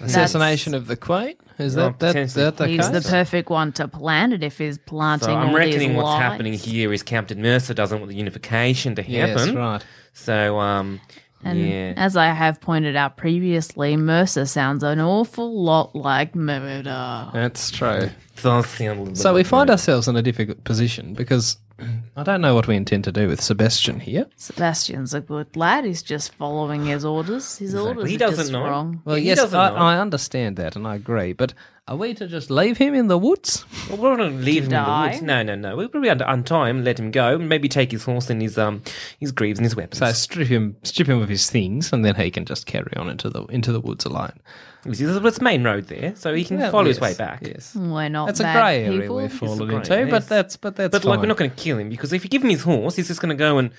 Assassination 0.00 0.74
of 0.74 0.86
the 0.86 0.96
Queen? 0.96 1.34
Is 1.58 1.76
Well, 1.76 1.90
that 1.90 1.98
that, 2.00 2.06
potentially. 2.08 2.44
that 2.44 2.56
the 2.56 2.66
he's 2.66 2.88
case? 2.88 3.04
the 3.04 3.08
perfect 3.08 3.50
one 3.50 3.72
to 3.74 3.86
plant 3.86 4.32
it 4.32 4.42
if 4.42 4.58
he's 4.58 4.78
planting 4.78 5.26
so 5.28 5.34
I'm 5.34 5.50
all 5.50 5.54
reckoning 5.54 5.90
these 5.90 5.96
what's 5.96 6.06
lies. 6.06 6.22
happening 6.22 6.54
here 6.54 6.92
is 6.92 7.02
Captain 7.02 7.40
Mercer 7.40 7.74
doesn't 7.74 7.98
want 8.00 8.08
the 8.10 8.16
unification 8.16 8.94
to 8.96 9.02
happen. 9.02 9.14
yes, 9.14 9.38
happen. 9.38 9.54
right. 9.56 9.84
So, 10.14 10.58
um, 10.58 11.00
And 11.44 11.58
yeah. 11.60 11.94
as 11.96 12.16
I 12.16 12.26
have 12.26 12.60
pointed 12.60 12.96
out 12.96 13.16
previously, 13.16 13.96
Mercer 13.96 14.46
sounds 14.46 14.82
an 14.82 15.00
awful 15.00 15.62
lot 15.62 15.94
like 15.94 16.34
murder. 16.34 17.30
That's 17.32 17.70
true. 17.70 18.10
Does 18.36 18.66
sound 18.66 18.98
a 18.98 19.02
little 19.02 19.14
So 19.14 19.34
we 19.34 19.44
find 19.44 19.70
ourselves 19.70 20.08
in 20.08 20.16
a 20.16 20.22
difficult 20.22 20.64
position 20.64 21.14
because 21.14 21.56
I 22.16 22.22
don't 22.22 22.40
know 22.40 22.54
what 22.54 22.66
we 22.66 22.76
intend 22.76 23.04
to 23.04 23.12
do 23.12 23.28
with 23.28 23.40
Sebastian 23.40 24.00
here. 24.00 24.26
Sebastian's 24.36 25.14
a 25.14 25.20
good 25.20 25.56
lad. 25.56 25.84
He's 25.84 26.02
just 26.02 26.34
following 26.34 26.86
his 26.86 27.04
orders. 27.04 27.58
His 27.58 27.74
orders 27.74 28.08
He 28.08 28.16
are 28.16 28.18
doesn't 28.18 28.38
just 28.38 28.52
know. 28.52 28.64
wrong. 28.64 29.02
Well, 29.04 29.16
He 29.16 29.26
yes, 29.26 29.52
I, 29.52 29.70
know. 29.70 29.76
I 29.76 29.98
understand 29.98 30.56
that 30.56 30.76
and 30.76 30.86
I 30.86 30.96
agree, 30.96 31.32
but 31.32 31.54
are 31.88 31.96
we 31.96 32.14
to 32.14 32.26
just 32.28 32.50
leave 32.50 32.76
him 32.78 32.94
in 32.94 33.08
the 33.08 33.18
woods? 33.18 33.64
Well, 33.88 33.98
we're 33.98 34.10
not 34.10 34.16
going 34.18 34.38
to 34.38 34.44
leave 34.44 34.64
him 34.66 34.72
in 34.72 34.84
the 34.84 35.00
woods. 35.10 35.22
No, 35.22 35.42
no, 35.42 35.54
no. 35.56 35.76
We'll 35.76 35.88
probably 35.88 36.10
un- 36.10 36.20
untie 36.22 36.70
him, 36.70 36.84
let 36.84 36.98
him 36.98 37.10
go, 37.10 37.34
and 37.34 37.48
maybe 37.48 37.68
take 37.68 37.90
his 37.90 38.04
horse 38.04 38.30
and 38.30 38.40
his 38.40 38.56
um 38.56 38.82
his 39.18 39.32
greaves 39.32 39.58
and 39.58 39.64
his 39.66 39.74
weapons. 39.74 39.98
So 39.98 40.12
strip 40.12 40.48
him, 40.48 40.76
strip 40.84 41.08
him 41.08 41.20
of 41.20 41.28
his 41.28 41.50
things, 41.50 41.92
and 41.92 42.04
then 42.04 42.14
he 42.14 42.30
can 42.30 42.44
just 42.44 42.66
carry 42.66 42.92
on 42.96 43.08
into 43.08 43.28
the 43.28 43.44
into 43.46 43.72
the 43.72 43.80
woods 43.80 44.04
alone. 44.04 44.38
You 44.84 44.94
see, 44.94 45.04
there's 45.04 45.38
a 45.38 45.42
main 45.44 45.62
road 45.62 45.86
there, 45.88 46.14
so 46.16 46.34
he 46.34 46.44
can 46.44 46.58
Well, 46.58 46.70
follow 46.72 46.86
his 46.86 47.00
way 47.00 47.14
back. 47.14 47.40
Yes, 47.42 47.74
We're 47.74 48.08
not 48.08 48.26
that's 48.26 48.40
a 48.40 48.44
bad 48.44 48.60
grey 48.60 48.84
area 48.84 49.12
we've 49.12 49.32
fallen 49.32 49.70
into, 49.70 49.94
yes. 49.96 50.10
but 50.10 50.28
that's 50.28 50.56
but 50.56 50.74
that's 50.76 50.90
But 50.90 51.04
like, 51.04 51.20
we're 51.20 51.26
not 51.26 51.36
going 51.36 51.50
to 51.50 51.56
kill 51.56 51.78
him 51.78 51.88
because 51.88 52.12
if 52.12 52.24
you 52.24 52.30
give 52.30 52.42
him 52.42 52.50
his 52.50 52.62
horse, 52.62 52.96
he's 52.96 53.08
just 53.08 53.20
going 53.20 53.30
to 53.30 53.36
go 53.36 53.58
and 53.58 53.70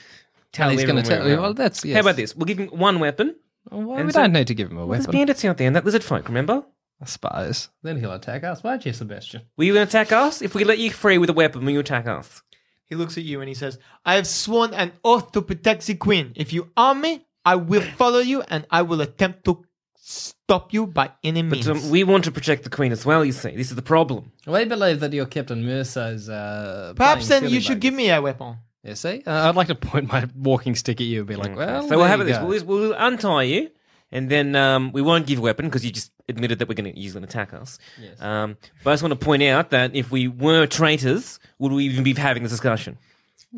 tell 0.53 0.69
he's 0.69 0.81
everyone 0.81 1.03
gonna 1.03 1.17
tell 1.17 1.27
you, 1.27 1.41
well, 1.41 1.53
that's- 1.53 1.83
yes. 1.83 1.95
How 1.95 2.01
about 2.01 2.15
this? 2.15 2.35
We'll 2.35 2.45
give 2.45 2.57
him 2.59 2.67
one 2.67 2.99
weapon. 2.99 3.35
Well, 3.69 4.03
we 4.03 4.11
so- 4.11 4.21
don't 4.21 4.33
need 4.33 4.47
to 4.47 4.55
give 4.55 4.71
him 4.71 4.77
a 4.77 4.79
Well, 4.85 4.89
there's 4.89 5.07
weapon, 5.07 5.19
bandits 5.19 5.43
out 5.45 5.57
there 5.57 5.67
and 5.67 5.75
that 5.75 5.83
lizard 5.85 6.03
folk. 6.03 6.27
Remember? 6.27 6.63
I 7.03 7.05
suppose. 7.05 7.69
Then 7.81 7.99
he'll 7.99 8.13
attack 8.13 8.45
us, 8.45 8.63
won't 8.63 8.85
you, 8.85 8.93
Sebastian? 8.93 9.41
Were 9.57 9.65
you 9.65 9.73
going 9.73 9.85
to 9.85 9.89
attack 9.89 10.13
us? 10.13 10.41
If 10.41 10.55
we 10.55 10.63
let 10.63 10.79
you 10.79 10.89
free 10.89 11.17
with 11.17 11.29
a 11.29 11.33
weapon, 11.33 11.65
will 11.65 11.73
you 11.73 11.81
attack 11.81 12.07
us? 12.07 12.41
He 12.85 12.95
looks 12.95 13.17
at 13.17 13.23
you 13.23 13.41
and 13.41 13.49
he 13.49 13.55
says, 13.55 13.77
"I 14.05 14.15
have 14.15 14.25
sworn 14.27 14.73
an 14.73 14.93
oath 15.03 15.33
to 15.33 15.41
protect 15.41 15.85
the 15.85 15.95
queen. 15.95 16.31
If 16.35 16.53
you 16.53 16.71
arm 16.77 17.01
me, 17.01 17.25
I 17.43 17.55
will 17.55 17.81
follow 17.81 18.19
you 18.19 18.41
and 18.47 18.65
I 18.71 18.83
will 18.83 19.01
attempt 19.01 19.43
to 19.45 19.65
stop 19.95 20.73
you 20.73 20.87
by 20.87 21.11
any 21.25 21.41
But 21.41 21.51
means." 21.51 21.67
um, 21.67 21.89
we 21.89 22.03
want 22.05 22.23
to 22.25 22.31
protect 22.31 22.63
the 22.63 22.69
queen 22.69 22.91
as 22.93 23.05
well. 23.05 23.25
You 23.25 23.31
see, 23.33 23.53
this 23.55 23.69
is 23.69 23.75
the 23.75 23.81
problem. 23.81 24.31
We 24.47 24.63
believe 24.65 25.01
that 25.01 25.11
your 25.11 25.25
Captain 25.25 25.65
Mercer's. 25.65 26.29
Uh, 26.29 26.93
Perhaps 26.95 27.27
then 27.27 27.43
you 27.43 27.49
silly 27.49 27.61
should 27.61 27.79
give 27.81 27.93
me 27.93 28.09
a 28.11 28.21
weapon. 28.21 28.57
You 28.83 28.95
see, 28.95 29.23
uh, 29.25 29.49
I'd 29.49 29.55
like 29.55 29.67
to 29.67 29.75
point 29.91 30.07
my 30.07 30.27
walking 30.35 30.75
stick 30.75 31.01
at 31.01 31.07
you 31.07 31.19
and 31.19 31.27
be 31.27 31.35
like, 31.35 31.55
"Well, 31.55 31.83
so 31.83 31.89
there 31.89 31.97
we'll 31.97 32.07
have 32.07 32.19
you 32.19 32.25
it 32.25 32.29
this. 32.47 32.63
We'll, 32.63 32.79
we'll 32.89 32.93
untie 32.97 33.43
you, 33.43 33.69
and 34.13 34.29
then 34.29 34.55
um, 34.55 34.91
we 34.93 35.01
won't 35.01 35.25
give 35.25 35.39
a 35.39 35.41
weapon 35.41 35.65
because 35.65 35.83
you 35.83 35.91
just 35.91 36.11
admitted 36.29 36.59
that 36.59 36.69
we're 36.69 36.75
going 36.75 36.93
to 36.93 36.97
use 36.97 37.15
an 37.15 37.23
attack 37.23 37.53
us. 37.53 37.79
Yes. 37.99 38.21
Um, 38.21 38.57
but 38.83 38.91
I 38.91 38.93
just 38.93 39.03
want 39.03 39.19
to 39.19 39.25
point 39.25 39.43
out 39.43 39.71
that 39.71 39.95
if 39.95 40.11
we 40.11 40.27
were 40.27 40.67
traitors, 40.67 41.39
would 41.57 41.71
we 41.71 41.85
even 41.85 42.03
be 42.03 42.13
having 42.13 42.43
this 42.43 42.51
discussion? 42.51 42.97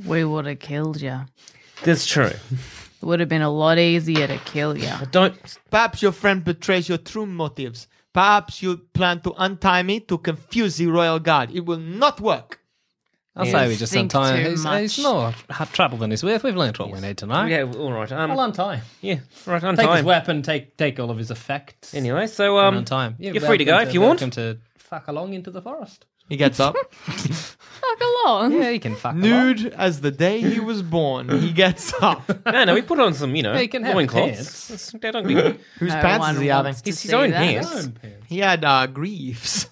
We 0.05 0.23
would 0.23 0.45
have 0.45 0.59
killed 0.59 1.01
you. 1.01 1.19
That's 1.83 2.05
true. 2.07 2.31
It 2.31 3.05
would 3.05 3.19
have 3.19 3.29
been 3.29 3.41
a 3.41 3.51
lot 3.51 3.77
easier 3.77 4.27
to 4.27 4.37
kill 4.39 4.77
you. 4.77 4.87
I 4.87 5.05
don't. 5.11 5.35
Perhaps 5.69 6.01
your 6.01 6.13
friend 6.13 6.43
betrays 6.43 6.89
your 6.89 6.97
true 6.97 7.25
motives. 7.25 7.87
Perhaps 8.13 8.63
you 8.63 8.77
plan 8.93 9.19
to 9.21 9.33
untie 9.37 9.83
me 9.83 9.99
to 9.99 10.17
confuse 10.17 10.77
the 10.77 10.87
royal 10.87 11.19
guard. 11.19 11.51
It 11.51 11.65
will 11.65 11.79
not 11.79 12.21
work. 12.21 12.61
I'll 13.38 13.45
Yeah. 13.45 13.51
say 13.51 13.67
we 13.67 13.75
just 13.75 13.91
Think 13.91 14.13
untie 14.13 14.31
too 14.38 14.49
him. 14.49 14.51
He's, 14.51 14.95
he's 14.95 15.03
more 15.05 15.33
hard 15.49 15.69
trouble 15.73 15.97
than 15.97 16.09
he's 16.11 16.23
worth. 16.23 16.43
We've 16.43 16.55
learnt 16.55 16.79
what 16.79 16.89
we 16.91 16.99
need 17.01 17.17
to 17.17 17.25
know. 17.25 17.43
Yeah, 17.45 17.63
all 17.63 17.91
right. 17.91 18.09
Um, 18.11 18.31
I'll 18.31 18.39
untie 18.39 18.77
him. 18.77 18.86
yeah, 19.01 19.19
right 19.45 19.61
on 19.63 19.75
Take 19.75 19.86
his 19.88 19.95
time. 19.97 20.05
weapon, 20.05 20.41
take 20.41 20.77
take 20.77 20.99
all 20.99 21.11
of 21.11 21.17
his 21.17 21.31
effects. 21.31 21.93
Anyway, 21.93 22.27
so 22.27 22.57
and 22.57 22.67
um, 22.67 22.77
untie 22.77 23.07
him. 23.07 23.15
you're 23.19 23.41
free 23.41 23.57
to 23.57 23.65
go 23.65 23.77
if 23.79 23.93
you 23.93 23.99
want. 24.01 24.21
Welcome 24.21 24.31
to 24.31 24.57
fuck 24.77 25.07
along 25.09 25.33
into 25.33 25.51
the 25.51 25.61
forest. 25.61 26.05
He 26.27 26.38
gets 26.38 26.59
up, 26.59 26.75
Fuck 26.95 28.01
along. 28.01 28.53
Yeah, 28.53 28.69
you 28.69 28.79
can 28.79 28.95
fuck 28.95 29.11
along. 29.13 29.21
nude 29.21 29.67
as 29.77 30.01
the 30.01 30.09
day 30.09 30.41
he 30.41 30.59
was 30.59 30.81
born. 30.81 31.29
He 31.29 31.51
gets 31.51 31.93
up. 32.01 32.23
no, 32.47 32.63
no, 32.63 32.73
we 32.73 32.81
put 32.81 32.99
on 32.99 33.13
some, 33.13 33.36
you 33.36 33.43
know, 33.43 33.53
Yeah, 33.53 33.59
you 33.59 33.69
can 33.69 33.83
have 33.83 33.93
loincloths. 33.95 34.36
pants. 34.36 34.67
That's- 34.69 34.95
they 34.99 35.11
don't 35.11 35.27
be- 35.27 35.36
Whose 35.79 35.89
No 35.93 36.01
pants 36.01 36.19
one 36.25 36.36
is 36.36 36.41
he 36.41 36.47
having? 36.47 36.65
wants 36.69 36.81
to 36.81 36.89
His- 36.89 37.01
his 37.03 37.11
see 37.11 37.15
own 37.15 37.29
that. 37.29 37.38
pants. 37.38 37.89
He 38.27 38.39
had 38.39 38.65
uh, 38.65 38.88
greaves. 38.88 39.69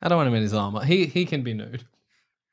I 0.00 0.08
don't 0.08 0.18
want 0.18 0.28
him 0.28 0.34
in 0.34 0.42
his 0.42 0.54
armor. 0.54 0.84
He 0.84 1.06
he 1.06 1.24
can 1.24 1.42
be 1.42 1.52
nude. 1.52 1.84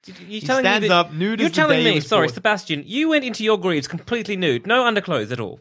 You're 0.06 0.42
telling 0.42 0.64
me 0.64 0.70
stands 0.70 0.88
that- 0.88 0.92
up, 0.92 1.14
nude 1.14 1.40
You're 1.40 1.50
telling 1.50 1.80
he 1.80 1.94
me, 1.96 2.00
sorry, 2.00 2.28
born. 2.28 2.34
Sebastian, 2.36 2.84
you 2.86 3.10
went 3.10 3.26
into 3.26 3.44
your 3.44 3.58
greaves 3.58 3.88
completely 3.88 4.38
nude, 4.38 4.66
no 4.66 4.86
underclothes 4.86 5.32
at 5.32 5.40
all. 5.40 5.60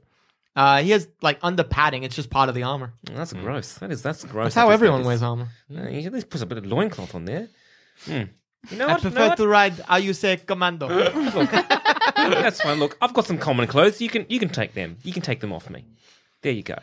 Uh, 0.55 0.83
he 0.83 0.91
has 0.91 1.07
like 1.21 1.39
under 1.43 1.63
padding. 1.63 2.03
It's 2.03 2.17
just 2.17 2.31
part 2.31 2.49
of 2.49 2.55
the 2.55 2.63
armor. 2.63 2.95
That's 3.05 3.33
gross. 3.35 3.75
That 3.75 3.91
is 3.91 4.03
that's 4.03 4.25
gross. 4.25 4.47
That's 4.47 4.55
how 4.55 4.71
everyone 4.71 5.05
wears 5.05 5.23
armor. 5.23 5.49
You 5.69 5.79
at 6.07 6.13
least 6.13 6.31
put 6.31 6.41
a 6.41 6.47
bit 6.47 6.57
of 6.57 6.65
loincloth 6.65 7.15
on 7.15 7.27
there. 7.27 7.49
Hmm. 8.07 8.23
You 8.71 8.79
know 8.79 8.87
I 8.87 8.93
what? 8.95 9.03
You 9.05 9.11
know 9.11 9.15
prefer 9.15 9.29
what? 9.29 9.37
to 9.37 9.47
ride 9.49 9.73
how 9.87 9.97
you 9.97 10.15
say 10.15 10.37
commando. 10.39 10.89
That's 12.17 12.63
fine. 12.63 12.79
Look, 12.79 12.97
I've 13.03 13.13
got 13.13 13.27
some 13.27 13.37
common 13.39 13.67
clothes. 13.67 14.01
You 14.01 14.09
can 14.09 14.25
you 14.29 14.39
can 14.39 14.49
take 14.49 14.73
them. 14.73 14.97
You 15.03 15.13
can 15.13 15.23
take 15.23 15.41
them 15.41 15.53
off 15.53 15.69
me. 15.69 15.85
There 16.43 16.53
you 16.53 16.63
go. 16.63 16.77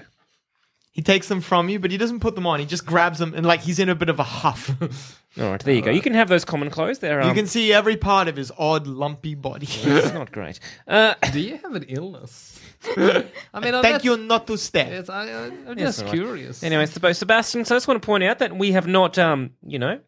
He 0.93 1.01
takes 1.01 1.27
them 1.27 1.41
from 1.41 1.69
you, 1.69 1.79
but 1.79 1.91
he 1.91 1.97
doesn't 1.97 2.19
put 2.19 2.35
them 2.35 2.45
on. 2.47 2.59
He 2.59 2.65
just 2.65 2.85
grabs 2.85 3.19
them 3.19 3.33
and 3.35 3.45
like 3.45 3.61
he's 3.61 3.79
in 3.79 3.89
a 3.89 3.95
bit 3.95 4.09
of 4.09 4.19
a 4.19 4.23
huff. 4.23 4.69
All 5.39 5.49
right, 5.49 5.59
there 5.59 5.73
you 5.73 5.81
go. 5.81 5.89
You 5.89 6.01
can 6.01 6.13
have 6.13 6.29
those 6.29 6.45
common 6.45 6.69
clothes. 6.69 6.99
They're 6.99 7.19
um, 7.21 7.27
you 7.27 7.33
can 7.33 7.47
see 7.47 7.73
every 7.73 7.97
part 7.97 8.27
of 8.27 8.35
his 8.35 8.51
odd, 8.57 8.85
lumpy 8.85 9.33
body. 9.33 9.67
It's 9.67 10.13
not 10.13 10.31
great. 10.31 10.59
Uh, 10.87 11.15
Do 11.31 11.39
you 11.39 11.57
have 11.57 11.73
an 11.73 11.83
illness? 11.89 12.59
I 12.97 13.59
mean, 13.59 13.81
Thank 13.81 14.03
you 14.03 14.15
not 14.17 14.45
to 14.47 14.57
stare. 14.57 14.93
It's, 14.93 15.09
I, 15.09 15.27
I, 15.29 15.45
I'm 15.45 15.79
Yes, 15.79 15.97
just 15.97 15.99
all 15.99 16.05
right. 16.05 16.13
curious. 16.13 16.63
Anyway, 16.63 16.85
Seb- 16.85 17.15
Sebastian, 17.15 17.65
so 17.65 17.73
I 17.73 17.77
just 17.77 17.87
want 17.87 18.01
to 18.01 18.05
point 18.05 18.23
out 18.23 18.39
that 18.39 18.55
we 18.55 18.73
have 18.73 18.85
not, 18.85 19.17
um, 19.17 19.51
you 19.65 19.79
know, 19.79 19.99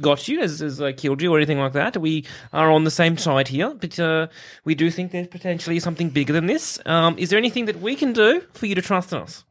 got 0.00 0.26
you 0.28 0.40
as, 0.40 0.60
as 0.60 0.80
uh, 0.80 0.92
killed 0.96 1.22
you 1.22 1.32
or 1.32 1.38
anything 1.38 1.58
like 1.58 1.72
that. 1.74 1.96
We 1.96 2.26
are 2.52 2.70
on 2.70 2.84
the 2.84 2.90
same 2.90 3.16
side 3.16 3.48
here, 3.48 3.72
but 3.72 3.98
uh, 4.00 4.26
we 4.64 4.74
do 4.74 4.90
think 4.90 5.12
there's 5.12 5.28
potentially 5.28 5.78
something 5.80 6.10
bigger 6.10 6.32
than 6.32 6.46
this. 6.46 6.78
Um, 6.84 7.16
is 7.18 7.30
there 7.30 7.38
anything 7.38 7.66
that 7.66 7.80
we 7.80 7.94
can 7.94 8.12
do 8.12 8.42
for 8.52 8.66
you 8.66 8.74
to 8.74 8.82
trust 8.82 9.12
in 9.12 9.18
us? 9.20 9.44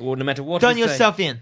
Or 0.00 0.16
no 0.16 0.24
matter 0.24 0.42
what 0.42 0.60
Turn 0.60 0.76
we 0.76 0.82
say? 0.82 0.88
yourself 0.88 1.20
in. 1.20 1.40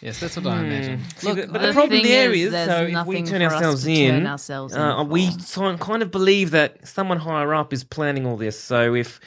Yes, 0.00 0.20
that's 0.20 0.36
what 0.36 0.46
I 0.46 0.60
imagine. 0.60 1.00
Look, 1.24 1.36
but, 1.36 1.52
but 1.52 1.60
the 1.60 1.66
the 1.68 1.72
problem 1.72 2.00
thing 2.00 2.04
there 2.04 2.32
is, 2.32 2.40
is, 2.46 2.50
there's 2.52 2.68
so 2.68 2.82
if 2.82 2.86
we 2.86 2.92
nothing 2.92 3.26
turn 3.26 3.40
for 3.40 3.46
us 3.48 3.52
ourselves 3.54 3.82
to 3.84 3.90
in, 3.92 4.10
turn 4.14 4.26
ourselves 4.28 4.74
in 4.74 4.80
uh, 4.80 5.02
we 5.02 5.30
for. 5.32 5.40
so- 5.40 5.76
kind 5.78 6.02
of 6.02 6.10
believe 6.12 6.52
that 6.52 6.86
someone 6.86 7.18
higher 7.18 7.52
up 7.52 7.72
is 7.72 7.82
planning 7.82 8.24
all 8.24 8.36
this. 8.36 8.58
So 8.60 8.94
if 8.94 9.18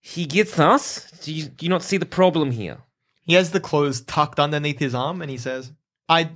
he 0.00 0.26
gets 0.26 0.58
us, 0.58 1.10
do 1.22 1.32
you, 1.32 1.44
do 1.46 1.64
you 1.64 1.70
not 1.70 1.82
see 1.82 1.96
the 1.96 2.04
problem 2.06 2.50
here? 2.50 2.78
He 3.22 3.32
has 3.32 3.52
the 3.52 3.60
clothes 3.60 4.02
tucked 4.02 4.38
underneath 4.38 4.78
his 4.78 4.94
arm 4.94 5.22
and 5.22 5.30
he 5.30 5.38
says, 5.38 5.72
I 6.06 6.28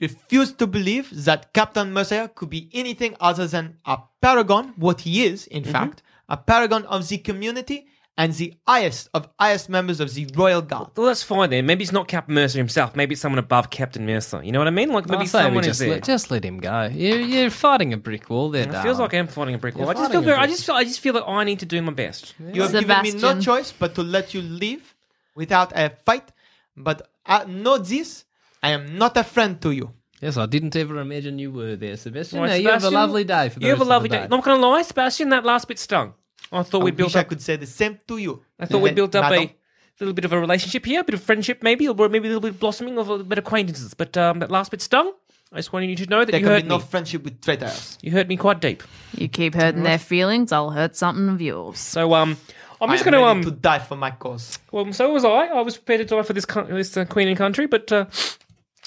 refuse 0.00 0.52
to 0.52 0.66
believe 0.68 1.10
that 1.24 1.52
Captain 1.52 1.92
Mercer 1.92 2.28
could 2.32 2.50
be 2.50 2.70
anything 2.72 3.16
other 3.18 3.48
than 3.48 3.78
a 3.86 3.98
paragon, 4.20 4.72
what 4.76 5.00
he 5.00 5.24
is, 5.24 5.46
Mm-hmm. 5.46 5.56
in 5.56 5.64
fact, 5.64 6.02
a 6.28 6.36
paragon 6.36 6.84
of 6.86 7.08
the 7.08 7.18
community 7.18 7.88
and 8.18 8.32
the 8.32 8.54
highest 8.66 9.08
of 9.12 9.28
highest 9.38 9.68
members 9.68 10.00
of 10.00 10.12
the 10.14 10.26
Royal 10.34 10.62
Guard. 10.62 10.88
Well, 10.96 11.06
that's 11.06 11.22
fine 11.22 11.50
then. 11.50 11.66
Maybe 11.66 11.82
it's 11.84 11.92
not 11.92 12.08
Captain 12.08 12.34
Mercer 12.34 12.58
himself. 12.58 12.96
Maybe 12.96 13.12
it's 13.12 13.20
someone 13.22 13.38
above 13.38 13.70
Captain 13.70 14.06
Mercer. 14.06 14.42
You 14.42 14.52
know 14.52 14.58
what 14.58 14.68
I 14.68 14.72
mean? 14.72 14.90
Like 14.90 15.06
maybe 15.08 15.22
I'll 15.22 15.26
say 15.26 15.38
we 15.40 15.44
someone 15.46 15.64
is 15.64 15.68
just 15.68 15.80
there. 15.80 15.90
let, 15.90 16.04
just 16.04 16.30
let 16.30 16.44
him 16.44 16.58
go. 16.58 16.86
You, 16.92 17.16
you're 17.16 17.50
fighting 17.50 17.92
a 17.92 17.96
brick 17.96 18.30
wall 18.30 18.50
there, 18.50 18.68
it 18.68 18.82
feels 18.82 18.98
like 18.98 19.12
I'm 19.14 19.28
fighting 19.28 19.54
a 19.54 19.58
brick 19.58 19.74
wall. 19.76 19.86
You're 19.86 19.90
I 19.90 19.94
just 19.94 20.02
fighting 20.06 20.12
feel 20.12 20.22
a 20.22 20.24
very. 20.24 20.36
I 20.38 20.40
brick- 20.46 20.50
just 20.50 20.66
feel. 20.66 20.74
I 20.74 20.84
just 20.84 21.00
feel 21.00 21.12
that 21.14 21.24
I 21.26 21.44
need 21.44 21.58
to 21.60 21.66
do 21.66 21.80
my 21.82 21.92
best. 21.92 22.34
You 22.52 22.62
have 22.62 22.72
given 22.72 23.02
me 23.02 23.10
no 23.12 23.18
Sebastian. 23.18 23.40
choice 23.42 23.72
but 23.72 23.94
to 23.96 24.02
let 24.02 24.32
you 24.34 24.42
leave 24.42 24.94
without 25.34 25.72
a 25.74 25.90
fight. 26.04 26.32
But 26.76 27.08
uh, 27.26 27.44
know 27.48 27.78
this, 27.78 28.24
I 28.62 28.70
am 28.70 28.98
not 28.98 29.16
a 29.16 29.24
friend 29.24 29.60
to 29.62 29.70
you. 29.70 29.92
Yes, 30.20 30.38
I 30.38 30.46
didn't 30.46 30.74
ever 30.76 30.98
imagine 30.98 31.38
you 31.38 31.50
were 31.52 31.76
there, 31.76 31.96
Sebastian. 31.96 32.40
Right, 32.40 32.48
Now, 32.48 32.54
you 32.54 32.68
have 32.68 32.76
a 32.76 32.80
Sebastian, 32.80 32.94
lovely 32.94 33.24
day. 33.24 33.48
For 33.50 33.58
the 33.58 33.66
You 33.66 33.70
have 33.72 33.78
a 33.78 33.80
rest 33.80 33.82
of 33.82 33.88
lovely 33.88 34.08
the 34.08 34.16
day. 34.16 34.28
Not 34.28 34.44
gonna 34.44 34.66
lie, 34.66 34.80
Sebastian. 34.82 35.28
That 35.28 35.44
last 35.44 35.68
bit 35.68 35.78
stung. 35.78 36.14
I 36.52 36.62
thought 36.62 36.82
I 36.82 36.84
we 36.84 36.90
built 36.92 37.08
wish 37.08 37.16
I 37.16 37.24
could 37.24 37.42
say 37.42 37.56
the 37.56 37.66
same 37.66 37.98
to 38.06 38.16
you. 38.18 38.42
I 38.58 38.66
thought 38.66 38.78
we 38.82 38.92
built 38.92 39.14
up 39.16 39.30
Madam. 39.30 39.44
a 39.48 39.54
little 40.00 40.14
bit 40.14 40.24
of 40.24 40.32
a 40.32 40.38
relationship 40.40 40.84
here, 40.86 41.00
a 41.00 41.04
bit 41.04 41.14
of 41.14 41.22
friendship, 41.22 41.62
maybe, 41.62 41.88
or 41.88 41.94
maybe 42.08 42.28
a 42.28 42.30
little 42.30 42.40
bit 42.40 42.50
of 42.50 42.60
blossoming 42.60 42.98
of 42.98 43.08
a 43.08 43.18
bit 43.24 43.38
of 43.38 43.44
acquaintances. 43.44 43.94
But 43.94 44.16
um, 44.16 44.38
that 44.40 44.50
last 44.50 44.70
bit 44.70 44.80
stung. 44.82 45.12
I 45.52 45.56
just 45.56 45.72
wanted 45.72 45.88
you 45.90 45.96
to 45.96 46.06
know 46.06 46.24
that 46.24 46.32
There 46.32 46.40
you 46.40 46.46
can 46.46 46.54
hurt 46.54 46.62
be 46.64 46.68
no 46.68 46.78
me. 46.78 46.84
friendship 46.84 47.22
with 47.24 47.40
traitors. 47.40 47.98
You 48.02 48.10
hurt 48.10 48.26
me 48.28 48.36
quite 48.36 48.60
deep. 48.60 48.82
You 49.16 49.28
keep 49.28 49.54
hurting 49.54 49.84
their 49.84 49.98
feelings, 49.98 50.50
I'll 50.52 50.70
hurt 50.70 50.96
something 50.96 51.28
of 51.28 51.40
yours. 51.40 51.78
So 51.78 52.14
um, 52.14 52.36
I'm 52.80 52.90
I 52.90 52.94
just 52.96 53.06
am 53.06 53.12
going 53.12 53.22
to 53.22 53.26
ready 53.28 53.38
um. 53.40 53.44
to 53.44 53.50
die 53.52 53.78
for 53.78 53.96
my 53.96 54.10
cause. 54.10 54.58
Well, 54.72 54.92
so 54.92 55.12
was 55.12 55.24
I. 55.24 55.46
I 55.46 55.60
was 55.62 55.76
prepared 55.76 56.06
to 56.08 56.16
die 56.16 56.22
for 56.22 56.32
this 56.32 56.44
coun- 56.44 56.68
this 56.68 56.96
uh, 56.96 57.04
queen 57.04 57.28
and 57.28 57.36
country, 57.36 57.66
but 57.66 57.90
uh, 57.92 58.06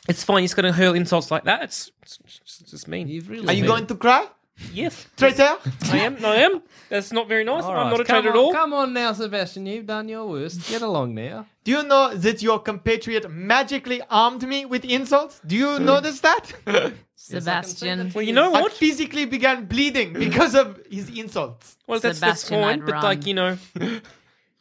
it's 0.08 0.24
fine. 0.24 0.38
You're 0.40 0.48
just 0.48 0.56
going 0.58 0.72
to 0.72 0.78
hurl 0.78 0.94
insults 0.96 1.32
like 1.32 1.46
that. 1.46 1.64
It's, 1.64 1.92
it's, 2.04 2.20
it's 2.26 2.72
just 2.72 2.88
mean. 2.90 3.08
You've 3.08 3.30
really 3.30 3.48
Are 3.48 3.54
you 3.54 3.62
been- 3.64 3.70
going 3.72 3.88
to 3.88 3.96
cry, 3.96 4.28
Yes, 4.74 5.08
traitor? 5.18 5.56
I 5.92 5.98
am. 6.00 6.18
I 6.24 6.36
am. 6.38 6.62
That's 6.90 7.12
not 7.12 7.28
very 7.28 7.44
nice. 7.44 7.64
All 7.64 7.72
I'm 7.76 7.90
not 7.92 8.02
a 8.02 8.04
come 8.04 8.22
traitor 8.24 8.30
at 8.30 8.36
on- 8.36 8.44
all. 8.46 8.54
Come 8.54 8.74
on 8.74 8.94
now, 8.94 9.14
Sebastian. 9.14 9.66
You've 9.66 9.86
done 9.86 10.10
your 10.10 10.26
worst. 10.28 10.68
Get 10.70 10.82
along 10.82 11.16
now. 11.16 11.46
Do 11.64 11.72
you 11.72 11.84
know 11.84 12.14
that 12.14 12.42
your 12.42 12.60
compatriot 12.60 13.30
magically 13.32 14.02
armed 14.10 14.48
me 14.48 14.66
with 14.66 14.84
insults? 14.86 15.40
Do 15.46 15.56
you 15.56 15.80
notice 15.80 16.20
that? 16.22 16.52
Sebastian. 17.16 18.12
Well, 18.14 18.24
you 18.24 18.34
know 18.34 18.54
I 18.54 18.62
what? 18.62 18.72
physically 18.74 19.26
began 19.26 19.66
bleeding 19.66 20.14
because 20.14 20.56
of 20.56 20.80
his 20.90 21.10
insults. 21.10 21.78
Well, 21.88 22.00
that's 22.00 22.20
that's 22.20 22.42
Sebastian, 22.42 22.62
fine. 22.64 22.80
I'd 22.82 22.86
But 22.86 22.94
run. 22.94 23.04
like 23.04 23.26
you 23.28 23.34
know, 23.34 23.58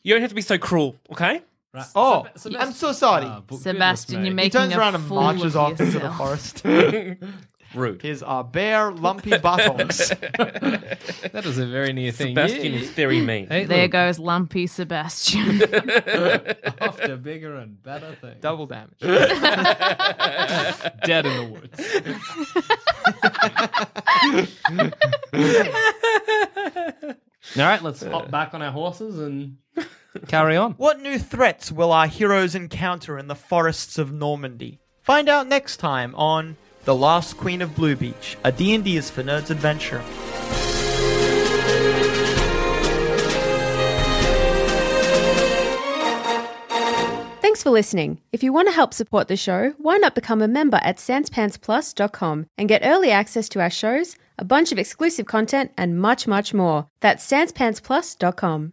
you 0.03 0.15
don't 0.15 0.21
have 0.21 0.31
to 0.31 0.35
be 0.35 0.43
so 0.43 0.59
cruel. 0.59 0.97
Okay. 1.13 1.43
Right. 1.75 1.87
Oh, 1.95 2.27
Seb- 2.37 2.57
I'm 2.59 2.73
so 2.73 2.93
sorry. 2.93 3.27
Ah, 3.27 3.43
Sebastian, 3.51 3.75
goodness 3.75 4.11
you're 4.11 4.21
me. 4.21 4.29
he 4.29 4.35
making 4.35 4.51
turns 4.53 4.75
a 4.75 4.79
around 4.79 4.95
and 4.95 5.05
fool 5.05 5.21
marches 5.21 5.55
of 5.55 5.57
off 5.57 5.71
into 5.73 5.85
the 5.85 5.91
yourself. 5.93 6.17
forest. 6.17 6.63
Rude. 7.75 8.03
His 8.03 8.23
uh, 8.27 8.43
bare, 8.43 8.91
lumpy 8.93 9.37
buttocks. 9.39 10.11
That 11.33 11.45
was 11.45 11.59
a 11.59 11.67
very 11.67 11.93
near 11.93 12.11
thing. 12.13 12.35
Sebastian 12.35 12.73
You- 12.73 12.79
is 12.81 12.91
very 12.91 13.21
mean. 13.21 13.47
Hey, 13.49 13.65
There 13.65 13.83
look, 13.83 13.91
goes 13.93 14.19
Lumpy 14.19 14.67
Sebastian. 14.67 15.63
off 16.81 17.01
to 17.03 17.17
bigger 17.17 17.55
and 17.57 17.81
better 17.83 18.15
things. 18.21 18.41
Double 18.41 18.67
damage. 18.67 18.97
Dead 19.01 19.11
in 21.27 21.37
the 21.37 21.45
woods. 21.53 21.79
All 27.57 27.65
right, 27.65 27.83
let's 27.83 28.03
hop 28.03 28.31
back 28.31 28.53
on 28.55 28.63
our 28.63 28.73
horses 28.73 29.19
and 29.19 29.57
carry 30.29 30.57
on. 30.57 30.73
What 30.73 31.01
new 31.01 31.19
threats 31.19 31.73
will 31.73 31.93
our 31.93 32.07
heroes 32.07 32.55
encounter 32.55 33.19
in 33.19 33.27
the 33.29 33.35
forests 33.35 33.99
of 33.99 34.13
Normandy? 34.13 34.79
Find 35.03 35.29
out 35.29 35.47
next 35.49 35.79
time 35.79 36.15
on 36.15 36.57
The 36.89 36.95
Lost 36.95 37.37
Queen 37.37 37.61
of 37.61 37.75
Blue 37.75 37.97
Beach, 37.97 38.39
a 38.45 38.51
D&D 38.51 38.97
is 38.97 39.11
for 39.11 39.23
Nerds 39.23 39.51
adventure. 39.51 40.01
Thanks 47.43 47.63
for 47.63 47.69
listening. 47.69 48.23
If 48.33 48.43
you 48.43 48.55
want 48.55 48.69
to 48.69 48.75
help 48.75 48.95
support 48.95 49.29
the 49.29 49.37
show, 49.37 49.75
why 49.77 49.99
not 49.99 50.15
become 50.15 50.41
a 50.41 50.49
member 50.49 50.79
at 50.79 50.97
sanspantsplus.com 50.97 52.47
and 52.57 52.69
get 52.71 52.81
early 52.83 53.11
access 53.11 53.51
to 53.51 53.61
our 53.61 53.69
shows, 53.69 54.17
a 54.39 54.47
bunch 54.47 54.73
of 54.73 54.79
exclusive 54.79 55.27
content, 55.27 55.73
and 55.77 56.01
much, 56.01 56.27
much 56.27 56.55
more. 56.55 56.87
That's 57.01 57.31
sanspantsplus.com. 57.31 58.73